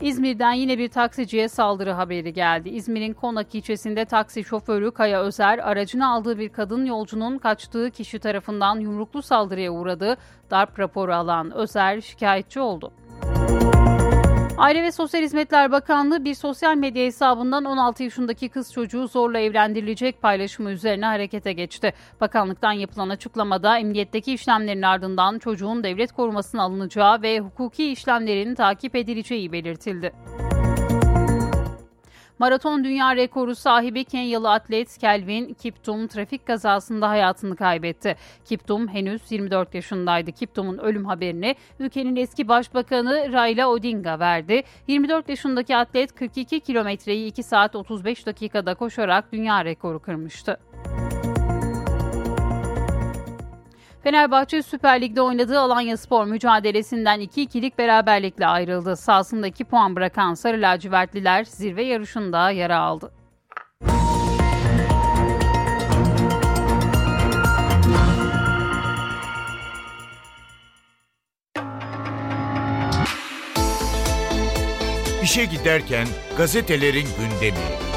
İzmir'den 0.00 0.52
yine 0.52 0.78
bir 0.78 0.88
taksiciye 0.88 1.48
saldırı 1.48 1.92
haberi 1.92 2.32
geldi. 2.32 2.68
İzmir'in 2.68 3.12
Konak 3.12 3.54
ilçesinde 3.54 4.04
taksi 4.04 4.44
şoförü 4.44 4.90
Kaya 4.90 5.22
Özer 5.22 5.58
aracını 5.58 6.10
aldığı 6.10 6.38
bir 6.38 6.48
kadın 6.48 6.84
yolcunun 6.84 7.38
kaçtığı 7.38 7.90
kişi 7.90 8.18
tarafından 8.18 8.80
yumruklu 8.80 9.22
saldırıya 9.22 9.72
uğradı. 9.72 10.16
Darp 10.50 10.78
raporu 10.78 11.14
alan 11.14 11.50
Özer 11.50 12.00
şikayetçi 12.00 12.60
oldu. 12.60 12.92
Aile 14.60 14.82
ve 14.82 14.92
Sosyal 14.92 15.22
Hizmetler 15.22 15.72
Bakanlığı 15.72 16.24
bir 16.24 16.34
sosyal 16.34 16.76
medya 16.76 17.04
hesabından 17.04 17.64
16 17.64 18.02
yaşındaki 18.02 18.48
kız 18.48 18.72
çocuğu 18.72 19.08
zorla 19.08 19.38
evlendirilecek 19.38 20.22
paylaşımı 20.22 20.70
üzerine 20.70 21.06
harekete 21.06 21.52
geçti. 21.52 21.92
Bakanlıktan 22.20 22.72
yapılan 22.72 23.08
açıklamada 23.08 23.78
emniyetteki 23.78 24.34
işlemlerin 24.34 24.82
ardından 24.82 25.38
çocuğun 25.38 25.84
devlet 25.84 26.12
korumasına 26.12 26.62
alınacağı 26.62 27.22
ve 27.22 27.40
hukuki 27.40 27.92
işlemlerin 27.92 28.54
takip 28.54 28.96
edileceği 28.96 29.52
belirtildi. 29.52 30.12
Maraton 32.40 32.84
dünya 32.84 33.16
rekoru 33.16 33.54
sahibi 33.54 34.04
Kenyalı 34.04 34.50
atlet 34.50 34.98
Kelvin 34.98 35.54
Kiptum 35.54 36.06
trafik 36.06 36.46
kazasında 36.46 37.08
hayatını 37.08 37.56
kaybetti. 37.56 38.16
Kiptum 38.44 38.88
henüz 38.88 39.32
24 39.32 39.74
yaşındaydı. 39.74 40.32
Kiptum'un 40.32 40.78
ölüm 40.78 41.04
haberini 41.04 41.56
ülkenin 41.78 42.16
eski 42.16 42.48
başbakanı 42.48 43.32
Raila 43.32 43.68
Odinga 43.68 44.18
verdi. 44.18 44.62
24 44.86 45.28
yaşındaki 45.28 45.76
atlet 45.76 46.14
42 46.14 46.60
kilometreyi 46.60 47.26
2 47.26 47.42
saat 47.42 47.76
35 47.76 48.26
dakikada 48.26 48.74
koşarak 48.74 49.32
dünya 49.32 49.64
rekoru 49.64 49.98
kırmıştı. 49.98 50.58
Fenerbahçe 54.02 54.62
Süper 54.62 55.00
Lig'de 55.00 55.22
oynadığı 55.22 55.60
Alanya 55.60 55.96
Spor 55.96 56.24
mücadelesinden 56.24 57.20
2-2'lik 57.20 57.78
beraberlikle 57.78 58.46
ayrıldı. 58.46 58.96
Sahasında 58.96 59.46
2 59.46 59.64
puan 59.64 59.96
bırakan 59.96 60.34
Sarı 60.34 60.60
Lacivertliler 60.60 61.44
zirve 61.44 61.82
yarışında 61.82 62.50
yara 62.50 62.78
aldı. 62.78 63.12
İşe 75.22 75.44
giderken 75.44 76.06
gazetelerin 76.36 77.06
gündemi. 77.18 77.89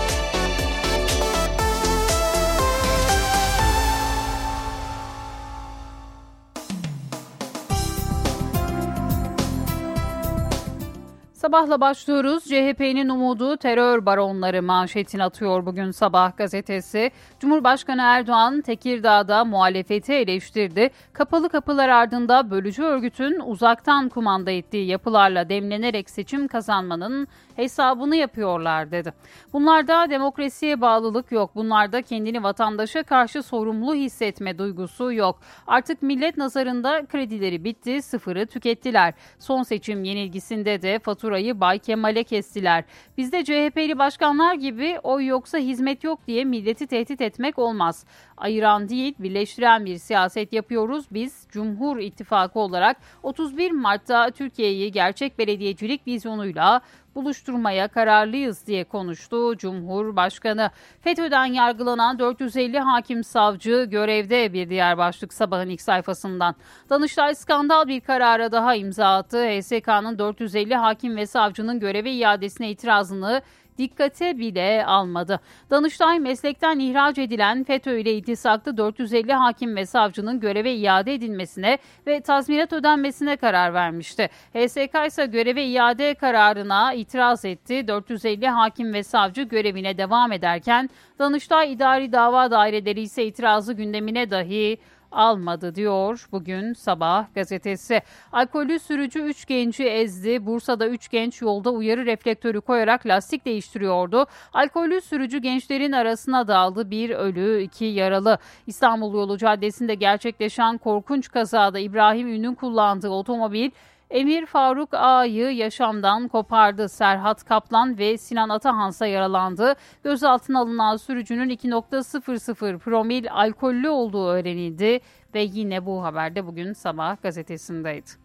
Sabahla 11.53 11.81
başlıyoruz. 11.81 12.43
CHP'nin 12.43 13.09
umudu 13.09 13.57
terör 13.57 14.05
baronları 14.05 14.63
manşetini 14.63 15.23
atıyor 15.23 15.65
bugün 15.65 15.91
Sabah 15.91 16.37
gazetesi. 16.37 17.11
Cumhurbaşkanı 17.39 18.01
Erdoğan 18.01 18.61
Tekirdağ'da 18.61 19.45
muhalefeti 19.45 20.13
eleştirdi. 20.13 20.89
Kapalı 21.13 21.49
kapılar 21.49 21.89
ardında 21.89 22.51
bölücü 22.51 22.83
örgütün 22.83 23.39
uzaktan 23.39 24.09
kumanda 24.09 24.51
ettiği 24.51 24.87
yapılarla 24.87 25.49
demlenerek 25.49 26.09
seçim 26.09 26.47
kazanmanın 26.47 27.27
hesabını 27.55 28.15
yapıyorlar 28.15 28.91
dedi. 28.91 29.13
Bunlarda 29.53 30.09
demokrasiye 30.09 30.81
bağlılık 30.81 31.31
yok. 31.31 31.55
Bunlarda 31.55 32.01
kendini 32.01 32.43
vatandaşa 32.43 33.03
karşı 33.03 33.43
sorumlu 33.43 33.95
hissetme 33.95 34.57
duygusu 34.57 35.13
yok. 35.13 35.39
Artık 35.67 36.01
millet 36.01 36.37
nazarında 36.37 37.05
kredileri 37.05 37.63
bitti, 37.63 38.01
sıfırı 38.01 38.45
tükettiler. 38.45 39.13
Son 39.39 39.63
seçim 39.63 40.03
yenilgisinde 40.03 40.81
de 40.81 40.99
faturayı 40.99 41.59
Bay 41.59 41.79
Kemal'e 41.79 42.23
kestiler. 42.23 42.83
Bizde 43.17 43.43
CHP'li 43.43 43.99
başkanlar 43.99 44.53
gibi 44.53 44.99
oy 45.03 45.25
yoksa 45.25 45.57
hizmet 45.57 46.03
yok 46.03 46.19
diye 46.27 46.45
milleti 46.45 46.87
tehdit 46.87 47.21
etmek 47.21 47.59
olmaz. 47.59 48.05
Ayıran 48.43 48.89
değil, 48.89 49.15
birleştiren 49.19 49.85
bir 49.85 49.97
siyaset 49.97 50.53
yapıyoruz. 50.53 51.05
Biz 51.11 51.47
Cumhur 51.51 51.97
İttifakı 51.97 52.59
olarak 52.59 52.97
31 53.23 53.71
Mart'ta 53.71 54.31
Türkiye'yi 54.31 54.91
gerçek 54.91 55.39
belediyecilik 55.39 56.07
vizyonuyla 56.07 56.81
buluşturmaya 57.15 57.87
kararlıyız 57.87 58.67
diye 58.67 58.83
konuştu 58.83 59.57
Cumhurbaşkanı. 59.57 60.69
FETÖ'den 61.01 61.45
yargılanan 61.45 62.19
450 62.19 62.79
hakim 62.79 63.23
savcı 63.23 63.87
görevde 63.91 64.53
bir 64.53 64.69
diğer 64.69 64.97
başlık 64.97 65.33
sabahın 65.33 65.69
ilk 65.69 65.81
sayfasından. 65.81 66.55
Danıştay 66.89 67.35
skandal 67.35 67.87
bir 67.87 68.01
karara 68.01 68.51
daha 68.51 68.75
imza 68.75 69.15
attı. 69.15 69.45
HSK'nın 69.45 70.19
450 70.19 70.75
hakim 70.75 71.15
ve 71.15 71.25
savcının 71.25 71.79
göreve 71.79 72.11
iadesine 72.11 72.69
itirazını 72.69 73.41
dikkate 73.77 74.37
bile 74.37 74.85
almadı. 74.85 75.39
Danıştay 75.69 76.19
meslekten 76.19 76.79
ihraç 76.79 77.17
edilen 77.17 77.63
FETÖ 77.63 77.97
ile 77.97 78.13
iltisaklı 78.13 78.77
450 78.77 79.33
hakim 79.33 79.75
ve 79.75 79.85
savcının 79.85 80.39
göreve 80.39 80.75
iade 80.75 81.13
edilmesine 81.13 81.77
ve 82.07 82.21
tazminat 82.21 82.73
ödenmesine 82.73 83.35
karar 83.35 83.73
vermişti. 83.73 84.29
HSK 84.53 85.07
ise 85.07 85.25
göreve 85.25 85.65
iade 85.65 86.13
kararına 86.13 86.93
itiraz 86.93 87.45
etti. 87.45 87.87
450 87.87 88.47
hakim 88.47 88.93
ve 88.93 89.03
savcı 89.03 89.41
görevine 89.41 89.97
devam 89.97 90.31
ederken 90.31 90.89
Danıştay 91.19 91.73
İdari 91.73 92.11
Dava 92.11 92.51
Daireleri 92.51 93.01
ise 93.01 93.25
itirazı 93.25 93.73
gündemine 93.73 94.31
dahi 94.31 94.77
almadı 95.13 95.75
diyor 95.75 96.27
bugün 96.31 96.73
sabah 96.73 97.25
gazetesi. 97.35 98.01
Alkollü 98.31 98.79
sürücü 98.79 99.19
3 99.19 99.45
genci 99.45 99.83
ezdi. 99.83 100.45
Bursa'da 100.45 100.87
3 100.87 101.09
genç 101.09 101.41
yolda 101.41 101.71
uyarı 101.71 102.05
reflektörü 102.05 102.61
koyarak 102.61 103.05
lastik 103.05 103.45
değiştiriyordu. 103.45 104.25
Alkollü 104.53 105.01
sürücü 105.01 105.37
gençlerin 105.37 105.91
arasına 105.91 106.47
daldı. 106.47 106.91
Bir 106.91 107.09
ölü, 107.09 107.61
iki 107.61 107.85
yaralı. 107.85 108.37
İstanbul 108.67 109.13
Yolu 109.13 109.37
Caddesi'nde 109.37 109.95
gerçekleşen 109.95 110.77
korkunç 110.77 111.31
kazada 111.31 111.79
İbrahim 111.79 112.27
Ün'ün 112.27 112.55
kullandığı 112.55 113.09
otomobil 113.09 113.71
Emir 114.09 114.45
Faruk 114.45 114.93
Ağa'yı 114.93 115.51
yaşamdan 115.51 116.27
kopardı. 116.27 116.89
Serhat 116.89 117.43
Kaplan 117.43 117.97
ve 117.97 118.17
Sinan 118.17 118.49
Atahansa 118.49 119.05
yaralandı. 119.05 119.75
Gözaltına 120.03 120.59
alınan 120.59 120.97
sürücünün 120.97 121.49
2.00 121.49 122.79
promil 122.79 123.31
alkollü 123.31 123.89
olduğu 123.89 124.27
öğrenildi 124.27 124.99
ve 125.33 125.41
yine 125.41 125.85
bu 125.85 126.03
haberde 126.03 126.45
bugün 126.47 126.73
sabah 126.73 127.21
gazetesindeydi. 127.21 128.22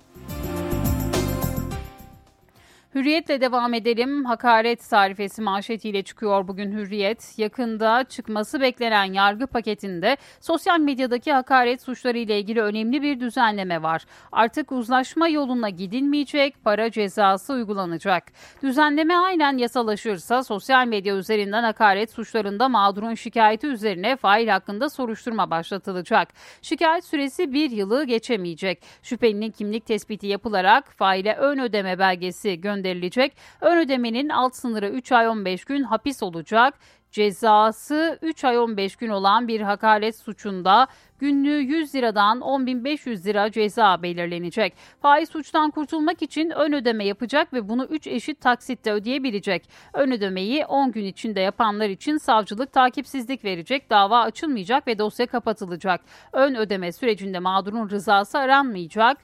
Hürriyetle 2.95 3.41
devam 3.41 3.75
edelim. 3.75 4.25
Hakaret 4.25 4.91
tarifesi 4.91 5.43
manşetiyle 5.43 6.03
çıkıyor 6.03 6.49
bugün 6.49 6.73
Hürriyet. 6.73 7.39
Yakında 7.39 8.05
çıkması 8.05 8.61
beklenen 8.61 9.05
yargı 9.05 9.47
paketinde 9.47 10.17
sosyal 10.41 10.81
medyadaki 10.81 11.33
hakaret 11.33 11.83
suçları 11.83 12.19
ile 12.19 12.39
ilgili 12.39 12.63
önemli 12.63 13.03
bir 13.03 13.21
düzenleme 13.21 13.83
var. 13.83 14.05
Artık 14.33 14.73
uzlaşma 14.73 15.29
yoluna 15.29 15.69
gidilmeyecek, 15.69 16.65
para 16.65 16.91
cezası 16.91 17.53
uygulanacak. 17.53 18.25
Düzenleme 18.63 19.17
aynen 19.17 19.59
yasalaşırsa 19.59 20.45
sosyal 20.45 20.87
medya 20.87 21.17
üzerinden 21.17 21.63
hakaret 21.63 22.13
suçlarında 22.13 22.69
mağdurun 22.69 23.15
şikayeti 23.15 23.67
üzerine 23.67 24.17
fail 24.17 24.49
hakkında 24.49 24.91
soruşturma 24.91 25.51
başlatılacak. 25.51 26.29
Şikayet 26.63 27.05
süresi 27.05 27.53
bir 27.53 27.71
yılı 27.71 28.05
geçemeyecek. 28.05 28.83
Şüphelinin 29.03 29.51
kimlik 29.51 29.87
tespiti 29.87 30.27
yapılarak 30.27 30.93
faile 30.93 31.35
ön 31.35 31.59
ödeme 31.59 31.99
belgesi 31.99 32.61
gönderilecek 32.61 32.78
gönderilecek. 32.79 33.37
Ön 33.61 33.79
ödemenin 33.79 34.29
alt 34.29 34.55
sınırı 34.55 34.89
3 34.89 35.13
ay 35.13 35.29
15 35.29 35.65
gün 35.65 35.83
hapis 35.83 36.23
olacak. 36.23 36.75
Cezası 37.11 38.19
3 38.23 38.45
ay 38.45 38.59
15 38.59 38.97
gün 38.97 39.09
olan 39.09 39.49
bir 39.49 39.61
hakaret 39.61 40.17
suçunda 40.17 40.87
günlüğü 41.19 41.61
100 41.61 41.95
liradan 41.95 42.39
10.500 42.39 43.25
lira 43.25 43.51
ceza 43.51 44.03
belirlenecek. 44.03 44.75
Faiz 45.03 45.29
suçtan 45.29 45.71
kurtulmak 45.71 46.23
için 46.23 46.51
ön 46.51 46.73
ödeme 46.73 47.05
yapacak 47.05 47.53
ve 47.53 47.69
bunu 47.69 47.85
3 47.85 48.07
eşit 48.07 48.41
taksitte 48.41 48.93
ödeyebilecek. 48.93 49.69
Ön 49.93 50.11
ödemeyi 50.11 50.67
10 50.67 50.93
gün 50.93 51.05
içinde 51.05 51.41
yapanlar 51.41 51.89
için 51.89 52.19
savcılık 52.19 52.73
takipsizlik 52.73 53.45
verecek, 53.45 53.91
dava 53.91 54.21
açılmayacak 54.21 54.87
ve 54.87 54.99
dosya 54.99 55.27
kapatılacak. 55.27 56.01
Ön 56.33 56.55
ödeme 56.55 56.93
sürecinde 56.93 57.39
mağdurun 57.39 57.91
rızası 57.91 58.39
aranmayacak. 58.39 59.19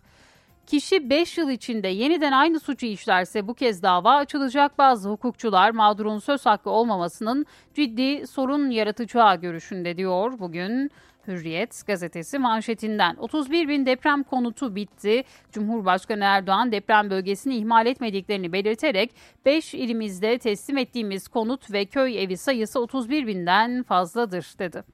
Kişi 0.66 1.10
5 1.10 1.38
yıl 1.38 1.50
içinde 1.50 1.88
yeniden 1.88 2.32
aynı 2.32 2.60
suçu 2.60 2.86
işlerse 2.86 3.48
bu 3.48 3.54
kez 3.54 3.82
dava 3.82 4.14
açılacak. 4.16 4.78
Bazı 4.78 5.10
hukukçular 5.10 5.70
mağdurun 5.70 6.18
söz 6.18 6.46
hakkı 6.46 6.70
olmamasının 6.70 7.46
ciddi 7.74 8.26
sorun 8.26 8.70
yaratacağı 8.70 9.40
görüşünde 9.40 9.96
diyor 9.96 10.38
bugün. 10.38 10.90
Hürriyet 11.26 11.86
gazetesi 11.86 12.38
manşetinden 12.38 13.16
31 13.16 13.68
bin 13.68 13.86
deprem 13.86 14.22
konutu 14.22 14.74
bitti. 14.74 15.24
Cumhurbaşkanı 15.52 16.24
Erdoğan 16.24 16.72
deprem 16.72 17.10
bölgesini 17.10 17.56
ihmal 17.56 17.86
etmediklerini 17.86 18.52
belirterek 18.52 19.10
5 19.46 19.74
ilimizde 19.74 20.38
teslim 20.38 20.78
ettiğimiz 20.78 21.28
konut 21.28 21.72
ve 21.72 21.84
köy 21.84 22.22
evi 22.22 22.36
sayısı 22.36 22.80
31 22.80 23.26
binden 23.26 23.82
fazladır 23.82 24.54
dedi. 24.58 24.84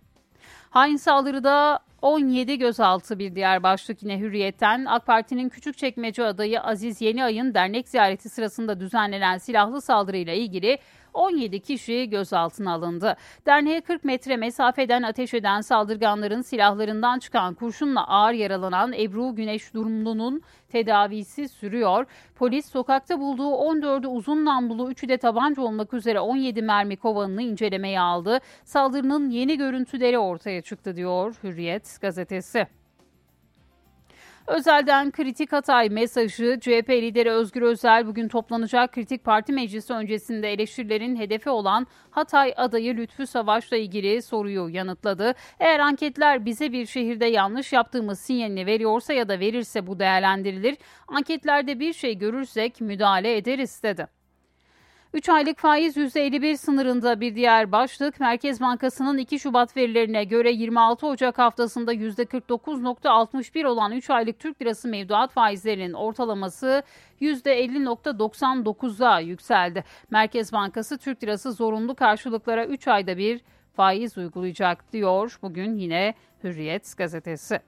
Hain 0.70 0.96
saldırıda 0.96 1.78
17 2.02 2.58
gözaltı 2.58 3.18
bir 3.18 3.34
diğer 3.34 3.62
başlık 3.62 4.02
yine 4.02 4.18
Hürriyet'ten. 4.18 4.84
AK 4.84 5.06
Parti'nin 5.06 5.48
Küçükçekmece 5.48 6.24
adayı 6.24 6.60
Aziz 6.60 7.00
Yeniay'ın 7.00 7.54
dernek 7.54 7.88
ziyareti 7.88 8.28
sırasında 8.28 8.80
düzenlenen 8.80 9.38
silahlı 9.38 9.80
saldırıyla 9.80 10.32
ilgili 10.32 10.78
17 11.14 11.60
kişi 11.60 12.10
gözaltına 12.10 12.72
alındı. 12.72 13.16
Derneğe 13.46 13.80
40 13.80 14.04
metre 14.04 14.36
mesafeden 14.36 15.02
ateş 15.02 15.34
eden 15.34 15.60
saldırganların 15.60 16.42
silahlarından 16.42 17.18
çıkan 17.18 17.54
kurşunla 17.54 18.08
ağır 18.08 18.32
yaralanan 18.32 18.92
Ebru 18.92 19.34
Güneş 19.34 19.74
Durumlu'nun 19.74 20.42
tedavisi 20.68 21.48
sürüyor. 21.48 22.06
Polis 22.34 22.66
sokakta 22.66 23.20
bulduğu 23.20 23.50
14'ü 23.50 24.06
uzun 24.06 24.44
namlulu 24.44 24.92
3'ü 24.92 25.08
de 25.08 25.16
tabanca 25.16 25.62
olmak 25.62 25.94
üzere 25.94 26.20
17 26.20 26.62
mermi 26.62 26.96
kovanını 26.96 27.42
incelemeye 27.42 28.00
aldı. 28.00 28.38
Saldırının 28.64 29.30
yeni 29.30 29.58
görüntüleri 29.58 30.18
ortaya 30.18 30.62
çıktı 30.62 30.96
diyor 30.96 31.34
Hürriyet 31.42 31.98
gazetesi. 32.00 32.79
Özel'den 34.50 35.10
kritik 35.10 35.52
Hatay 35.52 35.88
mesajı 35.88 36.58
CHP 36.60 36.90
lideri 36.90 37.30
Özgür 37.30 37.62
Özel 37.62 38.06
bugün 38.06 38.28
toplanacak 38.28 38.92
kritik 38.92 39.24
parti 39.24 39.52
meclisi 39.52 39.92
öncesinde 39.92 40.52
eleştirilerin 40.52 41.16
hedefi 41.16 41.50
olan 41.50 41.86
Hatay 42.10 42.54
adayı 42.56 42.96
Lütfü 42.96 43.26
Savaş'la 43.26 43.76
ilgili 43.76 44.22
soruyu 44.22 44.68
yanıtladı. 44.68 45.34
Eğer 45.60 45.80
anketler 45.80 46.44
bize 46.44 46.72
bir 46.72 46.86
şehirde 46.86 47.26
yanlış 47.26 47.72
yaptığımız 47.72 48.20
sinyalini 48.20 48.66
veriyorsa 48.66 49.12
ya 49.12 49.28
da 49.28 49.40
verirse 49.40 49.86
bu 49.86 49.98
değerlendirilir. 49.98 50.76
Anketlerde 51.08 51.80
bir 51.80 51.92
şey 51.92 52.18
görürsek 52.18 52.80
müdahale 52.80 53.36
ederiz 53.36 53.82
dedi. 53.82 54.19
3 55.14 55.28
aylık 55.28 55.58
faiz 55.58 55.96
%51 55.96 56.56
sınırında 56.56 57.20
bir 57.20 57.34
diğer 57.34 57.72
başlık. 57.72 58.20
Merkez 58.20 58.60
Bankası'nın 58.60 59.18
2 59.18 59.38
Şubat 59.38 59.76
verilerine 59.76 60.24
göre 60.24 60.52
26 60.52 61.06
Ocak 61.06 61.38
haftasında 61.38 61.94
%49.61 61.94 63.66
olan 63.66 63.92
3 63.92 64.10
aylık 64.10 64.38
Türk 64.38 64.62
lirası 64.62 64.88
mevduat 64.88 65.32
faizlerinin 65.32 65.92
ortalaması 65.92 66.82
%50.99'a 67.20 69.20
yükseldi. 69.20 69.84
Merkez 70.10 70.52
Bankası 70.52 70.98
Türk 70.98 71.22
lirası 71.22 71.52
zorunlu 71.52 71.94
karşılıklara 71.94 72.66
3 72.66 72.88
ayda 72.88 73.16
bir 73.16 73.40
faiz 73.76 74.18
uygulayacak 74.18 74.92
diyor 74.92 75.38
bugün 75.42 75.76
yine 75.76 76.14
Hürriyet 76.44 76.96
gazetesi. 76.96 77.60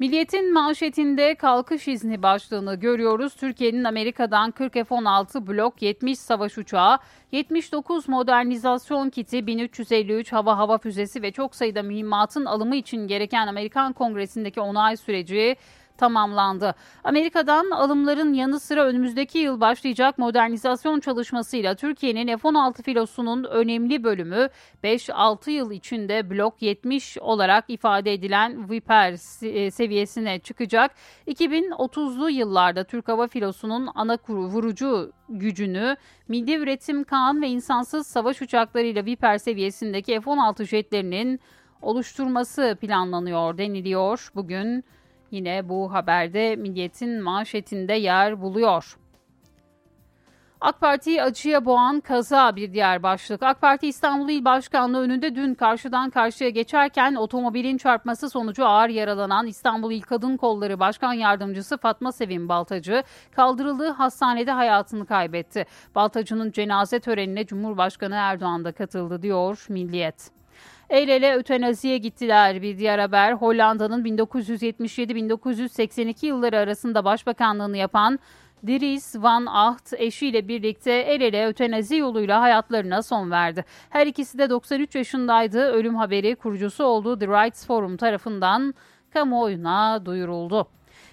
Milliyetin 0.00 0.52
manşetinde 0.52 1.34
kalkış 1.34 1.88
izni 1.88 2.22
başlığını 2.22 2.74
görüyoruz. 2.74 3.34
Türkiye'nin 3.34 3.84
Amerika'dan 3.84 4.50
40 4.50 4.72
F-16 4.72 5.46
Blok 5.46 5.82
70 5.82 6.18
savaş 6.18 6.58
uçağı, 6.58 6.98
79 7.32 8.08
modernizasyon 8.08 9.10
kiti, 9.10 9.46
1353 9.46 10.32
hava 10.32 10.58
hava 10.58 10.78
füzesi 10.78 11.22
ve 11.22 11.32
çok 11.32 11.54
sayıda 11.54 11.82
mühimmatın 11.82 12.44
alımı 12.44 12.76
için 12.76 13.06
gereken 13.06 13.46
Amerikan 13.46 13.92
Kongresi'ndeki 13.92 14.60
onay 14.60 14.96
süreci 14.96 15.56
tamamlandı. 16.00 16.74
Amerika'dan 17.04 17.70
alımların 17.70 18.32
yanı 18.32 18.60
sıra 18.60 18.84
önümüzdeki 18.86 19.38
yıl 19.38 19.60
başlayacak 19.60 20.18
modernizasyon 20.18 21.00
çalışmasıyla 21.00 21.74
Türkiye'nin 21.74 22.36
F-16 22.36 22.82
filosunun 22.82 23.44
önemli 23.44 24.04
bölümü 24.04 24.48
5-6 24.84 25.50
yıl 25.50 25.70
içinde 25.70 26.30
blok 26.30 26.62
70 26.62 27.18
olarak 27.18 27.64
ifade 27.68 28.12
edilen 28.12 28.70
Viper 28.70 29.12
e, 29.42 29.70
seviyesine 29.70 30.38
çıkacak. 30.38 30.90
2030'lu 31.26 32.30
yıllarda 32.30 32.84
Türk 32.84 33.08
Hava 33.08 33.26
Filosu'nun 33.26 33.88
ana 33.94 34.16
kuru 34.16 34.44
vurucu 34.44 35.12
gücünü 35.28 35.96
milli 36.28 36.54
üretim 36.54 37.04
Kaan 37.04 37.42
ve 37.42 37.48
insansız 37.48 38.06
savaş 38.06 38.42
uçaklarıyla 38.42 39.04
Viper 39.04 39.38
seviyesindeki 39.38 40.20
F-16 40.20 40.66
jetlerinin 40.66 41.40
oluşturması 41.82 42.76
planlanıyor 42.80 43.58
deniliyor. 43.58 44.30
Bugün 44.34 44.84
Yine 45.30 45.68
bu 45.68 45.92
haberde 45.92 46.56
Milliyet'in 46.56 47.22
manşetinde 47.22 47.92
yer 47.92 48.40
buluyor. 48.40 48.96
AK 50.60 50.80
Parti'yi 50.80 51.22
acıya 51.22 51.64
boğan 51.64 52.00
kaza 52.00 52.56
bir 52.56 52.72
diğer 52.72 53.02
başlık. 53.02 53.42
AK 53.42 53.60
Parti 53.60 53.88
İstanbul 53.88 54.28
İl 54.28 54.44
Başkanlığı 54.44 55.00
önünde 55.00 55.34
dün 55.34 55.54
karşıdan 55.54 56.10
karşıya 56.10 56.50
geçerken 56.50 57.14
otomobilin 57.14 57.76
çarpması 57.76 58.30
sonucu 58.30 58.66
ağır 58.66 58.88
yaralanan 58.88 59.46
İstanbul 59.46 59.92
İl 59.92 60.02
Kadın 60.02 60.36
Kolları 60.36 60.80
Başkan 60.80 61.12
Yardımcısı 61.12 61.78
Fatma 61.78 62.12
Sevim 62.12 62.48
Baltacı 62.48 63.02
kaldırıldığı 63.36 63.90
hastanede 63.90 64.50
hayatını 64.50 65.06
kaybetti. 65.06 65.66
Baltacı'nın 65.94 66.50
cenaze 66.50 67.00
törenine 67.00 67.46
Cumhurbaşkanı 67.46 68.14
Erdoğan 68.14 68.64
da 68.64 68.72
katıldı 68.72 69.22
diyor 69.22 69.66
Milliyet. 69.68 70.39
El 70.90 71.08
ele 71.08 71.36
ötenaziye 71.36 71.98
gittiler 71.98 72.62
bir 72.62 72.78
diğer 72.78 72.98
haber. 72.98 73.32
Hollanda'nın 73.32 74.04
1977-1982 74.04 76.26
yılları 76.26 76.58
arasında 76.58 77.04
başbakanlığını 77.04 77.76
yapan 77.76 78.18
Dries 78.66 79.16
van 79.16 79.46
Acht 79.46 79.92
eşiyle 79.96 80.48
birlikte 80.48 80.92
el 80.92 81.20
ele 81.20 81.46
ötenazi 81.46 81.96
yoluyla 81.96 82.40
hayatlarına 82.40 83.02
son 83.02 83.30
verdi. 83.30 83.64
Her 83.90 84.06
ikisi 84.06 84.38
de 84.38 84.50
93 84.50 84.94
yaşındaydı. 84.94 85.58
Ölüm 85.58 85.94
haberi 85.94 86.36
kurucusu 86.36 86.84
olduğu 86.84 87.18
The 87.18 87.26
Rights 87.26 87.66
Forum 87.66 87.96
tarafından 87.96 88.74
kamuoyuna 89.10 90.06
duyuruldu. 90.06 90.68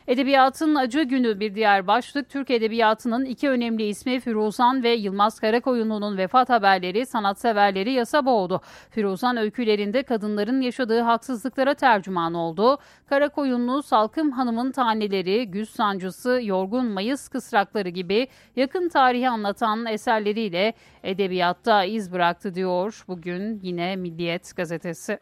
Edebiyatın 0.08 0.76
acı 0.76 1.03
günü 1.03 1.39
bir 1.39 1.55
diğer 1.55 1.88
başlık. 1.88 2.30
Türk 2.30 2.49
Edebiyatı'nın 2.51 3.26
iki 3.26 3.49
önemli 3.49 3.84
ismi 3.84 4.20
Firuzan 4.20 4.84
ve 4.84 4.89
Yılmaz 4.89 5.39
Karakoyunlu'nun 5.39 6.18
vefat 6.18 6.49
haberleri 6.49 7.05
sanatseverleri 7.05 7.91
yasa 7.91 8.26
boğdu. 8.26 8.62
Firuzan 8.89 9.38
öykülerinde 9.38 10.03
kadınların 10.03 10.62
yaşadığı 10.62 11.01
haksızlıklara 11.01 11.74
tercüman 11.74 12.34
oldu. 12.34 12.78
Karakoyunlu 13.10 13.84
Salkım 13.84 14.32
Hanım'ın 14.32 14.72
taneleri, 14.72 15.51
güz 15.51 15.70
sancısı, 15.70 16.39
yorgun 16.43 16.86
mayıs 16.86 17.28
kısrakları 17.28 17.89
gibi 17.89 18.28
yakın 18.55 18.89
tarihi 18.89 19.30
anlatan 19.30 19.86
eserleriyle 19.86 20.74
edebiyatta 21.03 21.84
iz 21.84 22.12
bıraktı 22.12 22.55
diyor 22.55 23.03
bugün 23.08 23.60
yine 23.64 23.95
Milliyet 23.95 24.55
gazetesi. 24.55 25.20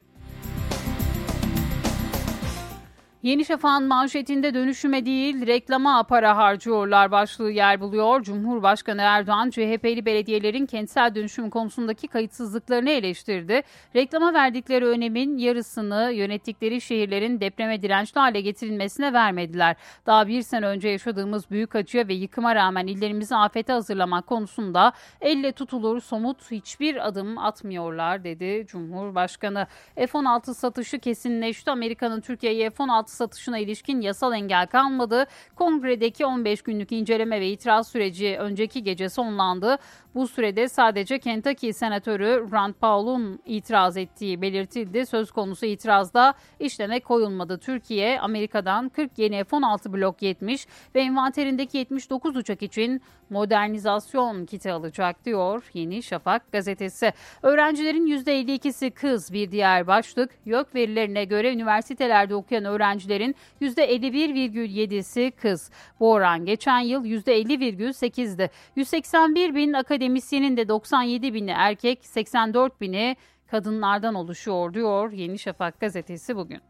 Yeni 3.25 3.45
Şafak'ın 3.45 3.87
manşetinde 3.87 4.53
dönüşüme 4.53 5.05
değil 5.05 5.47
reklama 5.47 6.03
para 6.03 6.37
harcıyorlar 6.37 7.11
başlığı 7.11 7.51
yer 7.51 7.81
buluyor. 7.81 8.23
Cumhurbaşkanı 8.23 9.01
Erdoğan 9.01 9.49
CHP'li 9.49 10.05
belediyelerin 10.05 10.65
kentsel 10.65 11.15
dönüşüm 11.15 11.49
konusundaki 11.49 12.07
kayıtsızlıklarını 12.07 12.89
eleştirdi. 12.89 13.61
Reklama 13.95 14.33
verdikleri 14.33 14.85
önemin 14.85 15.37
yarısını 15.37 16.11
yönettikleri 16.13 16.81
şehirlerin 16.81 17.39
depreme 17.39 17.81
dirençli 17.81 18.19
hale 18.19 18.41
getirilmesine 18.41 19.13
vermediler. 19.13 19.75
Daha 20.05 20.27
bir 20.27 20.41
sene 20.41 20.65
önce 20.65 20.89
yaşadığımız 20.89 21.51
büyük 21.51 21.75
acıya 21.75 22.07
ve 22.07 22.13
yıkıma 22.13 22.55
rağmen 22.55 22.87
illerimizi 22.87 23.35
afete 23.35 23.73
hazırlamak 23.73 24.27
konusunda 24.27 24.93
elle 25.21 25.51
tutulur 25.51 26.01
somut 26.01 26.51
hiçbir 26.51 27.07
adım 27.07 27.37
atmıyorlar 27.37 28.23
dedi 28.23 28.65
Cumhurbaşkanı. 28.67 29.67
F-16 29.95 30.53
satışı 30.53 30.99
kesinleşti. 30.99 31.71
Amerika'nın 31.71 32.21
Türkiye'ye 32.21 32.69
F-16 32.69 33.14
satışına 33.15 33.57
ilişkin 33.57 34.01
yasal 34.01 34.33
engel 34.33 34.67
kalmadı. 34.67 35.25
Kongredeki 35.55 36.25
15 36.25 36.61
günlük 36.61 36.91
inceleme 36.91 37.41
ve 37.41 37.49
itiraz 37.49 37.87
süreci 37.87 38.37
önceki 38.39 38.83
gece 38.83 39.09
sonlandı. 39.09 39.77
Bu 40.15 40.27
sürede 40.27 40.69
sadece 40.69 41.19
Kentucky 41.19 41.73
Senatörü 41.73 42.51
Rand 42.51 42.73
Paul'un 42.73 43.39
itiraz 43.45 43.97
ettiği 43.97 44.41
belirtildi. 44.41 45.05
Söz 45.05 45.31
konusu 45.31 45.65
itirazda 45.65 46.33
işleme 46.59 46.99
koyulmadı. 46.99 47.59
Türkiye 47.59 48.19
Amerika'dan 48.19 48.89
40 48.89 49.19
yeni 49.19 49.43
F-16 49.43 49.93
blok 49.93 50.21
70 50.21 50.67
ve 50.95 51.01
envanterindeki 51.01 51.77
79 51.77 52.35
uçak 52.35 52.63
için 52.63 53.01
modernizasyon 53.29 54.45
kiti 54.45 54.71
alacak 54.71 55.25
diyor 55.25 55.63
Yeni 55.73 56.03
Şafak 56.03 56.51
gazetesi. 56.51 57.13
Öğrencilerin 57.41 58.07
%52'si 58.07 58.91
kız 58.91 59.33
bir 59.33 59.51
diğer 59.51 59.87
başlık. 59.87 60.31
YÖK 60.45 60.75
verilerine 60.75 61.25
göre 61.25 61.53
üniversitelerde 61.53 62.35
okuyan 62.35 62.65
öğrencilerin 62.65 63.35
%51,7'si 63.61 65.31
kız. 65.31 65.71
Bu 65.99 66.11
oran 66.11 66.45
geçen 66.45 66.79
yıl 66.79 67.05
%50,8'di. 67.05 68.49
181 68.75 69.55
bin 69.55 69.73
akademisyenin 70.05 70.57
de 70.57 70.69
97 70.69 71.33
bini 71.33 71.51
erkek, 71.51 72.05
84 72.05 72.81
bini 72.81 73.15
kadınlardan 73.47 74.15
oluşuyor 74.15 74.73
diyor 74.73 75.11
Yeni 75.11 75.39
Şafak 75.39 75.79
gazetesi 75.79 76.35
bugün. 76.35 76.61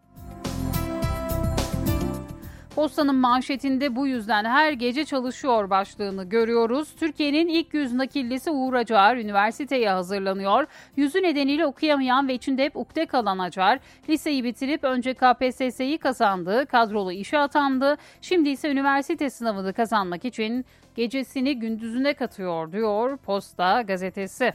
Postanın 2.75 3.15
manşetinde 3.15 3.95
bu 3.95 4.07
yüzden 4.07 4.45
her 4.45 4.71
gece 4.71 5.05
çalışıyor 5.05 5.69
başlığını 5.69 6.23
görüyoruz. 6.23 6.95
Türkiye'nin 6.99 7.47
ilk 7.47 7.73
yüz 7.73 7.93
nakillisi 7.93 8.51
Uğur 8.51 8.73
Acar 8.73 9.15
üniversiteye 9.15 9.89
hazırlanıyor. 9.89 10.67
Yüzü 10.95 11.23
nedeniyle 11.23 11.65
okuyamayan 11.65 12.27
ve 12.27 12.33
içinde 12.33 12.65
hep 12.65 12.77
ukde 12.77 13.05
kalan 13.05 13.39
Acar, 13.39 13.79
liseyi 14.09 14.43
bitirip 14.43 14.83
önce 14.83 15.13
KPSS'yi 15.13 15.97
kazandı, 15.97 16.65
kadrolu 16.65 17.11
işe 17.11 17.39
atandı. 17.39 17.97
Şimdi 18.21 18.49
ise 18.49 18.71
üniversite 18.71 19.29
sınavını 19.29 19.73
kazanmak 19.73 20.25
için 20.25 20.65
gecesini 20.95 21.59
gündüzüne 21.59 22.13
katıyor 22.13 22.71
diyor 22.71 23.17
Posta 23.17 23.81
gazetesi. 23.81 24.53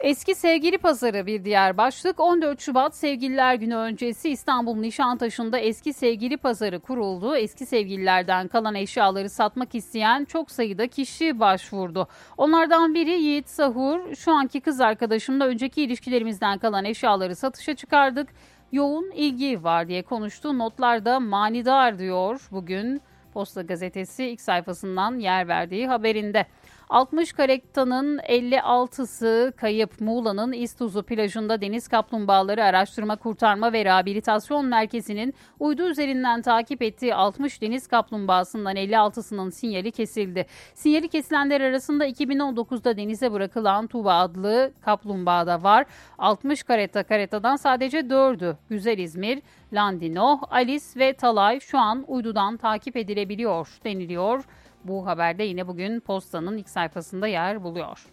Eski 0.00 0.34
Sevgili 0.34 0.78
Pazarı 0.78 1.26
bir 1.26 1.44
diğer 1.44 1.76
başlık. 1.76 2.20
14 2.20 2.60
Şubat 2.60 2.96
Sevgililer 2.96 3.54
Günü 3.54 3.76
öncesi 3.76 4.30
İstanbul 4.30 4.76
Nişantaşı'nda 4.76 5.58
Eski 5.58 5.92
Sevgili 5.92 6.36
Pazarı 6.36 6.80
kuruldu. 6.80 7.36
Eski 7.36 7.66
sevgililerden 7.66 8.48
kalan 8.48 8.74
eşyaları 8.74 9.30
satmak 9.30 9.74
isteyen 9.74 10.24
çok 10.24 10.50
sayıda 10.50 10.86
kişi 10.86 11.40
başvurdu. 11.40 12.08
Onlardan 12.36 12.94
biri 12.94 13.10
Yiğit 13.10 13.48
Sahur. 13.48 14.14
Şu 14.14 14.32
anki 14.32 14.60
kız 14.60 14.80
arkadaşımla 14.80 15.46
önceki 15.46 15.82
ilişkilerimizden 15.82 16.58
kalan 16.58 16.84
eşyaları 16.84 17.36
satışa 17.36 17.74
çıkardık. 17.74 18.28
Yoğun 18.72 19.10
ilgi 19.10 19.64
var 19.64 19.88
diye 19.88 20.02
konuştu. 20.02 20.58
Notlarda 20.58 21.20
manidar 21.20 21.98
diyor 21.98 22.48
bugün 22.50 23.02
Posta 23.32 23.62
Gazetesi 23.62 24.24
ilk 24.24 24.40
sayfasından 24.40 25.18
yer 25.18 25.48
verdiği 25.48 25.88
haberinde. 25.88 26.46
60 26.90 27.32
karektanın 27.32 28.18
56'sı 28.18 29.52
kayıp 29.56 30.00
Muğla'nın 30.00 30.52
İstuzu 30.52 31.02
plajında 31.02 31.60
deniz 31.60 31.88
kaplumbağaları 31.88 32.64
araştırma 32.64 33.16
kurtarma 33.16 33.72
ve 33.72 33.84
rehabilitasyon 33.84 34.66
merkezinin 34.66 35.34
uydu 35.58 35.82
üzerinden 35.90 36.42
takip 36.42 36.82
ettiği 36.82 37.14
60 37.14 37.62
deniz 37.62 37.86
kaplumbağasından 37.86 38.76
56'sının 38.76 39.50
sinyali 39.50 39.90
kesildi. 39.90 40.46
Sinyali 40.74 41.08
kesilenler 41.08 41.60
arasında 41.60 42.08
2019'da 42.08 42.96
denize 42.96 43.32
bırakılan 43.32 43.86
Tuva 43.86 44.14
adlı 44.14 44.72
kaplumbağa 44.80 45.46
da 45.46 45.62
var. 45.62 45.86
60 46.18 46.62
kareta 46.62 47.02
karetadan 47.02 47.56
sadece 47.56 47.98
4'ü 47.98 48.56
Güzel 48.68 48.98
İzmir, 48.98 49.42
Landino, 49.72 50.40
Alice 50.50 50.84
ve 50.96 51.12
Talay 51.12 51.60
şu 51.60 51.78
an 51.78 52.04
uydudan 52.08 52.56
takip 52.56 52.96
edilebiliyor 52.96 53.78
deniliyor. 53.84 54.44
Bu 54.84 55.06
haberde 55.06 55.42
yine 55.42 55.68
bugün 55.68 56.00
postanın 56.00 56.56
ilk 56.56 56.68
sayfasında 56.68 57.26
yer 57.26 57.62
buluyor. 57.64 58.06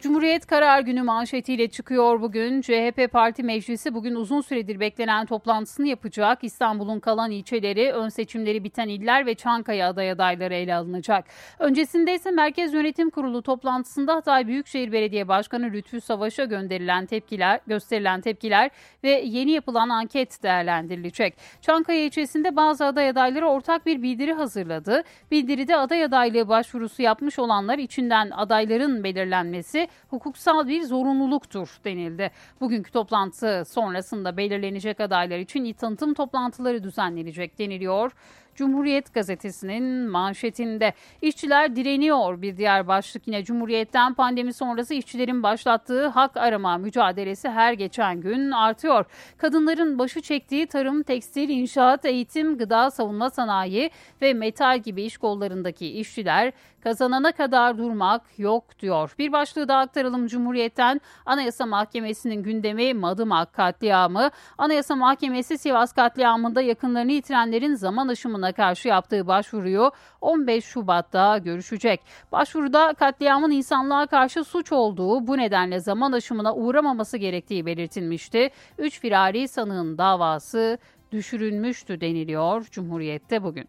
Cumhuriyet 0.00 0.46
Karar 0.46 0.80
Günü 0.80 1.02
manşetiyle 1.02 1.68
çıkıyor 1.68 2.20
bugün. 2.20 2.60
CHP 2.60 3.12
Parti 3.12 3.42
Meclisi 3.42 3.94
bugün 3.94 4.14
uzun 4.14 4.40
süredir 4.40 4.80
beklenen 4.80 5.26
toplantısını 5.26 5.88
yapacak. 5.88 6.44
İstanbul'un 6.44 7.00
kalan 7.00 7.30
ilçeleri, 7.30 7.92
ön 7.92 8.08
seçimleri 8.08 8.64
biten 8.64 8.88
iller 8.88 9.26
ve 9.26 9.34
Çankaya 9.34 9.88
aday 9.88 10.10
adayları 10.10 10.54
ele 10.54 10.74
alınacak. 10.74 11.24
Öncesinde 11.58 12.14
ise 12.14 12.30
Merkez 12.30 12.74
Yönetim 12.74 13.10
Kurulu 13.10 13.42
toplantısında 13.42 14.14
Hatay 14.14 14.46
Büyükşehir 14.46 14.92
Belediye 14.92 15.28
Başkanı 15.28 15.72
Lütfü 15.72 16.00
Savaş'a 16.00 16.44
gönderilen 16.44 17.06
tepkiler, 17.06 17.60
gösterilen 17.66 18.20
tepkiler 18.20 18.70
ve 19.04 19.10
yeni 19.10 19.50
yapılan 19.50 19.88
anket 19.88 20.42
değerlendirilecek. 20.42 21.34
Çankaya 21.60 22.04
ilçesinde 22.04 22.56
bazı 22.56 22.84
aday 22.84 23.08
adayları 23.08 23.48
ortak 23.48 23.86
bir 23.86 24.02
bildiri 24.02 24.32
hazırladı. 24.32 25.02
Bildiride 25.30 25.76
aday 25.76 26.04
adaylığı 26.04 26.48
başvurusu 26.48 27.02
yapmış 27.02 27.38
olanlar 27.38 27.78
içinden 27.78 28.30
adayların 28.30 29.04
belirlenmesi 29.04 29.89
hukuksal 30.08 30.68
bir 30.68 30.82
zorunluluktur 30.82 31.78
denildi. 31.84 32.30
Bugünkü 32.60 32.90
toplantı 32.92 33.64
sonrasında 33.68 34.36
belirlenecek 34.36 35.00
adaylar 35.00 35.38
için 35.38 35.72
tanıtım 35.72 36.14
toplantıları 36.14 36.82
düzenlenecek 36.82 37.58
deniliyor. 37.58 38.12
Cumhuriyet 38.60 39.14
gazetesinin 39.14 40.10
manşetinde 40.10 40.92
işçiler 41.22 41.76
direniyor 41.76 42.42
bir 42.42 42.56
diğer 42.56 42.88
başlık 42.88 43.26
yine 43.26 43.44
Cumhuriyet'ten 43.44 44.14
pandemi 44.14 44.52
sonrası 44.52 44.94
işçilerin 44.94 45.42
başlattığı 45.42 46.06
hak 46.06 46.36
arama 46.36 46.78
mücadelesi 46.78 47.48
her 47.48 47.72
geçen 47.72 48.20
gün 48.20 48.50
artıyor. 48.50 49.04
Kadınların 49.38 49.98
başı 49.98 50.20
çektiği 50.20 50.66
tarım, 50.66 51.02
tekstil, 51.02 51.48
inşaat, 51.48 52.04
eğitim, 52.04 52.58
gıda, 52.58 52.90
savunma 52.90 53.30
sanayi 53.30 53.90
ve 54.22 54.34
metal 54.34 54.78
gibi 54.78 55.02
iş 55.02 55.18
kollarındaki 55.18 55.86
işçiler 55.86 56.52
kazanana 56.80 57.32
kadar 57.32 57.78
durmak 57.78 58.22
yok 58.38 58.78
diyor. 58.78 59.14
Bir 59.18 59.32
başlığı 59.32 59.68
da 59.68 59.76
aktaralım 59.76 60.26
Cumhuriyet'ten 60.26 61.00
Anayasa 61.26 61.66
Mahkemesi'nin 61.66 62.42
gündemi 62.42 62.94
Madımak 62.94 63.52
katliamı. 63.52 64.30
Anayasa 64.58 64.96
Mahkemesi 64.96 65.58
Sivas 65.58 65.92
katliamında 65.92 66.62
yakınlarını 66.62 67.12
yitirenlerin 67.12 67.74
zaman 67.74 68.08
aşımına 68.08 68.49
karşı 68.52 68.88
yaptığı 68.88 69.26
başvuruyu 69.26 69.92
15 70.20 70.64
Şubat'ta 70.64 71.38
görüşecek. 71.38 72.00
Başvuruda 72.32 72.94
katliamın 72.94 73.50
insanlığa 73.50 74.06
karşı 74.06 74.44
suç 74.44 74.72
olduğu 74.72 75.26
bu 75.26 75.38
nedenle 75.38 75.80
zaman 75.80 76.12
aşımına 76.12 76.54
uğramaması 76.54 77.16
gerektiği 77.16 77.66
belirtilmişti. 77.66 78.50
Üç 78.78 79.00
firari 79.00 79.48
sanığın 79.48 79.98
davası 79.98 80.78
düşürülmüştü 81.12 82.00
deniliyor 82.00 82.64
Cumhuriyet'te 82.70 83.42
bugün. 83.42 83.68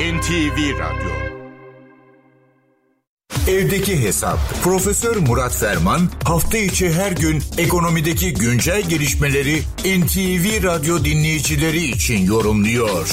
NTV 0.00 0.78
Radyo 0.78 1.19
Evdeki 3.50 3.94
Hesap 4.06 4.38
Profesör 4.64 5.16
Murat 5.28 5.54
Ferman 5.62 6.02
hafta 6.32 6.58
içi 6.58 6.86
her 7.00 7.12
gün 7.24 7.38
ekonomideki 7.64 8.28
güncel 8.44 8.82
gelişmeleri 8.92 9.56
NTV 10.00 10.44
Radyo 10.68 10.94
dinleyicileri 11.08 11.82
için 11.96 12.18
yorumluyor. 12.32 13.06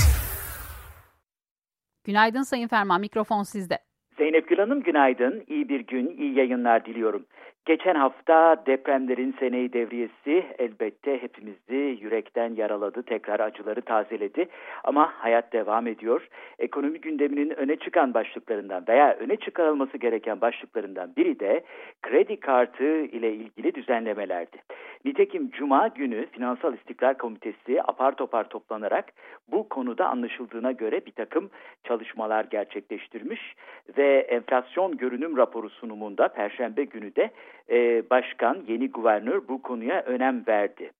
Günaydın 2.03 2.43
Sayın 2.43 2.67
Ferman, 2.67 3.01
mikrofon 3.01 3.43
sizde. 3.43 3.77
Zeynep 4.17 4.49
Gül 4.49 4.57
Hanım 4.57 4.83
günaydın, 4.83 5.43
iyi 5.47 5.69
bir 5.69 5.79
gün, 5.79 6.17
iyi 6.17 6.37
yayınlar 6.37 6.85
diliyorum. 6.85 7.25
Geçen 7.67 7.95
hafta 7.95 8.63
depremlerin 8.65 9.35
seneyi 9.39 9.73
devriyesi 9.73 10.45
elbette 10.57 11.21
hepimizi 11.21 11.99
yürekten 12.01 12.55
yaraladı, 12.55 13.03
tekrar 13.03 13.39
acıları 13.39 13.81
tazeledi. 13.81 14.47
Ama 14.83 15.13
hayat 15.17 15.53
devam 15.53 15.87
ediyor. 15.87 16.27
Ekonomi 16.59 17.01
gündeminin 17.01 17.49
öne 17.49 17.75
çıkan 17.75 18.13
başlıklarından 18.13 18.83
veya 18.87 19.13
öne 19.13 19.35
çıkarılması 19.37 19.97
gereken 19.97 20.41
başlıklarından 20.41 21.15
biri 21.17 21.39
de 21.39 21.63
kredi 22.01 22.39
kartı 22.39 23.01
ile 23.01 23.33
ilgili 23.33 23.75
düzenlemelerdi. 23.75 24.57
Nitekim 25.05 25.49
Cuma 25.51 25.87
günü 25.87 26.25
Finansal 26.25 26.73
İstikrar 26.73 27.17
Komitesi 27.17 27.81
apar 27.83 28.15
topar 28.15 28.49
toplanarak 28.49 29.05
bu 29.47 29.69
konuda 29.69 30.07
anlaşıldığına 30.07 30.71
göre 30.71 31.05
bir 31.05 31.11
takım 31.11 31.49
çalışmalar 31.83 32.43
gerçekleştirmiş 32.43 33.55
ve 33.97 34.17
enflasyon 34.19 34.97
görünüm 34.97 35.37
raporu 35.37 35.69
sunumunda 35.69 36.27
Perşembe 36.27 36.83
günü 36.83 37.15
de 37.15 37.31
e, 37.69 38.09
başkan, 38.09 38.63
yeni 38.67 38.91
guvernör 38.91 39.47
bu 39.47 39.61
konuya 39.61 40.01
önem 40.01 40.43
verdi. 40.47 40.91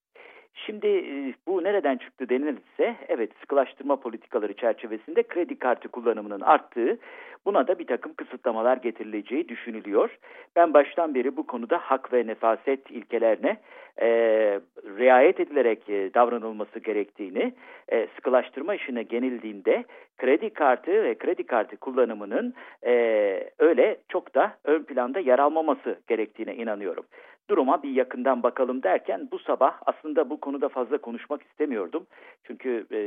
Şimdi 0.66 0.86
e, 0.86 1.34
bu 1.46 1.64
nereden 1.64 1.96
çıktı 1.96 2.28
denilirse 2.28 2.96
evet 3.08 3.30
sıkılaştırma 3.40 3.96
politikaları 3.96 4.54
çerçevesinde 4.54 5.22
kredi 5.22 5.58
kartı 5.58 5.88
kullanımının 5.88 6.40
arttığı 6.40 6.98
buna 7.46 7.68
da 7.68 7.78
bir 7.78 7.86
takım 7.86 8.14
kısıtlamalar 8.14 8.76
getirileceği 8.76 9.48
düşünülüyor. 9.48 10.18
Ben 10.56 10.74
baştan 10.74 11.14
beri 11.14 11.36
bu 11.36 11.46
konuda 11.46 11.78
hak 11.78 12.12
ve 12.12 12.26
nefaset 12.26 12.90
ilkelerine 12.90 13.56
e, 14.00 14.08
riayet 14.98 15.40
edilerek 15.40 15.88
e, 15.88 16.14
davranılması 16.14 16.78
gerektiğini 16.78 17.52
e, 17.88 18.08
sıkılaştırma 18.16 18.74
işine 18.74 19.02
genildiğinde 19.02 19.84
kredi 20.18 20.50
kartı 20.50 21.04
ve 21.04 21.14
kredi 21.14 21.46
kartı 21.46 21.76
kullanımının 21.76 22.54
e, 22.86 22.92
öyle 23.58 23.96
çok 24.08 24.34
da 24.34 24.56
ön 24.64 24.82
planda 24.82 25.20
yer 25.20 25.38
almaması 25.38 26.00
gerektiğine 26.08 26.54
inanıyorum 26.54 27.04
duruma 27.50 27.82
bir 27.82 27.90
yakından 27.90 28.42
bakalım 28.42 28.82
derken 28.82 29.28
bu 29.32 29.38
sabah 29.38 29.80
aslında 29.86 30.30
bu 30.30 30.40
konuda 30.40 30.68
fazla 30.68 30.98
konuşmak 30.98 31.42
istemiyordum. 31.42 32.06
Çünkü 32.44 32.86
e, 32.90 32.98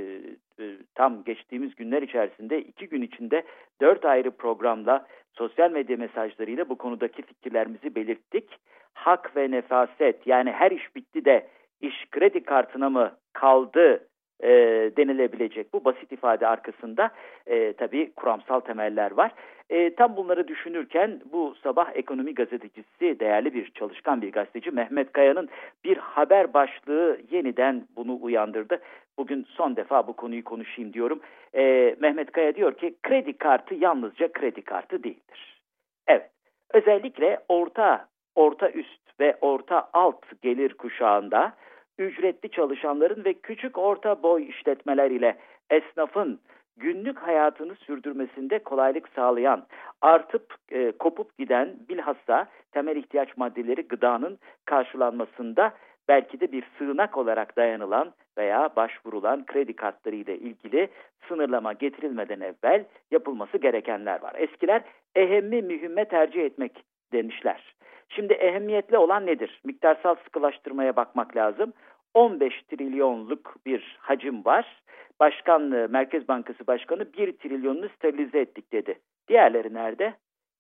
e, 0.63 0.77
tam 0.95 1.23
geçtiğimiz 1.23 1.75
günler 1.75 2.01
içerisinde 2.01 2.61
iki 2.61 2.89
gün 2.89 3.01
içinde 3.01 3.43
dört 3.81 4.05
ayrı 4.05 4.31
programla 4.31 5.05
sosyal 5.33 5.71
medya 5.71 5.97
mesajlarıyla 5.97 6.69
bu 6.69 6.77
konudaki 6.77 7.21
fikirlerimizi 7.21 7.95
belirttik. 7.95 8.49
Hak 8.93 9.35
ve 9.35 9.51
nefaset 9.51 10.27
yani 10.27 10.51
her 10.51 10.71
iş 10.71 10.95
bitti 10.95 11.25
de 11.25 11.47
iş 11.81 12.05
kredi 12.11 12.43
kartına 12.43 12.89
mı 12.89 13.11
kaldı 13.33 14.07
e, 14.43 14.49
denilebilecek 14.97 15.73
bu 15.73 15.85
basit 15.85 16.11
ifade 16.11 16.47
arkasında 16.47 17.11
e, 17.47 17.73
tabii 17.73 18.11
kuramsal 18.15 18.59
temeller 18.59 19.11
var. 19.11 19.31
E, 19.69 19.95
tam 19.95 20.15
bunları 20.17 20.47
düşünürken 20.47 21.21
bu 21.31 21.55
sabah 21.63 21.91
ekonomi 21.95 22.33
gazetecisi, 22.33 23.19
değerli 23.19 23.53
bir 23.53 23.71
çalışkan 23.71 24.21
bir 24.21 24.31
gazeteci 24.31 24.71
Mehmet 24.71 25.11
Kaya'nın 25.11 25.49
bir 25.83 25.97
haber 25.97 26.53
başlığı 26.53 27.17
yeniden 27.31 27.87
bunu 27.95 28.17
uyandırdı. 28.21 28.79
Bugün 29.17 29.45
son 29.49 29.75
defa 29.75 30.07
bu 30.07 30.13
konuyu 30.13 30.43
konuşayım 30.43 30.93
diyorum. 30.93 31.19
E, 31.55 31.95
Mehmet 31.99 32.31
Kaya 32.31 32.55
diyor 32.55 32.73
ki 32.73 32.95
kredi 33.03 33.37
kartı 33.37 33.75
yalnızca 33.75 34.31
kredi 34.31 34.61
kartı 34.61 35.03
değildir. 35.03 35.61
Evet, 36.07 36.29
özellikle 36.73 37.39
orta, 37.49 38.07
orta 38.35 38.69
üst 38.69 39.19
ve 39.19 39.37
orta 39.41 39.89
alt 39.93 40.41
gelir 40.41 40.73
kuşağında 40.73 41.53
ücretli 42.01 42.49
çalışanların 42.49 43.25
ve 43.25 43.33
küçük 43.33 43.77
orta 43.77 44.23
boy 44.23 44.49
işletmeler 44.49 45.11
ile 45.11 45.37
esnafın 45.69 46.39
günlük 46.77 47.17
hayatını 47.17 47.75
sürdürmesinde 47.75 48.59
kolaylık 48.59 49.09
sağlayan, 49.15 49.65
artıp 50.01 50.55
e, 50.71 50.91
kopup 50.91 51.37
giden 51.37 51.75
bilhassa 51.89 52.47
temel 52.71 52.95
ihtiyaç 52.95 53.37
maddeleri 53.37 53.87
gıdanın 53.87 54.39
karşılanmasında 54.65 55.73
belki 56.07 56.39
de 56.39 56.51
bir 56.51 56.63
sığınak 56.77 57.17
olarak 57.17 57.57
dayanılan 57.57 58.13
veya 58.37 58.69
başvurulan 58.75 59.45
kredi 59.45 59.75
kartları 59.75 60.15
ile 60.15 60.37
ilgili 60.37 60.89
sınırlama 61.27 61.73
getirilmeden 61.73 62.39
evvel 62.39 62.85
yapılması 63.11 63.57
gerekenler 63.57 64.21
var. 64.21 64.33
Eskiler 64.37 64.81
ehemmi 65.15 65.61
mühimme 65.61 66.05
tercih 66.05 66.41
etmek 66.45 66.83
demişler. 67.13 67.75
Şimdi 68.09 68.33
ehemmiyetli 68.33 68.97
olan 68.97 69.25
nedir? 69.25 69.61
Miktarsal 69.63 70.15
sıkılaştırmaya 70.15 70.95
bakmak 70.95 71.35
lazım. 71.35 71.73
15 72.14 72.64
trilyonluk 72.64 73.55
bir 73.66 73.97
hacim 73.99 74.45
var. 74.45 74.84
Başkan, 75.20 75.72
e, 75.72 75.88
Merkez 75.88 76.28
Bankası 76.28 76.68
Başkanı 76.68 77.14
1 77.14 77.38
trilyonunu 77.38 77.89
sterilize 77.89 78.39
ettik 78.39 78.74
dedi. 78.74 78.99
Diğerleri 79.28 79.74
nerede? 79.74 80.14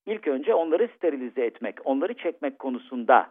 İlk 0.05 0.27
önce 0.27 0.53
onları 0.53 0.89
sterilize 0.97 1.45
etmek, 1.45 1.85
onları 1.85 2.13
çekmek 2.13 2.59
konusunda 2.59 3.27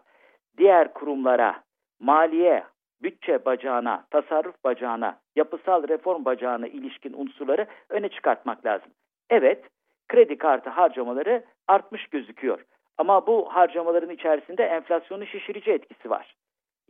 diğer 0.58 0.94
kurumlara, 0.94 1.62
maliye, 2.00 2.64
bütçe 3.02 3.44
bacağına, 3.44 4.04
tasarruf 4.10 4.64
bacağına, 4.64 5.18
yapısal 5.36 5.88
reform 5.88 6.24
bacağına 6.24 6.66
ilişkin 6.66 7.12
unsurları 7.12 7.66
öne 7.88 8.08
çıkartmak 8.08 8.66
lazım. 8.66 8.90
Evet, 9.30 9.64
kredi 10.08 10.38
kartı 10.38 10.70
harcamaları 10.70 11.44
artmış 11.68 12.06
gözüküyor. 12.06 12.64
Ama 12.98 13.26
bu 13.26 13.54
harcamaların 13.54 14.10
içerisinde 14.10 14.64
enflasyonu 14.64 15.26
şişirici 15.26 15.70
etkisi 15.70 16.10
var. 16.10 16.36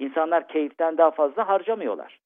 İnsanlar 0.00 0.48
keyiften 0.48 0.98
daha 0.98 1.10
fazla 1.10 1.48
harcamıyorlar. 1.48 2.20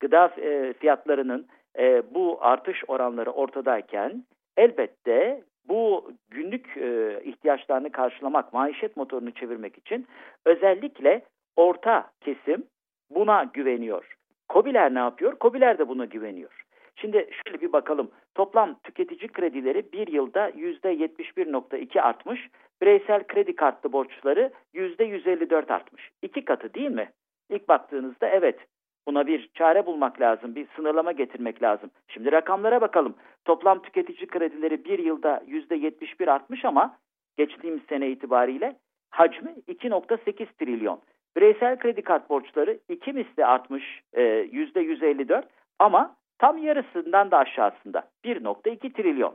Gıda 0.00 0.26
e, 0.38 0.72
fiyatlarının 0.72 1.46
e, 1.78 2.02
bu 2.14 2.38
artış 2.40 2.84
oranları 2.88 3.30
ortadayken 3.30 4.24
elbette 4.56 5.42
bu 5.68 6.12
günlük 6.30 6.76
e, 6.76 7.20
ihtiyaçlarını 7.24 7.92
karşılamak, 7.92 8.52
maişet 8.52 8.96
motorunu 8.96 9.30
çevirmek 9.30 9.78
için 9.78 10.06
özellikle 10.44 11.22
orta 11.56 12.10
kesim 12.20 12.64
buna 13.10 13.44
güveniyor. 13.44 14.16
Kobiler 14.48 14.94
ne 14.94 14.98
yapıyor? 14.98 15.38
Kobiler 15.38 15.78
de 15.78 15.88
buna 15.88 16.04
güveniyor. 16.04 16.64
Şimdi 16.96 17.30
şöyle 17.46 17.60
bir 17.60 17.72
bakalım. 17.72 18.10
Toplam 18.34 18.78
tüketici 18.82 19.28
kredileri 19.28 19.92
bir 19.92 20.06
yılda 20.06 20.50
%71.2 20.50 22.00
artmış. 22.00 22.48
Bireysel 22.82 23.26
kredi 23.26 23.56
kartlı 23.56 23.92
borçları 23.92 24.50
%154 24.74 25.72
artmış. 25.72 26.10
İki 26.22 26.44
katı 26.44 26.74
değil 26.74 26.90
mi? 26.90 27.10
İlk 27.50 27.68
baktığınızda 27.68 28.28
evet 28.28 28.58
buna 29.06 29.26
bir 29.26 29.50
çare 29.54 29.86
bulmak 29.86 30.20
lazım, 30.20 30.54
bir 30.54 30.66
sınırlama 30.76 31.12
getirmek 31.12 31.62
lazım. 31.62 31.90
Şimdi 32.08 32.32
rakamlara 32.32 32.80
bakalım. 32.80 33.14
Toplam 33.44 33.82
tüketici 33.82 34.26
kredileri 34.26 34.84
bir 34.84 34.98
yılda 34.98 35.42
%71 35.48 36.30
artmış 36.30 36.64
ama 36.64 36.96
geçtiğimiz 37.36 37.82
sene 37.88 38.08
itibariyle 38.08 38.76
hacmi 39.10 39.50
2.8 39.68 40.46
trilyon. 40.58 41.00
Bireysel 41.36 41.78
kredi 41.78 42.02
kart 42.02 42.30
borçları 42.30 42.78
iki 42.88 43.12
misli 43.12 43.46
artmış 43.46 44.02
e, 44.12 44.22
%154 44.22 45.42
ama 45.78 46.16
tam 46.38 46.58
yarısından 46.58 47.30
da 47.30 47.38
aşağısında 47.38 48.08
1.2 48.24 48.92
trilyon. 48.92 49.34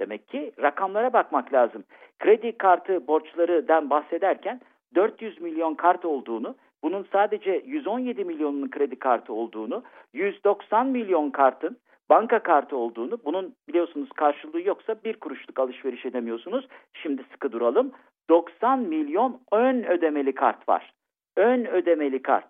Demek 0.00 0.28
ki 0.28 0.52
rakamlara 0.62 1.12
bakmak 1.12 1.52
lazım. 1.52 1.84
Kredi 2.18 2.58
kartı 2.58 3.06
borçlarından 3.06 3.90
bahsederken 3.90 4.60
400 4.94 5.40
milyon 5.40 5.74
kart 5.74 6.04
olduğunu, 6.04 6.54
bunun 6.84 7.06
sadece 7.12 7.62
117 7.66 8.24
milyonun 8.24 8.70
kredi 8.70 8.98
kartı 8.98 9.32
olduğunu, 9.32 9.82
190 10.12 10.86
milyon 10.86 11.30
kartın 11.30 11.76
banka 12.10 12.38
kartı 12.38 12.76
olduğunu, 12.76 13.18
bunun 13.24 13.54
biliyorsunuz 13.68 14.08
karşılığı 14.12 14.60
yoksa 14.60 14.96
bir 15.04 15.16
kuruşluk 15.16 15.58
alışveriş 15.58 16.06
edemiyorsunuz. 16.06 16.68
Şimdi 16.92 17.24
sıkı 17.32 17.52
duralım. 17.52 17.92
90 18.28 18.78
milyon 18.78 19.40
ön 19.52 19.82
ödemeli 19.84 20.34
kart 20.34 20.68
var. 20.68 20.92
Ön 21.36 21.64
ödemeli 21.64 22.22
kart. 22.22 22.48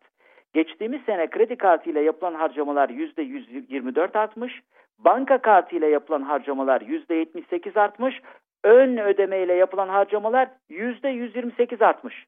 Geçtiğimiz 0.52 1.02
sene 1.02 1.30
kredi 1.30 1.56
kartı 1.56 1.90
ile 1.90 2.00
yapılan 2.00 2.34
harcamalar 2.34 2.88
%124 2.88 4.18
artmış. 4.18 4.62
Banka 4.98 5.38
kartı 5.38 5.76
ile 5.76 5.86
yapılan 5.86 6.22
harcamalar 6.22 6.80
%78 6.80 7.80
artmış. 7.80 8.20
Ön 8.64 8.96
ödeme 8.96 9.42
ile 9.42 9.54
yapılan 9.54 9.88
harcamalar 9.88 10.48
%128 10.70 11.84
artmış. 11.84 12.26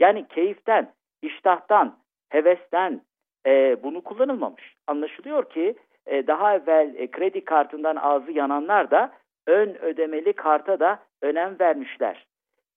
Yani 0.00 0.28
keyiften, 0.28 0.92
iştahtan, 1.26 1.98
hevesten 2.28 3.00
e, 3.46 3.82
bunu 3.82 4.00
kullanılmamış. 4.00 4.74
Anlaşılıyor 4.86 5.50
ki 5.50 5.74
e, 6.06 6.26
daha 6.26 6.54
evvel 6.54 6.94
e, 6.94 7.10
kredi 7.10 7.44
kartından 7.44 7.96
ağzı 7.96 8.32
yananlar 8.32 8.90
da 8.90 9.12
ön 9.46 9.74
ödemeli 9.74 10.32
karta 10.32 10.80
da 10.80 10.98
önem 11.22 11.56
vermişler. 11.60 12.26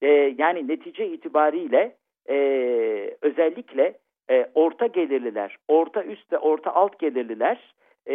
E, 0.02 0.08
yani 0.38 0.68
netice 0.68 1.08
itibariyle 1.08 1.96
e, 2.28 2.36
özellikle 3.22 3.98
e, 4.30 4.50
orta 4.54 4.86
gelirliler, 4.86 5.56
orta 5.68 6.04
üst 6.04 6.32
ve 6.32 6.38
orta 6.38 6.74
alt 6.74 6.98
gelirliler 6.98 7.74
e, 8.06 8.14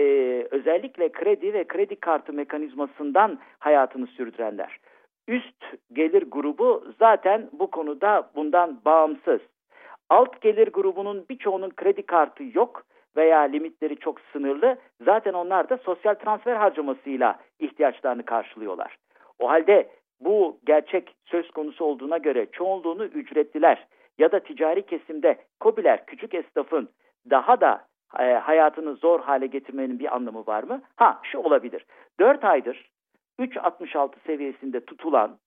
özellikle 0.51 1.11
kredi 1.11 1.53
ve 1.53 1.63
kredi 1.63 1.95
kartı 1.95 2.33
mekanizmasından 2.33 3.39
hayatını 3.59 4.07
sürdürenler. 4.07 4.77
Üst 5.27 5.65
gelir 5.93 6.23
grubu 6.31 6.83
zaten 6.99 7.49
bu 7.53 7.71
konuda 7.71 8.29
bundan 8.35 8.81
bağımsız. 8.85 9.39
Alt 10.09 10.41
gelir 10.41 10.67
grubunun 10.67 11.25
birçoğunun 11.29 11.69
kredi 11.69 12.05
kartı 12.05 12.43
yok 12.53 12.83
veya 13.15 13.39
limitleri 13.39 13.97
çok 13.97 14.21
sınırlı. 14.21 14.77
Zaten 15.01 15.33
onlar 15.33 15.69
da 15.69 15.77
sosyal 15.77 16.13
transfer 16.13 16.55
harcamasıyla 16.55 17.39
ihtiyaçlarını 17.59 18.25
karşılıyorlar. 18.25 18.97
O 19.39 19.49
halde 19.49 19.89
bu 20.19 20.59
gerçek 20.65 21.15
söz 21.25 21.51
konusu 21.51 21.85
olduğuna 21.85 22.17
göre 22.17 22.45
çoğunluğunu 22.51 23.05
ücretliler 23.05 23.87
ya 24.17 24.31
da 24.31 24.39
ticari 24.39 24.85
kesimde 24.85 25.37
kobiler, 25.59 26.05
küçük 26.05 26.33
esnafın 26.33 26.89
daha 27.29 27.61
da 27.61 27.85
e, 28.19 28.23
hayatını 28.23 28.95
zor 28.95 29.19
hale 29.19 29.47
getirmenin 29.47 29.99
bir 29.99 30.15
anlamı 30.15 30.43
var 30.47 30.63
mı? 30.63 30.81
Ha 30.95 31.19
şu 31.23 31.39
olabilir. 31.39 31.85
4 32.19 32.43
aydır 32.43 32.89
3.66 33.39 34.11
seviyesinde 34.25 34.85
tutulan 34.85 35.37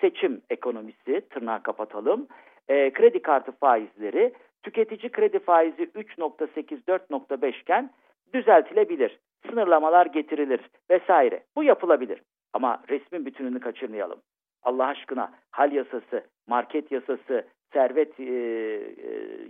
seçim 0.00 0.42
ekonomisi 0.50 1.20
tırnağı 1.30 1.62
kapatalım. 1.62 2.28
E, 2.70 2.92
kredi 2.92 3.22
kartı 3.22 3.52
faizleri 3.52 4.32
tüketici 4.62 5.12
kredi 5.12 5.38
faizi 5.38 5.82
3.8-4.5 5.82 7.60
iken 7.60 7.90
düzeltilebilir. 8.34 9.18
Sınırlamalar 9.50 10.06
getirilir 10.06 10.60
vesaire. 10.90 11.42
Bu 11.56 11.64
yapılabilir. 11.64 12.22
Ama 12.52 12.82
resmin 12.88 13.26
bütününü 13.26 13.60
kaçırmayalım. 13.60 14.20
Allah 14.62 14.86
aşkına 14.86 15.32
hal 15.50 15.72
yasası, 15.72 16.24
market 16.46 16.92
yasası, 16.92 17.46
servet 17.72 18.20
e, 18.20 18.24
e, 18.24 18.30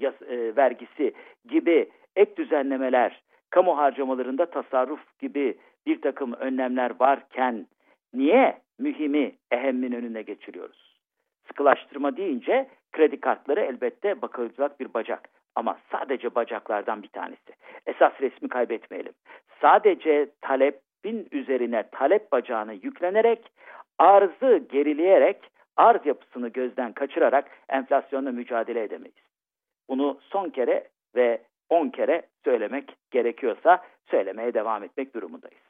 yas, 0.01 0.23
e, 0.23 0.57
vergisi 0.57 1.15
gibi 1.49 1.91
ek 2.17 2.37
düzenlemeler, 2.37 3.23
kamu 3.51 3.79
harcamalarında 3.79 4.47
tasarruf 4.47 5.19
gibi 5.19 5.59
bir 5.87 6.01
takım 6.01 6.33
önlemler 6.33 6.93
varken 7.01 7.67
niye 8.15 8.59
mühimi 8.79 9.33
ehemmin 9.51 9.93
önüne 9.93 10.23
geçiriyoruz? 10.23 11.01
Sıkılaştırma 11.47 12.17
deyince 12.17 12.67
kredi 12.93 13.21
kartları 13.21 13.61
elbette 13.61 14.23
bakılacak 14.23 14.81
bir 14.81 14.95
bacak. 14.95 15.29
Ama 15.55 15.79
sadece 15.93 16.35
bacaklardan 16.35 17.03
bir 17.03 17.09
tanesi. 17.09 17.53
Esas 17.87 18.13
resmi 18.21 18.49
kaybetmeyelim. 18.49 19.13
Sadece 19.61 20.31
talepin 20.41 21.29
üzerine 21.33 21.85
talep 21.93 22.33
bacağını 22.33 22.75
yüklenerek, 22.75 23.53
arzı 23.99 24.67
gerileyerek, 24.73 25.51
arz 25.77 26.07
yapısını 26.07 26.49
gözden 26.49 26.93
kaçırarak 26.93 27.51
enflasyonla 27.69 28.33
mücadele 28.33 28.83
edemeyiz. 28.83 29.25
Bunu 29.89 30.19
son 30.23 30.51
kere 30.51 30.89
ve 31.17 31.43
on 31.71 31.89
kere 31.89 32.23
söylemek 32.45 32.97
gerekiyorsa 33.11 33.85
söylemeye 34.11 34.55
devam 34.55 34.85
etmek 34.85 35.15
durumundayız. 35.15 35.70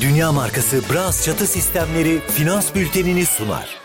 Dünya 0.00 0.32
markası 0.32 0.82
Bras 0.92 1.24
çatı 1.24 1.46
sistemleri 1.46 2.20
finans 2.28 2.74
bültenini 2.74 3.26
sunar. 3.26 3.83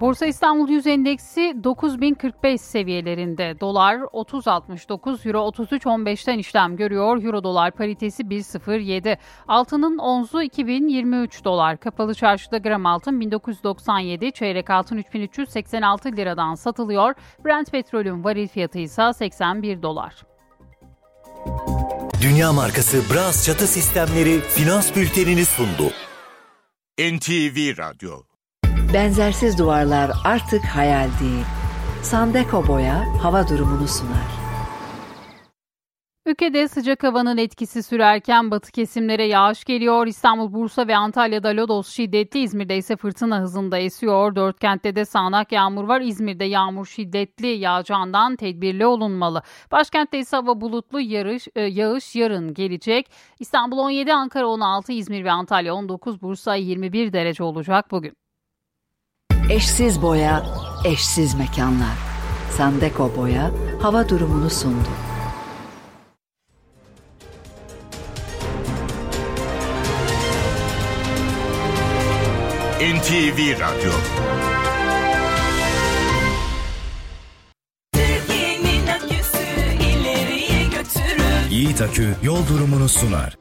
Borsa 0.00 0.26
İstanbul 0.26 0.68
Yüz 0.68 0.86
Endeksi 0.86 1.56
9045 1.64 2.60
seviyelerinde. 2.60 3.60
Dolar 3.60 3.96
30.69, 3.96 5.28
Euro 5.28 5.38
33.15'ten 5.38 6.38
işlem 6.38 6.76
görüyor. 6.76 7.22
Euro 7.22 7.44
dolar 7.44 7.70
paritesi 7.70 8.22
1.07. 8.22 9.16
Altının 9.48 9.98
onzu 9.98 10.42
2023 10.42 11.44
dolar. 11.44 11.80
Kapalı 11.80 12.14
çarşıda 12.14 12.58
gram 12.58 12.86
altın 12.86 13.20
1997, 13.20 14.32
çeyrek 14.32 14.70
altın 14.70 14.96
3386 14.96 16.12
liradan 16.16 16.54
satılıyor. 16.54 17.14
Brent 17.44 17.72
petrolün 17.72 18.24
varil 18.24 18.48
fiyatı 18.48 18.78
ise 18.78 19.12
81 19.12 19.82
dolar. 19.82 20.14
Dünya 22.22 22.52
markası 22.52 23.14
Bras 23.14 23.46
çatı 23.46 23.66
sistemleri 23.66 24.40
finans 24.40 24.96
bültenini 24.96 25.44
sundu. 25.44 25.92
NTV 26.98 27.78
Radyo 27.78 28.27
Benzersiz 28.94 29.58
duvarlar 29.58 30.10
artık 30.24 30.64
hayal 30.64 31.08
değil. 31.20 31.44
Sandeko 32.02 32.68
Boya 32.68 33.04
hava 33.22 33.48
durumunu 33.48 33.88
sunar. 33.88 34.38
Ülkede 36.26 36.68
sıcak 36.68 37.02
havanın 37.04 37.36
etkisi 37.36 37.82
sürerken 37.82 38.50
batı 38.50 38.72
kesimlere 38.72 39.24
yağış 39.24 39.64
geliyor. 39.64 40.06
İstanbul, 40.06 40.52
Bursa 40.52 40.88
ve 40.88 40.96
Antalya'da 40.96 41.48
lodos 41.48 41.88
şiddetli, 41.88 42.40
İzmir'de 42.40 42.76
ise 42.76 42.96
fırtına 42.96 43.40
hızında 43.40 43.78
esiyor. 43.78 44.34
Dört 44.34 44.60
kentte 44.60 44.96
de 44.96 45.04
sağanak 45.04 45.52
yağmur 45.52 45.84
var. 45.84 46.00
İzmir'de 46.00 46.44
yağmur 46.44 46.86
şiddetli 46.86 47.46
yağacağından 47.46 48.36
tedbirli 48.36 48.86
olunmalı. 48.86 49.42
Başkentte 49.72 50.18
ise 50.18 50.36
hava 50.36 50.60
bulutlu 50.60 51.00
yarış, 51.00 51.48
e, 51.56 51.60
yağış 51.60 52.16
yarın 52.16 52.54
gelecek. 52.54 53.10
İstanbul 53.38 53.78
17, 53.78 54.12
Ankara 54.12 54.46
16, 54.46 54.92
İzmir 54.92 55.24
ve 55.24 55.30
Antalya 55.30 55.74
19, 55.74 56.22
Bursa 56.22 56.54
21 56.54 57.12
derece 57.12 57.44
olacak 57.44 57.90
bugün. 57.90 58.27
Eşsiz 59.50 60.02
boya, 60.02 60.46
eşsiz 60.84 61.34
mekanlar. 61.34 61.96
Sandeko 62.56 63.16
Boya 63.16 63.50
hava 63.82 64.08
durumunu 64.08 64.50
sundu. 64.50 64.88
NTV 72.80 73.60
Radyo. 73.60 73.92
Yiğit 81.50 81.82
Akü 81.82 82.14
yol 82.22 82.48
durumunu 82.48 82.88
sunar. 82.88 83.38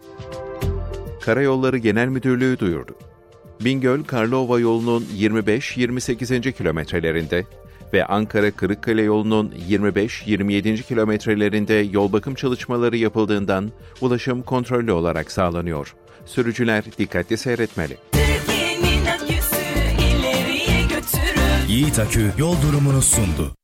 Karayolları 1.22 1.78
Genel 1.78 2.08
Müdürlüğü 2.08 2.60
duyurdu. 2.60 3.07
Bingöl 3.62 4.04
Karlova 4.04 4.60
yolunun 4.60 5.06
25-28. 5.18 6.52
kilometrelerinde 6.52 7.46
ve 7.94 8.06
Ankara 8.06 8.52
Kırıkkale 8.52 9.02
yolunun 9.02 9.54
25-27. 9.70 10.84
kilometrelerinde 10.84 11.74
yol 11.74 12.14
bakım 12.14 12.36
çalışmaları 12.36 12.98
yapıldığından 12.98 13.72
ulaşım 14.02 14.42
kontrollü 14.42 14.92
olarak 14.92 15.32
sağlanıyor. 15.32 15.96
Sürücüler 16.26 16.84
dikkatli 16.98 17.38
seyretmeli. 17.38 17.98
Aküsü. 19.14 19.58
Yiğit 21.68 22.00
Akü 22.00 22.32
yol 22.38 22.62
durumunu 22.62 23.02
sundu. 23.02 23.56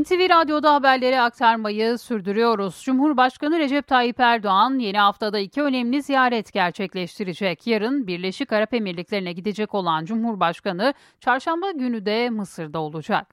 NTV 0.00 0.30
Radyo'da 0.30 0.74
haberleri 0.74 1.20
aktarmayı 1.20 1.98
sürdürüyoruz. 1.98 2.82
Cumhurbaşkanı 2.84 3.58
Recep 3.58 3.86
Tayyip 3.86 4.20
Erdoğan 4.20 4.78
yeni 4.78 4.98
haftada 4.98 5.38
iki 5.38 5.62
önemli 5.62 6.02
ziyaret 6.02 6.52
gerçekleştirecek. 6.52 7.66
Yarın 7.66 8.06
Birleşik 8.06 8.52
Arap 8.52 8.74
Emirlikleri'ne 8.74 9.32
gidecek 9.32 9.74
olan 9.74 10.04
Cumhurbaşkanı 10.04 10.94
çarşamba 11.20 11.70
günü 11.70 12.06
de 12.06 12.30
Mısır'da 12.30 12.78
olacak. 12.78 13.26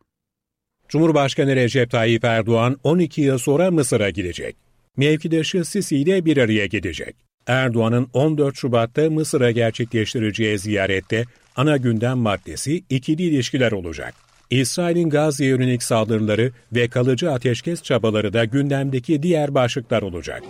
Cumhurbaşkanı 0.89 1.55
Recep 1.55 1.91
Tayyip 1.91 2.23
Erdoğan 2.23 2.77
12 2.83 3.21
yıl 3.21 3.37
sonra 3.37 3.71
Mısır'a 3.71 4.09
gidecek. 4.09 4.55
Mevkidaşı 4.97 5.65
Sisi 5.65 5.97
ile 5.97 6.25
bir 6.25 6.37
araya 6.37 6.65
gidecek. 6.65 7.15
Erdoğan'ın 7.47 8.09
14 8.13 8.55
Şubat'ta 8.55 9.09
Mısır'a 9.09 9.51
gerçekleştireceği 9.51 10.59
ziyarette 10.59 11.23
ana 11.55 11.77
gündem 11.77 12.17
maddesi 12.17 12.83
ikili 12.89 13.23
ilişkiler 13.23 13.71
olacak. 13.71 14.32
İsrail'in 14.61 15.09
Gazze'ye 15.09 15.49
yönelik 15.49 15.83
saldırıları 15.83 16.51
ve 16.73 16.87
kalıcı 16.87 17.31
ateşkes 17.31 17.83
çabaları 17.83 18.33
da 18.33 18.45
gündemdeki 18.45 19.23
diğer 19.23 19.55
başlıklar 19.55 20.01
olacak. 20.01 20.43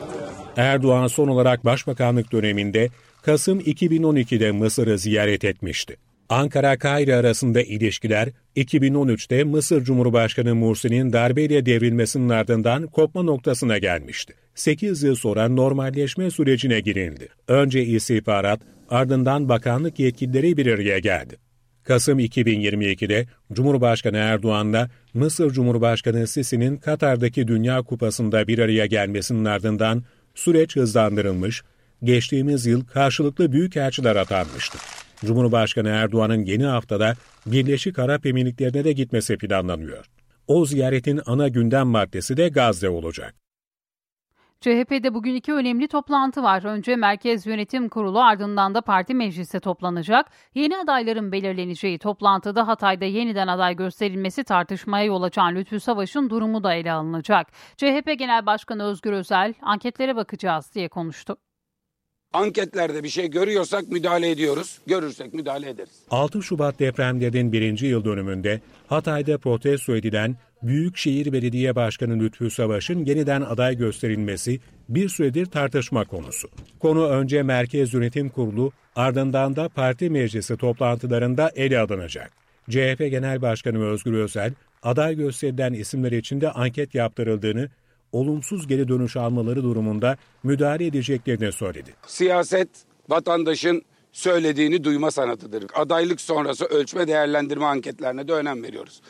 Erdoğan 0.58 1.08
son 1.08 1.28
olarak 1.28 1.66
başbakanlık 1.66 2.32
döneminde 2.32 2.90
Kasım 3.22 3.60
2012'de 3.60 4.52
Mısır'ı 4.52 4.98
ziyaret 4.98 5.44
etmişti. 5.44 5.98
Ankara-Kahire 6.30 7.16
arasında 7.16 7.62
ilişkiler 7.62 8.30
2013'te 8.56 9.44
Mısır 9.44 9.84
Cumhurbaşkanı 9.84 10.56
Mursi'nin 10.56 11.14
darbeyle 11.14 11.66
devrilmesinin 11.66 12.30
ardından 12.30 12.88
kopma 12.88 13.24
noktasına 13.24 13.78
gelmişti. 13.78 14.34
8 14.56 15.04
yıl 15.04 15.16
sonra 15.16 15.50
normalleşme 15.50 16.32
sürecine 16.32 16.80
girildi. 16.80 17.28
Önce 17.48 17.84
istihbarat, 17.84 18.62
ardından 18.90 19.50
bakanlık 19.50 20.00
yetkilileri 20.00 20.58
bir 20.58 20.68
araya 20.68 21.00
geldi. 21.00 21.43
Kasım 21.84 22.20
2022'de 22.20 23.26
Cumhurbaşkanı 23.54 24.18
Erdoğan'la 24.18 24.90
Mısır 25.14 25.52
Cumhurbaşkanı 25.52 26.28
Sisi'nin 26.28 26.78
Katar'daki 26.78 27.48
Dünya 27.48 27.82
Kupası'nda 27.82 28.48
bir 28.48 28.60
araya 28.60 28.86
gelmesinin 28.86 29.46
ardından 29.46 30.04
süreç 30.36 30.76
hızlandırılmış, 30.76 31.64
geçtiğimiz 32.04 32.66
yıl 32.66 32.86
karşılıklı 32.86 33.52
büyükelçiler 33.52 34.16
atanmıştı. 34.16 34.78
Cumhurbaşkanı 35.26 35.90
Erdoğan'ın 35.90 36.46
yeni 36.46 36.66
haftada 36.66 37.16
Birleşik 37.46 38.00
Arap 38.00 38.26
Emirlikleri'ne 38.26 38.84
de 38.84 38.92
gitmesi 38.92 39.38
planlanıyor. 39.38 40.06
O 40.48 40.66
ziyaretin 40.66 41.22
ana 41.26 41.48
gündem 41.48 41.88
maddesi 41.88 42.38
de 42.38 42.50
Gazze 42.50 42.90
olacak. 42.90 43.36
CHP'de 44.64 45.14
bugün 45.14 45.36
iki 45.36 45.54
önemli 45.54 45.88
toplantı 45.88 46.44
var. 46.44 46.64
Önce 46.64 46.96
Merkez 46.96 47.46
Yönetim 47.46 47.90
Kurulu 47.90 48.22
ardından 48.22 48.76
da 48.76 48.82
parti 48.82 49.14
meclisi 49.14 49.60
toplanacak. 49.60 50.26
Yeni 50.56 50.78
adayların 50.78 51.32
belirleneceği 51.32 52.00
toplantıda 52.00 52.68
Hatay'da 52.68 53.06
yeniden 53.06 53.48
aday 53.48 53.76
gösterilmesi 53.76 54.44
tartışmaya 54.44 55.06
yol 55.06 55.24
açan 55.24 55.56
Lütfü 55.56 55.80
Savaş'ın 55.80 56.30
durumu 56.30 56.64
da 56.64 56.74
ele 56.74 56.92
alınacak. 56.92 57.48
CHP 57.78 58.20
Genel 58.20 58.46
Başkanı 58.46 58.84
Özgür 58.84 59.14
Özel 59.14 59.54
anketlere 59.62 60.16
bakacağız 60.16 60.76
diye 60.76 60.90
konuştu. 60.90 61.38
Anketlerde 62.34 63.04
bir 63.04 63.10
şey 63.10 63.30
görüyorsak 63.30 63.88
müdahale 63.92 64.30
ediyoruz. 64.30 64.78
Görürsek 64.88 65.34
müdahale 65.34 65.70
ederiz. 65.70 65.92
6 66.12 66.44
Şubat 66.44 66.80
depremlerinin 66.80 67.52
birinci 67.52 67.86
yıl 67.86 68.06
dönümünde 68.06 68.62
Hatay'da 68.88 69.38
protesto 69.38 69.96
edilen 69.96 70.36
Büyükşehir 70.64 71.34
Belediye 71.34 71.76
Başkanı 71.76 72.20
Lütfü 72.20 72.50
Savaş'ın 72.50 73.06
yeniden 73.06 73.42
aday 73.42 73.78
gösterilmesi 73.78 74.60
bir 74.90 75.10
süredir 75.10 75.46
tartışma 75.46 76.06
konusu. 76.06 76.50
Konu 76.80 77.08
önce 77.08 77.44
Merkez 77.44 77.94
Yönetim 77.94 78.30
Kurulu 78.30 78.72
ardından 78.96 79.56
da 79.56 79.70
parti 79.70 80.10
meclisi 80.10 80.58
toplantılarında 80.58 81.52
ele 81.56 81.80
alınacak. 81.80 82.32
CHP 82.70 83.00
Genel 83.00 83.42
Başkanı 83.42 83.86
Özgür 83.86 84.14
Özel, 84.14 84.54
aday 84.84 85.16
gösterilen 85.16 85.74
isimler 85.74 86.12
için 86.12 86.42
de 86.42 86.52
anket 86.52 86.96
yaptırıldığını, 86.96 87.70
olumsuz 88.14 88.68
geri 88.68 88.88
dönüş 88.88 89.18
almaları 89.18 89.64
durumunda 89.64 90.18
müdahale 90.44 90.86
edeceklerini 90.86 91.52
söyledi. 91.52 91.94
Siyaset 92.08 92.70
vatandaşın 93.10 93.82
söylediğini 94.12 94.84
duyma 94.84 95.12
sanatıdır. 95.12 95.66
Adaylık 95.74 96.22
sonrası 96.22 96.66
ölçme 96.66 97.08
değerlendirme 97.08 97.66
anketlerine 97.66 98.28
de 98.28 98.34
önem 98.34 98.64
veriyoruz. 98.64 99.02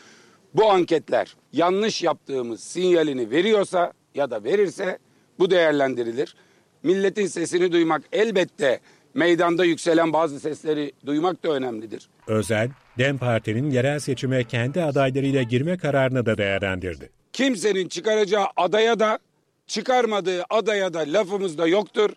Bu 0.54 0.70
anketler 0.70 1.36
yanlış 1.52 2.02
yaptığımız 2.02 2.60
sinyalini 2.60 3.30
veriyorsa 3.30 3.92
ya 4.14 4.30
da 4.30 4.44
verirse 4.44 4.98
bu 5.38 5.50
değerlendirilir. 5.50 6.34
Milletin 6.82 7.26
sesini 7.26 7.72
duymak 7.72 8.02
elbette 8.12 8.80
meydanda 9.14 9.64
yükselen 9.64 10.12
bazı 10.12 10.40
sesleri 10.40 10.92
duymak 11.06 11.44
da 11.44 11.48
önemlidir. 11.48 12.08
Özel, 12.26 12.70
DEM 12.98 13.18
Parti'nin 13.18 13.70
yerel 13.70 13.98
seçime 13.98 14.44
kendi 14.44 14.82
adaylarıyla 14.82 15.42
girme 15.42 15.78
kararını 15.78 16.26
da 16.26 16.38
değerlendirdi. 16.38 17.10
Kimsenin 17.34 17.88
çıkaracağı 17.88 18.46
adaya 18.56 19.00
da 19.00 19.18
çıkarmadığı 19.66 20.44
adaya 20.50 20.94
da 20.94 20.98
lafımız 20.98 21.58
da 21.58 21.66
yoktur. 21.66 22.10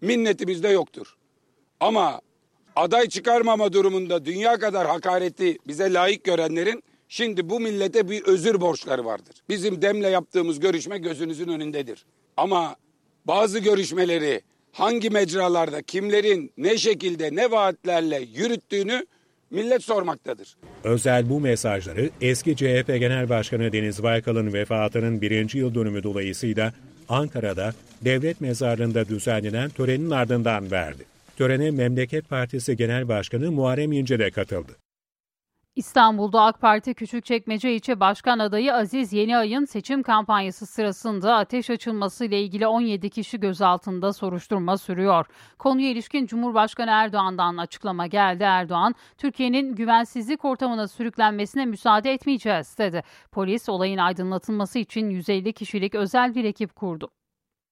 Minnetimiz 0.00 0.62
de 0.62 0.68
yoktur. 0.68 1.16
Ama 1.80 2.20
aday 2.76 3.08
çıkarmama 3.08 3.72
durumunda 3.72 4.24
dünya 4.24 4.58
kadar 4.58 4.86
hakareti 4.86 5.58
bize 5.66 5.92
layık 5.92 6.24
görenlerin 6.24 6.82
şimdi 7.08 7.50
bu 7.50 7.60
millete 7.60 8.08
bir 8.10 8.22
özür 8.22 8.60
borçları 8.60 9.04
vardır. 9.04 9.36
Bizim 9.48 9.82
demle 9.82 10.08
yaptığımız 10.08 10.60
görüşme 10.60 10.98
gözünüzün 10.98 11.48
önündedir. 11.48 12.06
Ama 12.36 12.76
bazı 13.24 13.58
görüşmeleri 13.58 14.42
hangi 14.72 15.10
mecralarda 15.10 15.82
kimlerin 15.82 16.52
ne 16.56 16.78
şekilde 16.78 17.34
ne 17.36 17.50
vaatlerle 17.50 18.26
yürüttüğünü 18.34 19.06
millet 19.50 19.82
sormaktadır. 19.82 20.56
Özel 20.84 21.28
bu 21.30 21.40
mesajları 21.40 22.10
eski 22.20 22.56
CHP 22.56 22.86
Genel 22.86 23.28
Başkanı 23.28 23.72
Deniz 23.72 24.02
Baykal'ın 24.02 24.52
vefatının 24.52 25.20
birinci 25.20 25.58
yıl 25.58 25.74
dönümü 25.74 26.02
dolayısıyla 26.02 26.72
Ankara'da 27.08 27.74
devlet 28.04 28.40
mezarlığında 28.40 29.08
düzenlenen 29.08 29.70
törenin 29.70 30.10
ardından 30.10 30.70
verdi. 30.70 31.04
Törene 31.36 31.70
Memleket 31.70 32.28
Partisi 32.28 32.76
Genel 32.76 33.08
Başkanı 33.08 33.52
Muharrem 33.52 33.92
İnce 33.92 34.18
de 34.18 34.30
katıldı. 34.30 34.72
İstanbul'da 35.76 36.42
AK 36.42 36.60
Parti 36.60 36.94
Küçükçekmece 36.94 37.74
İlçe 37.74 38.00
Başkan 38.00 38.38
Adayı 38.38 38.74
Aziz 38.74 39.12
Yeniay'ın 39.12 39.64
seçim 39.64 40.02
kampanyası 40.02 40.66
sırasında 40.66 41.34
ateş 41.34 41.70
açılması 41.70 42.24
ile 42.24 42.42
ilgili 42.42 42.66
17 42.66 43.10
kişi 43.10 43.40
gözaltında 43.40 44.12
soruşturma 44.12 44.78
sürüyor. 44.78 45.26
Konuya 45.58 45.90
ilişkin 45.90 46.26
Cumhurbaşkanı 46.26 46.90
Erdoğan'dan 46.90 47.56
açıklama 47.56 48.06
geldi. 48.06 48.42
Erdoğan, 48.42 48.94
Türkiye'nin 49.18 49.74
güvensizlik 49.74 50.44
ortamına 50.44 50.88
sürüklenmesine 50.88 51.66
müsaade 51.66 52.12
etmeyeceğiz 52.12 52.78
dedi. 52.78 53.02
Polis 53.32 53.68
olayın 53.68 53.98
aydınlatılması 53.98 54.78
için 54.78 55.10
150 55.10 55.52
kişilik 55.52 55.94
özel 55.94 56.34
bir 56.34 56.44
ekip 56.44 56.76
kurdu. 56.76 57.10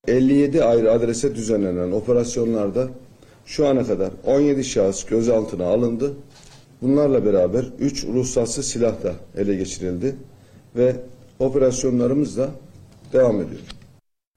57 0.06 0.64
ayrı 0.64 0.92
adrese 0.92 1.34
düzenlenen 1.34 1.92
operasyonlarda 1.92 2.88
şu 3.46 3.66
ana 3.66 3.84
kadar 3.84 4.10
17 4.26 4.64
şahıs 4.64 5.04
gözaltına 5.04 5.66
alındı. 5.66 6.14
Bunlarla 6.84 7.24
beraber 7.24 7.64
3 7.80 8.04
ruhsatsız 8.04 8.68
silah 8.68 9.02
da 9.02 9.14
ele 9.36 9.54
geçirildi 9.54 10.16
ve 10.76 10.96
operasyonlarımız 11.38 12.38
da 12.38 12.50
devam 13.12 13.36
ediyor. 13.40 13.60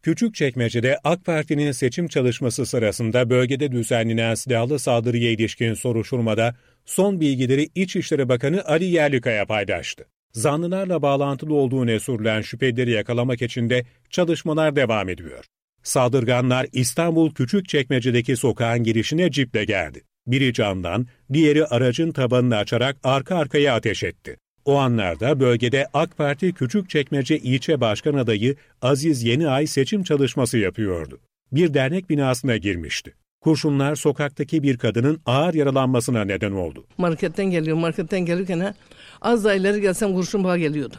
Küçükçekmece'de 0.04 0.98
AK 1.04 1.26
Parti'nin 1.26 1.72
seçim 1.72 2.08
çalışması 2.08 2.66
sırasında 2.66 3.30
bölgede 3.30 3.72
düzenlenen 3.72 4.36
silahlı 4.36 4.80
saldırıya 4.80 5.32
ilişkin 5.32 5.74
soruşturmada 5.74 6.56
son 6.86 7.20
bilgileri 7.20 7.70
İçişleri 7.76 8.30
Bakanı 8.30 8.66
Ali 8.66 8.86
Yerlikaya 8.86 9.46
paylaştı. 9.46 10.06
Zanlılarla 10.34 11.02
bağlantılı 11.02 11.54
olduğu 11.54 12.00
sürülen 12.00 12.42
şüphelileri 12.42 12.92
yakalamak 12.92 13.42
için 13.42 13.70
de 13.70 13.86
çalışmalar 14.10 14.76
devam 14.76 15.10
ediyor. 15.10 15.46
Saldırganlar 15.84 16.68
İstanbul 16.74 17.34
Küçükçekmece'deki 17.34 18.38
sokağın 18.38 18.84
girişine 18.84 19.32
ciple 19.32 19.66
geldi. 19.66 20.02
Biri 20.28 20.54
camdan, 20.54 21.08
diğeri 21.34 21.66
aracın 21.66 22.12
tabanını 22.12 22.58
açarak 22.58 22.98
arka 23.04 23.36
arkaya 23.36 23.76
ateş 23.76 24.04
etti. 24.04 24.38
O 24.66 24.76
anlarda 24.78 25.40
bölgede 25.40 25.88
AK 25.94 26.18
Parti 26.18 26.54
Küçükçekmece 26.54 27.38
İlçe 27.38 27.82
Başkan 27.82 28.14
Adayı 28.14 28.56
Aziz 28.82 29.24
Yeniay 29.24 29.68
seçim 29.68 30.04
çalışması 30.04 30.58
yapıyordu. 30.58 31.20
Bir 31.52 31.74
dernek 31.74 32.10
binasına 32.10 32.58
girmişti. 32.58 33.14
Kurşunlar 33.42 33.96
sokaktaki 33.96 34.64
bir 34.64 34.78
kadının 34.78 35.22
ağır 35.26 35.54
yaralanmasına 35.54 36.26
neden 36.26 36.52
oldu. 36.52 36.86
Marketten 36.98 37.46
geliyor, 37.46 37.78
marketten 37.78 38.20
gelirken 38.20 38.60
ha, 38.60 38.74
az 39.22 39.46
daha 39.46 39.54
ileri 39.54 39.82
gelsem 39.82 40.14
kurşun 40.14 40.44
bağa 40.44 40.58
geliyordu. 40.58 40.96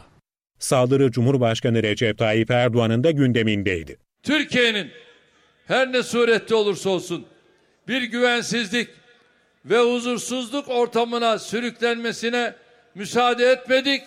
Saldırı 0.59 1.11
Cumhurbaşkanı 1.11 1.83
Recep 1.83 2.19
Tayyip 2.19 2.51
Erdoğan'ın 2.51 3.05
da 3.05 3.11
gündemindeydi. 3.11 3.97
Türkiye'nin 4.23 4.91
her 5.67 5.93
ne 5.93 6.03
surette 6.03 6.55
olursa 6.55 6.91
olsun 6.91 7.27
bir 7.89 8.03
güvensizlik 8.03 8.89
ve 9.65 9.79
huzursuzluk 9.79 10.69
ortamına 10.69 11.39
sürüklenmesine 11.39 12.55
müsaade 12.95 13.47
etmedik, 13.47 14.03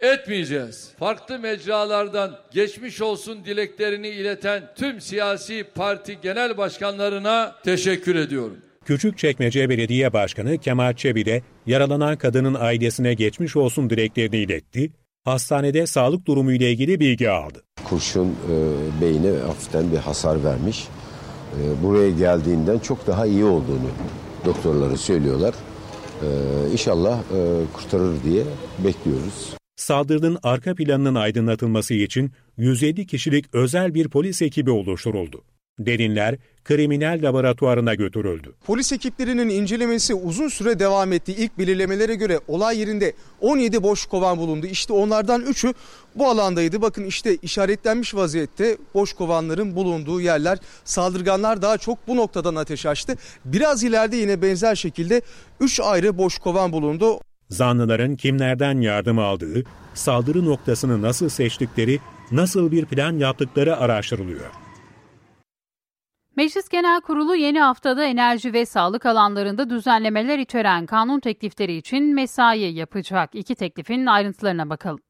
etmeyeceğiz. 0.00 0.90
Farklı 0.98 1.38
mecralardan 1.38 2.38
geçmiş 2.50 3.02
olsun 3.02 3.44
dileklerini 3.44 4.08
ileten 4.08 4.62
tüm 4.76 5.00
siyasi 5.00 5.64
parti 5.74 6.18
genel 6.22 6.56
başkanlarına 6.56 7.54
teşekkür 7.64 8.14
ediyorum. 8.14 8.56
Küçükçekmece 8.84 9.68
Belediye 9.68 10.12
Başkanı 10.12 10.58
Kemal 10.58 10.94
Çebi 10.94 11.24
de 11.24 11.42
yaralanan 11.66 12.16
kadının 12.16 12.54
ailesine 12.54 13.14
geçmiş 13.14 13.56
olsun 13.56 13.90
dileklerini 13.90 14.36
iletti, 14.36 14.92
hastanede 15.24 15.86
sağlık 15.86 16.26
durumu 16.26 16.52
ile 16.52 16.70
ilgili 16.72 17.00
bilgi 17.00 17.30
aldı. 17.30 17.62
Kurşun 17.84 18.26
e, 18.28 18.54
beyine 19.00 19.38
hafiften 19.46 19.92
bir 19.92 19.96
hasar 19.96 20.44
vermiş. 20.44 20.88
E, 21.52 21.82
buraya 21.82 22.10
geldiğinden 22.10 22.78
çok 22.78 23.06
daha 23.06 23.26
iyi 23.26 23.44
olduğunu 23.44 23.90
doktorları 24.44 24.96
söylüyorlar. 24.96 25.54
Ee, 26.22 26.72
inşallah 26.72 27.18
e, 27.18 27.64
kurtarır 27.72 28.22
diye 28.24 28.44
bekliyoruz. 28.84 29.54
Saldırının 29.76 30.38
arka 30.42 30.74
planının 30.74 31.14
aydınlatılması 31.14 31.94
için 31.94 32.32
150 32.56 33.06
kişilik 33.06 33.54
özel 33.54 33.94
bir 33.94 34.08
polis 34.08 34.42
ekibi 34.42 34.70
oluşturuldu. 34.70 35.42
Derinler 35.78 36.36
kriminal 36.64 37.18
laboratuvarına 37.22 37.94
götürüldü. 37.94 38.54
Polis 38.66 38.92
ekiplerinin 38.92 39.48
incelemesi 39.48 40.14
uzun 40.14 40.48
süre 40.48 40.78
devam 40.78 41.12
etti. 41.12 41.32
İlk 41.32 41.58
belirlemelere 41.58 42.14
göre 42.14 42.40
olay 42.48 42.78
yerinde 42.78 43.12
17 43.40 43.82
boş 43.82 44.06
kovan 44.06 44.38
bulundu. 44.38 44.66
İşte 44.66 44.92
onlardan 44.92 45.42
3'ü 45.42 45.74
bu 46.14 46.28
alandaydı. 46.28 46.82
Bakın 46.82 47.04
işte 47.04 47.36
işaretlenmiş 47.36 48.14
vaziyette 48.14 48.76
boş 48.94 49.12
kovanların 49.12 49.76
bulunduğu 49.76 50.20
yerler. 50.20 50.58
Saldırganlar 50.84 51.62
daha 51.62 51.78
çok 51.78 52.08
bu 52.08 52.16
noktadan 52.16 52.54
ateş 52.54 52.86
açtı. 52.86 53.14
Biraz 53.44 53.84
ileride 53.84 54.16
yine 54.16 54.42
benzer 54.42 54.74
şekilde 54.74 55.22
3 55.60 55.80
ayrı 55.80 56.18
boş 56.18 56.38
kovan 56.38 56.72
bulundu. 56.72 57.20
Zanlıların 57.50 58.16
kimlerden 58.16 58.80
yardım 58.80 59.18
aldığı, 59.18 59.64
saldırı 59.94 60.44
noktasını 60.44 61.02
nasıl 61.02 61.28
seçtikleri, 61.28 62.00
nasıl 62.30 62.72
bir 62.72 62.84
plan 62.84 63.18
yaptıkları 63.18 63.76
araştırılıyor. 63.76 64.67
Meclis 66.38 66.68
Genel 66.68 67.00
Kurulu 67.00 67.36
yeni 67.36 67.60
haftada 67.60 68.04
enerji 68.04 68.52
ve 68.52 68.66
sağlık 68.66 69.06
alanlarında 69.06 69.70
düzenlemeler 69.70 70.38
içeren 70.38 70.86
kanun 70.86 71.20
teklifleri 71.20 71.76
için 71.76 72.14
mesai 72.14 72.74
yapacak. 72.74 73.30
İki 73.34 73.54
teklifin 73.54 74.06
ayrıntılarına 74.06 74.70
bakalım. 74.70 75.00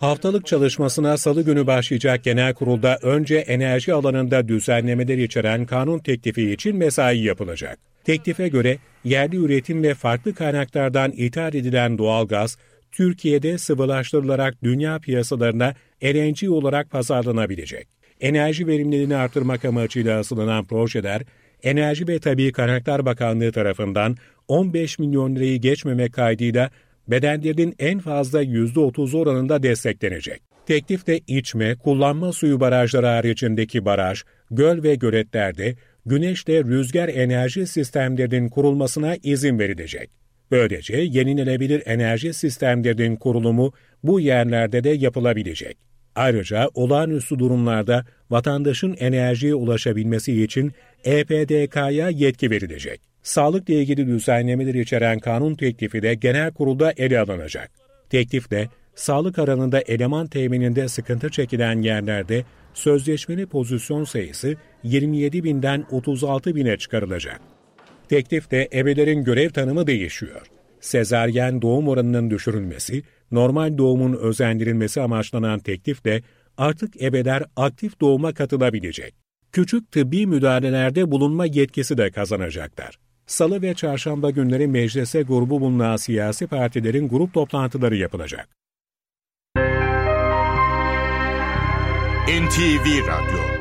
Haftalık 0.00 0.46
çalışmasına 0.46 1.16
salı 1.16 1.42
günü 1.42 1.66
başlayacak 1.66 2.24
genel 2.24 2.54
kurulda 2.54 2.98
önce 3.02 3.36
enerji 3.36 3.94
alanında 3.94 4.48
düzenlemeler 4.48 5.18
içeren 5.18 5.66
kanun 5.66 5.98
teklifi 5.98 6.50
için 6.52 6.76
mesai 6.76 7.18
yapılacak. 7.18 7.78
Teklife 8.04 8.48
göre 8.48 8.78
yerli 9.04 9.36
üretim 9.36 9.82
ve 9.82 9.94
farklı 9.94 10.34
kaynaklardan 10.34 11.12
ithal 11.12 11.54
edilen 11.54 11.98
doğalgaz, 11.98 12.58
Türkiye'de 12.92 13.58
sıvılaştırılarak 13.58 14.62
dünya 14.62 14.98
piyasalarına 14.98 15.74
LNG 16.04 16.50
olarak 16.50 16.90
pazarlanabilecek. 16.90 18.01
Enerji 18.22 18.66
verimliliğini 18.66 19.16
artırmak 19.16 19.64
amacıyla 19.64 20.18
asılanan 20.18 20.64
projeler, 20.64 21.22
Enerji 21.62 22.08
ve 22.08 22.18
Tabi 22.18 22.52
Kaynaklar 22.52 23.06
Bakanlığı 23.06 23.52
tarafından 23.52 24.16
15 24.48 24.98
milyon 24.98 25.36
lirayı 25.36 25.60
geçmemek 25.60 26.12
kaydıyla 26.12 26.70
bedenlerinin 27.08 27.74
en 27.78 27.98
fazla 27.98 28.42
%30 28.42 29.16
oranında 29.16 29.62
desteklenecek. 29.62 30.42
Teklifte 30.66 31.20
içme, 31.26 31.74
kullanma 31.74 32.32
suyu 32.32 32.60
barajları 32.60 33.06
haricindeki 33.06 33.84
baraj, 33.84 34.22
göl 34.50 34.82
ve 34.82 34.94
göletlerde 34.94 35.74
güneş 36.06 36.48
ve 36.48 36.64
rüzgar 36.64 37.08
enerji 37.08 37.66
sistemlerinin 37.66 38.48
kurulmasına 38.48 39.16
izin 39.22 39.58
verilecek. 39.58 40.10
Böylece 40.50 40.96
yenilenebilir 40.96 41.82
enerji 41.86 42.34
sistemlerinin 42.34 43.16
kurulumu 43.16 43.72
bu 44.02 44.20
yerlerde 44.20 44.84
de 44.84 44.90
yapılabilecek. 44.90 45.91
Ayrıca 46.14 46.68
olağanüstü 46.74 47.38
durumlarda 47.38 48.04
vatandaşın 48.30 48.96
enerjiye 48.98 49.54
ulaşabilmesi 49.54 50.42
için 50.42 50.72
EPDK'ya 51.04 52.08
yetki 52.08 52.50
verilecek. 52.50 53.00
Sağlıkla 53.22 53.74
ilgili 53.74 54.06
düzenlemeleri 54.06 54.80
içeren 54.80 55.18
kanun 55.18 55.54
teklifi 55.54 56.02
de 56.02 56.14
genel 56.14 56.52
kurulda 56.52 56.92
ele 56.96 57.20
alınacak. 57.20 57.70
Teklifle 58.10 58.68
sağlık 58.94 59.38
alanında 59.38 59.80
eleman 59.80 60.26
temininde 60.26 60.88
sıkıntı 60.88 61.30
çekilen 61.30 61.82
yerlerde 61.82 62.44
sözleşmeli 62.74 63.46
pozisyon 63.46 64.04
sayısı 64.04 64.56
27 64.82 65.44
binden 65.44 65.84
36 65.90 66.54
bine 66.54 66.76
çıkarılacak. 66.76 67.40
Teklifte 68.08 68.68
ebelerin 68.72 69.24
görev 69.24 69.50
tanımı 69.50 69.86
değişiyor. 69.86 70.46
Sezaryen 70.80 71.62
doğum 71.62 71.88
oranının 71.88 72.30
düşürülmesi, 72.30 73.02
normal 73.32 73.78
doğumun 73.78 74.12
özendirilmesi 74.12 75.00
amaçlanan 75.00 75.58
teklifle 75.58 76.22
artık 76.56 77.02
ebeler 77.02 77.44
aktif 77.56 78.00
doğuma 78.00 78.34
katılabilecek. 78.34 79.14
Küçük 79.52 79.92
tıbbi 79.92 80.26
müdahalelerde 80.26 81.10
bulunma 81.10 81.46
yetkisi 81.46 81.98
de 81.98 82.10
kazanacaklar. 82.10 82.98
Salı 83.26 83.62
ve 83.62 83.74
çarşamba 83.74 84.30
günleri 84.30 84.66
meclise 84.66 85.22
grubu 85.22 85.60
bulunan 85.60 85.96
siyasi 85.96 86.46
partilerin 86.46 87.08
grup 87.08 87.34
toplantıları 87.34 87.96
yapılacak. 87.96 88.48
NTV 92.28 93.06
Radyo 93.06 93.51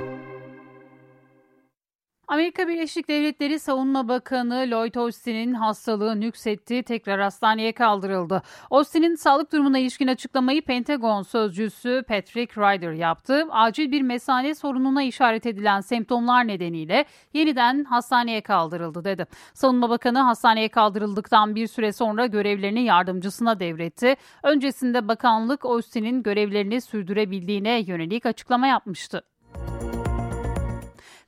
Amerika 2.31 2.67
Birleşik 2.67 3.07
Devletleri 3.07 3.59
Savunma 3.59 4.07
Bakanı 4.07 4.67
Lloyd 4.71 4.95
Austin'in 4.95 5.53
hastalığı 5.53 6.19
nüksetti, 6.19 6.83
tekrar 6.83 7.21
hastaneye 7.21 7.71
kaldırıldı. 7.71 8.41
Austin'in 8.69 9.15
sağlık 9.15 9.51
durumuna 9.51 9.79
ilişkin 9.79 10.07
açıklamayı 10.07 10.61
Pentagon 10.61 11.21
sözcüsü 11.21 12.03
Patrick 12.07 12.61
Ryder 12.61 12.91
yaptı. 12.91 13.45
Acil 13.49 13.91
bir 13.91 14.01
mesane 14.01 14.55
sorununa 14.55 15.03
işaret 15.03 15.45
edilen 15.45 15.81
semptomlar 15.81 16.47
nedeniyle 16.47 17.05
yeniden 17.33 17.83
hastaneye 17.83 18.41
kaldırıldı 18.41 19.03
dedi. 19.03 19.25
Savunma 19.53 19.89
Bakanı 19.89 20.19
hastaneye 20.19 20.69
kaldırıldıktan 20.69 21.55
bir 21.55 21.67
süre 21.67 21.93
sonra 21.93 22.25
görevlerini 22.25 22.83
yardımcısına 22.83 23.59
devretti. 23.59 24.15
Öncesinde 24.43 25.07
bakanlık 25.07 25.65
Austin'in 25.65 26.23
görevlerini 26.23 26.81
sürdürebildiğine 26.81 27.83
yönelik 27.87 28.25
açıklama 28.25 28.67
yapmıştı. 28.67 29.30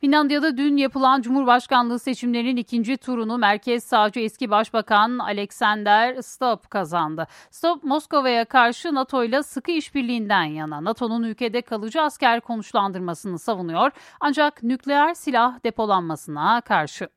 Finlandiya'da 0.04 0.58
dün 0.58 0.78
yapılan 0.78 1.22
Cumhurbaşkanlığı 1.22 2.00
seçimlerinin 2.00 2.58
ikinci 2.58 2.98
turunu 2.98 3.38
merkez 3.38 3.84
sağcı 3.84 4.20
eski 4.20 4.50
başbakan 4.50 5.20
Alexander 5.20 6.22
Stubb 6.22 6.70
kazandı. 6.70 7.28
Stubb 7.52 7.84
Moskova'ya 7.84 8.46
karşı 8.46 8.94
NATO 8.94 9.24
ile 9.24 9.44
sıkı 9.44 9.72
işbirliğinden 9.72 10.44
yana 10.44 10.84
NATO'nun 10.84 11.24
ülkede 11.24 11.62
kalıcı 11.62 12.02
asker 12.02 12.42
konuşlandırmasını 12.42 13.40
savunuyor 13.40 13.92
ancak 14.20 14.64
nükleer 14.64 15.14
silah 15.14 15.64
depolanmasına 15.64 16.62
karşı. 16.62 17.10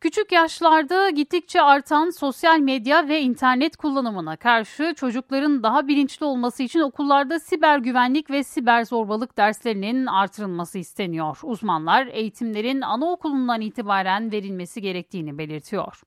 Küçük 0.00 0.32
yaşlarda 0.32 1.10
gittikçe 1.10 1.62
artan 1.62 2.10
sosyal 2.10 2.58
medya 2.58 3.08
ve 3.08 3.20
internet 3.20 3.76
kullanımına 3.76 4.36
karşı 4.36 4.94
çocukların 4.96 5.62
daha 5.62 5.88
bilinçli 5.88 6.26
olması 6.26 6.62
için 6.62 6.80
okullarda 6.80 7.38
siber 7.38 7.78
güvenlik 7.78 8.30
ve 8.30 8.44
siber 8.44 8.84
zorbalık 8.84 9.36
derslerinin 9.36 10.06
artırılması 10.06 10.78
isteniyor. 10.78 11.38
Uzmanlar 11.42 12.06
eğitimlerin 12.06 12.80
anaokulundan 12.80 13.60
itibaren 13.60 14.32
verilmesi 14.32 14.82
gerektiğini 14.82 15.38
belirtiyor. 15.38 16.00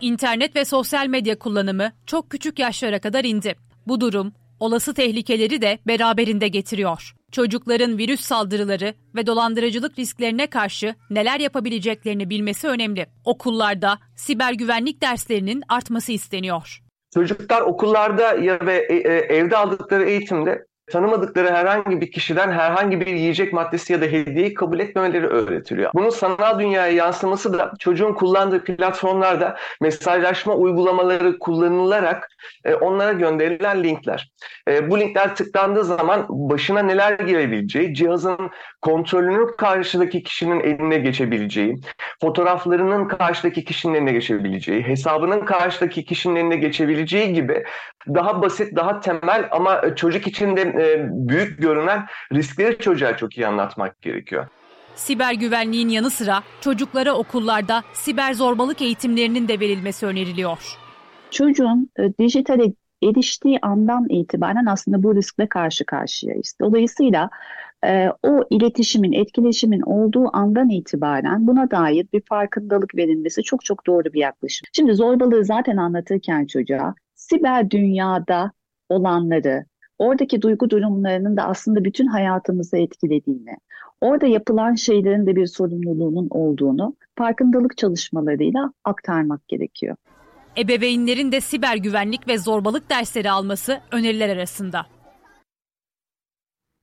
İnternet 0.00 0.56
ve 0.56 0.64
sosyal 0.64 1.06
medya 1.06 1.38
kullanımı 1.38 1.92
çok 2.06 2.30
küçük 2.30 2.58
yaşlara 2.58 3.00
kadar 3.00 3.24
indi. 3.24 3.56
Bu 3.86 4.00
durum 4.00 4.32
olası 4.60 4.94
tehlikeleri 4.94 5.62
de 5.62 5.78
beraberinde 5.86 6.48
getiriyor. 6.48 7.14
Çocukların 7.32 7.98
virüs 7.98 8.20
saldırıları 8.20 8.94
ve 9.14 9.26
dolandırıcılık 9.26 9.98
risklerine 9.98 10.46
karşı 10.46 10.94
neler 11.10 11.40
yapabileceklerini 11.40 12.30
bilmesi 12.30 12.68
önemli. 12.68 13.06
Okullarda 13.24 13.98
siber 14.16 14.52
güvenlik 14.52 15.02
derslerinin 15.02 15.62
artması 15.68 16.12
isteniyor. 16.12 16.82
Çocuklar 17.14 17.60
okullarda 17.60 18.34
ya 18.34 18.60
ve 18.66 18.86
e, 18.88 18.94
e, 18.94 19.36
evde 19.36 19.56
aldıkları 19.56 20.04
eğitimde 20.04 20.66
tanımadıkları 20.90 21.50
herhangi 21.50 22.00
bir 22.00 22.10
kişiden 22.10 22.50
herhangi 22.50 23.00
bir 23.00 23.06
yiyecek 23.06 23.52
maddesi 23.52 23.92
ya 23.92 24.00
da 24.00 24.04
hediyeyi 24.04 24.54
kabul 24.54 24.78
etmemeleri 24.78 25.26
öğretiliyor. 25.26 25.90
Bunun 25.94 26.10
sanal 26.10 26.58
dünyaya 26.58 26.92
yansıması 26.92 27.52
da 27.52 27.72
çocuğun 27.78 28.12
kullandığı 28.12 28.64
platformlarda 28.64 29.56
mesajlaşma 29.80 30.54
uygulamaları 30.54 31.38
kullanılarak 31.38 32.30
e, 32.64 32.74
onlara 32.74 33.12
gönderilen 33.12 33.84
linkler. 33.84 34.30
E, 34.68 34.90
bu 34.90 35.00
linkler 35.00 35.36
tıklandığı 35.36 35.84
zaman 35.84 36.26
başına 36.28 36.82
neler 36.82 37.12
gelebileceği, 37.12 37.94
cihazın 37.94 38.50
kontrolünün 38.82 39.56
karşıdaki 39.58 40.22
kişinin 40.22 40.60
eline 40.60 40.98
geçebileceği, 40.98 41.76
fotoğraflarının 42.20 43.08
karşıdaki 43.08 43.64
kişinin 43.64 43.94
eline 43.94 44.12
geçebileceği, 44.12 44.82
hesabının 44.82 45.44
karşıdaki 45.44 46.04
kişinin 46.04 46.36
eline 46.36 46.56
geçebileceği 46.56 47.32
gibi 47.32 47.64
daha 48.08 48.42
basit, 48.42 48.76
daha 48.76 49.00
temel 49.00 49.48
ama 49.50 49.94
çocuk 49.96 50.26
için 50.26 50.56
de 50.56 50.60
e, 50.60 51.08
büyük 51.10 51.62
görünen 51.62 52.06
riskleri 52.32 52.78
çocuğa 52.78 53.16
çok 53.16 53.38
iyi 53.38 53.46
anlatmak 53.46 54.02
gerekiyor. 54.02 54.46
Siber 54.94 55.34
güvenliğin 55.34 55.88
yanı 55.88 56.10
sıra 56.10 56.42
çocuklara 56.60 57.12
okullarda 57.12 57.82
siber 57.92 58.32
zorbalık 58.32 58.82
eğitimlerinin 58.82 59.48
de 59.48 59.60
verilmesi 59.60 60.06
öneriliyor. 60.06 60.76
Çocuğun 61.30 61.90
e, 61.98 62.02
dijitale 62.18 62.72
eriştiği 63.02 63.58
andan 63.62 64.06
itibaren 64.08 64.66
aslında 64.66 65.02
bu 65.02 65.14
riskle 65.14 65.48
karşı 65.48 65.86
karşıyayız. 65.86 66.54
Dolayısıyla 66.60 67.30
e, 67.86 68.08
o 68.22 68.44
iletişimin, 68.50 69.12
etkileşimin 69.12 69.80
olduğu 69.80 70.36
andan 70.36 70.68
itibaren 70.68 71.46
buna 71.46 71.70
dair 71.70 72.06
bir 72.12 72.22
farkındalık 72.28 72.94
verilmesi 72.94 73.42
çok 73.42 73.64
çok 73.64 73.86
doğru 73.86 74.12
bir 74.12 74.20
yaklaşım. 74.20 74.66
Şimdi 74.72 74.94
zorbalığı 74.94 75.44
zaten 75.44 75.76
anlatırken 75.76 76.46
çocuğa 76.46 76.94
siber 77.30 77.70
dünyada 77.70 78.52
olanları, 78.88 79.64
oradaki 79.98 80.42
duygu 80.42 80.70
durumlarının 80.70 81.36
da 81.36 81.42
aslında 81.42 81.84
bütün 81.84 82.06
hayatımızı 82.06 82.76
etkilediğini, 82.76 83.56
orada 84.00 84.26
yapılan 84.26 84.74
şeylerin 84.74 85.26
de 85.26 85.36
bir 85.36 85.46
sorumluluğunun 85.46 86.28
olduğunu 86.30 86.96
farkındalık 87.18 87.76
çalışmalarıyla 87.76 88.72
aktarmak 88.84 89.48
gerekiyor. 89.48 89.96
Ebeveynlerin 90.58 91.32
de 91.32 91.40
siber 91.40 91.76
güvenlik 91.76 92.28
ve 92.28 92.38
zorbalık 92.38 92.90
dersleri 92.90 93.30
alması 93.30 93.80
öneriler 93.92 94.28
arasında. 94.28 94.86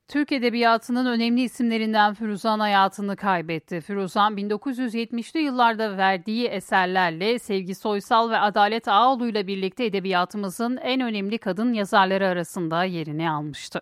Türk 0.08 0.32
Edebiyatı'nın 0.32 1.06
önemli 1.06 1.42
isimlerinden 1.42 2.14
Firuzan 2.14 2.60
hayatını 2.60 3.16
kaybetti. 3.16 3.82
Firuzan 3.82 4.38
1970'li 4.38 5.40
yıllarda 5.40 5.98
verdiği 5.98 6.48
eserlerle 6.48 7.40
Sevgi 7.40 7.76
Soysal 7.76 8.30
ve 8.30 8.38
Adalet 8.38 8.88
Ağoğlu 8.88 9.28
ile 9.28 9.48
birlikte 9.48 9.86
edebiyatımızın 9.86 10.78
en 10.78 11.02
önemli 11.02 11.38
kadın 11.38 11.74
yazarları 11.74 12.28
arasında 12.28 12.84
yerini 12.84 13.30
almıştı. 13.30 13.82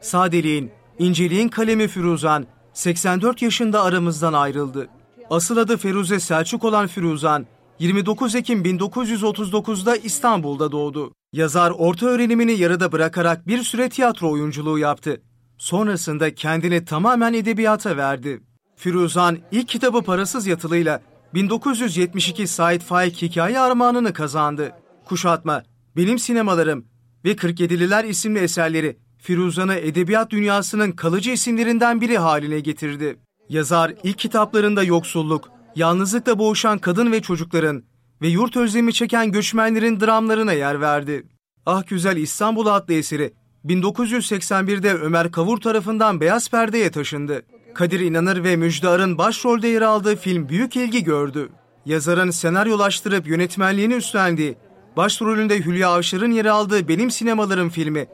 Sadeliğin, 0.00 0.70
inceliğin 0.98 1.48
kalemi 1.48 1.88
Firuzan 1.88 2.46
84 2.72 3.42
yaşında 3.42 3.82
aramızdan 3.82 4.32
ayrıldı. 4.32 4.88
Asıl 5.30 5.56
adı 5.56 5.76
Feruze 5.76 6.20
Selçuk 6.20 6.64
olan 6.64 6.86
Firuzan 6.86 7.46
29 7.78 8.34
Ekim 8.34 8.62
1939'da 8.62 9.96
İstanbul'da 9.96 10.72
doğdu. 10.72 11.12
Yazar 11.32 11.70
orta 11.70 12.06
öğrenimini 12.06 12.52
yarıda 12.52 12.92
bırakarak 12.92 13.46
bir 13.46 13.62
süre 13.62 13.88
tiyatro 13.88 14.30
oyunculuğu 14.30 14.78
yaptı. 14.78 15.22
Sonrasında 15.58 16.34
kendini 16.34 16.84
tamamen 16.84 17.34
edebiyata 17.34 17.96
verdi. 17.96 18.40
Firuzan 18.76 19.38
ilk 19.52 19.68
kitabı 19.68 20.02
parasız 20.02 20.46
yatılıyla 20.46 21.02
1972 21.34 22.46
Said 22.46 22.80
Faik 22.80 23.22
Hikaye 23.22 23.60
Armağanını 23.60 24.12
kazandı. 24.12 24.72
Kuşatma, 25.04 25.62
Benim 25.96 26.18
Sinemalarım 26.18 26.84
ve 27.24 27.32
47'liler 27.32 28.06
isimli 28.06 28.38
eserleri 28.38 28.98
Firuzan'ı 29.18 29.74
edebiyat 29.74 30.30
dünyasının 30.30 30.92
kalıcı 30.92 31.30
isimlerinden 31.30 32.00
biri 32.00 32.18
haline 32.18 32.60
getirdi. 32.60 33.18
Yazar 33.48 33.94
ilk 34.02 34.18
kitaplarında 34.18 34.82
yoksulluk, 34.82 35.50
yalnızlıkla 35.76 36.38
boğuşan 36.38 36.78
kadın 36.78 37.12
ve 37.12 37.22
çocukların 37.22 37.82
ve 38.22 38.28
yurt 38.28 38.56
özlemi 38.56 38.92
çeken 38.92 39.32
göçmenlerin 39.32 40.00
dramlarına 40.00 40.52
yer 40.52 40.80
verdi. 40.80 41.26
Ah 41.66 41.86
Güzel 41.86 42.16
İstanbul 42.16 42.66
adlı 42.66 42.94
eseri 42.94 43.32
1981'de 43.68 44.94
Ömer 44.94 45.30
Kavur 45.30 45.60
tarafından 45.60 46.20
beyaz 46.20 46.50
perdeye 46.50 46.90
taşındı. 46.90 47.42
Kadir 47.74 48.00
İnanır 48.00 48.44
ve 48.44 48.56
Müjdar'ın 48.56 49.18
başrolde 49.18 49.68
yer 49.68 49.82
aldığı 49.82 50.16
film 50.16 50.48
büyük 50.48 50.76
ilgi 50.76 51.04
gördü. 51.04 51.48
Yazarın 51.86 52.30
senaryolaştırıp 52.30 53.28
yönetmenliğini 53.28 53.94
üstlendiği, 53.94 54.56
başrolünde 54.96 55.60
Hülya 55.60 55.88
Avşar'ın 55.88 56.30
yer 56.30 56.44
aldığı 56.44 56.88
Benim 56.88 57.10
Sinemalarım 57.10 57.70
filmi 57.70 58.06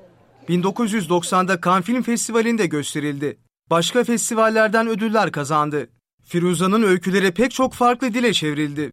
1990'da 0.49 1.61
Cannes 1.65 1.85
Film 1.85 2.03
Festivali'nde 2.03 2.67
gösterildi. 2.67 3.39
Başka 3.71 4.05
festivallerden 4.05 4.89
ödüller 4.89 5.33
kazandı. 5.33 5.89
Firuza'nın 6.25 6.83
öyküleri 6.83 7.31
pek 7.31 7.51
çok 7.51 7.75
farklı 7.75 8.15
dile 8.15 8.33
çevrildi. 8.33 8.93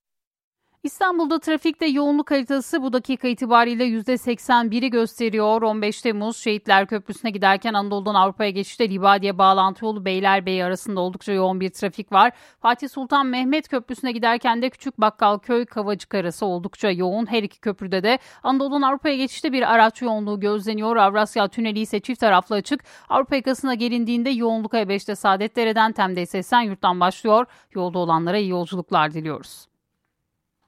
İstanbul'da 0.83 1.39
trafikte 1.39 1.85
yoğunluk 1.85 2.31
haritası 2.31 2.83
bu 2.83 2.93
dakika 2.93 3.27
itibariyle 3.27 3.83
%81'i 3.83 4.89
gösteriyor. 4.89 5.61
15 5.61 6.01
Temmuz 6.01 6.37
Şehitler 6.37 6.87
Köprüsü'ne 6.87 7.31
giderken 7.31 7.73
Anadolu'dan 7.73 8.15
Avrupa'ya 8.15 8.49
geçişte 8.49 8.89
Libadiye 8.89 9.37
bağlantı 9.37 9.85
yolu 9.85 10.05
Beylerbeyi 10.05 10.63
arasında 10.63 10.99
oldukça 11.01 11.33
yoğun 11.33 11.59
bir 11.59 11.69
trafik 11.69 12.11
var. 12.11 12.31
Fatih 12.61 12.89
Sultan 12.89 13.25
Mehmet 13.25 13.67
Köprüsü'ne 13.67 14.11
giderken 14.11 14.61
de 14.61 14.69
Küçük 14.69 14.97
Bakkalköy 14.97 15.65
Kavacık 15.65 16.15
arası 16.15 16.45
oldukça 16.45 16.91
yoğun. 16.91 17.25
Her 17.25 17.43
iki 17.43 17.59
köprüde 17.59 18.03
de 18.03 18.19
Anadolu'dan 18.43 18.81
Avrupa'ya 18.81 19.15
geçişte 19.15 19.53
bir 19.53 19.73
araç 19.73 20.01
yoğunluğu 20.01 20.39
gözleniyor. 20.39 20.95
Avrasya 20.95 21.47
Tüneli 21.47 21.79
ise 21.79 21.99
çift 21.99 22.19
taraflı 22.19 22.55
açık. 22.55 22.83
Avrupa 23.09 23.35
yakasına 23.35 23.73
gelindiğinde 23.73 24.29
yoğunluk 24.29 24.73
E5'te 24.73 25.15
Saadetdere'den 25.15 25.91
Tem'de 25.91 26.21
ise 26.21 26.37
Esenyurt'tan 26.37 26.99
başlıyor. 26.99 27.45
Yolda 27.71 27.99
olanlara 27.99 28.37
iyi 28.37 28.49
yolculuklar 28.49 29.13
diliyoruz. 29.13 29.70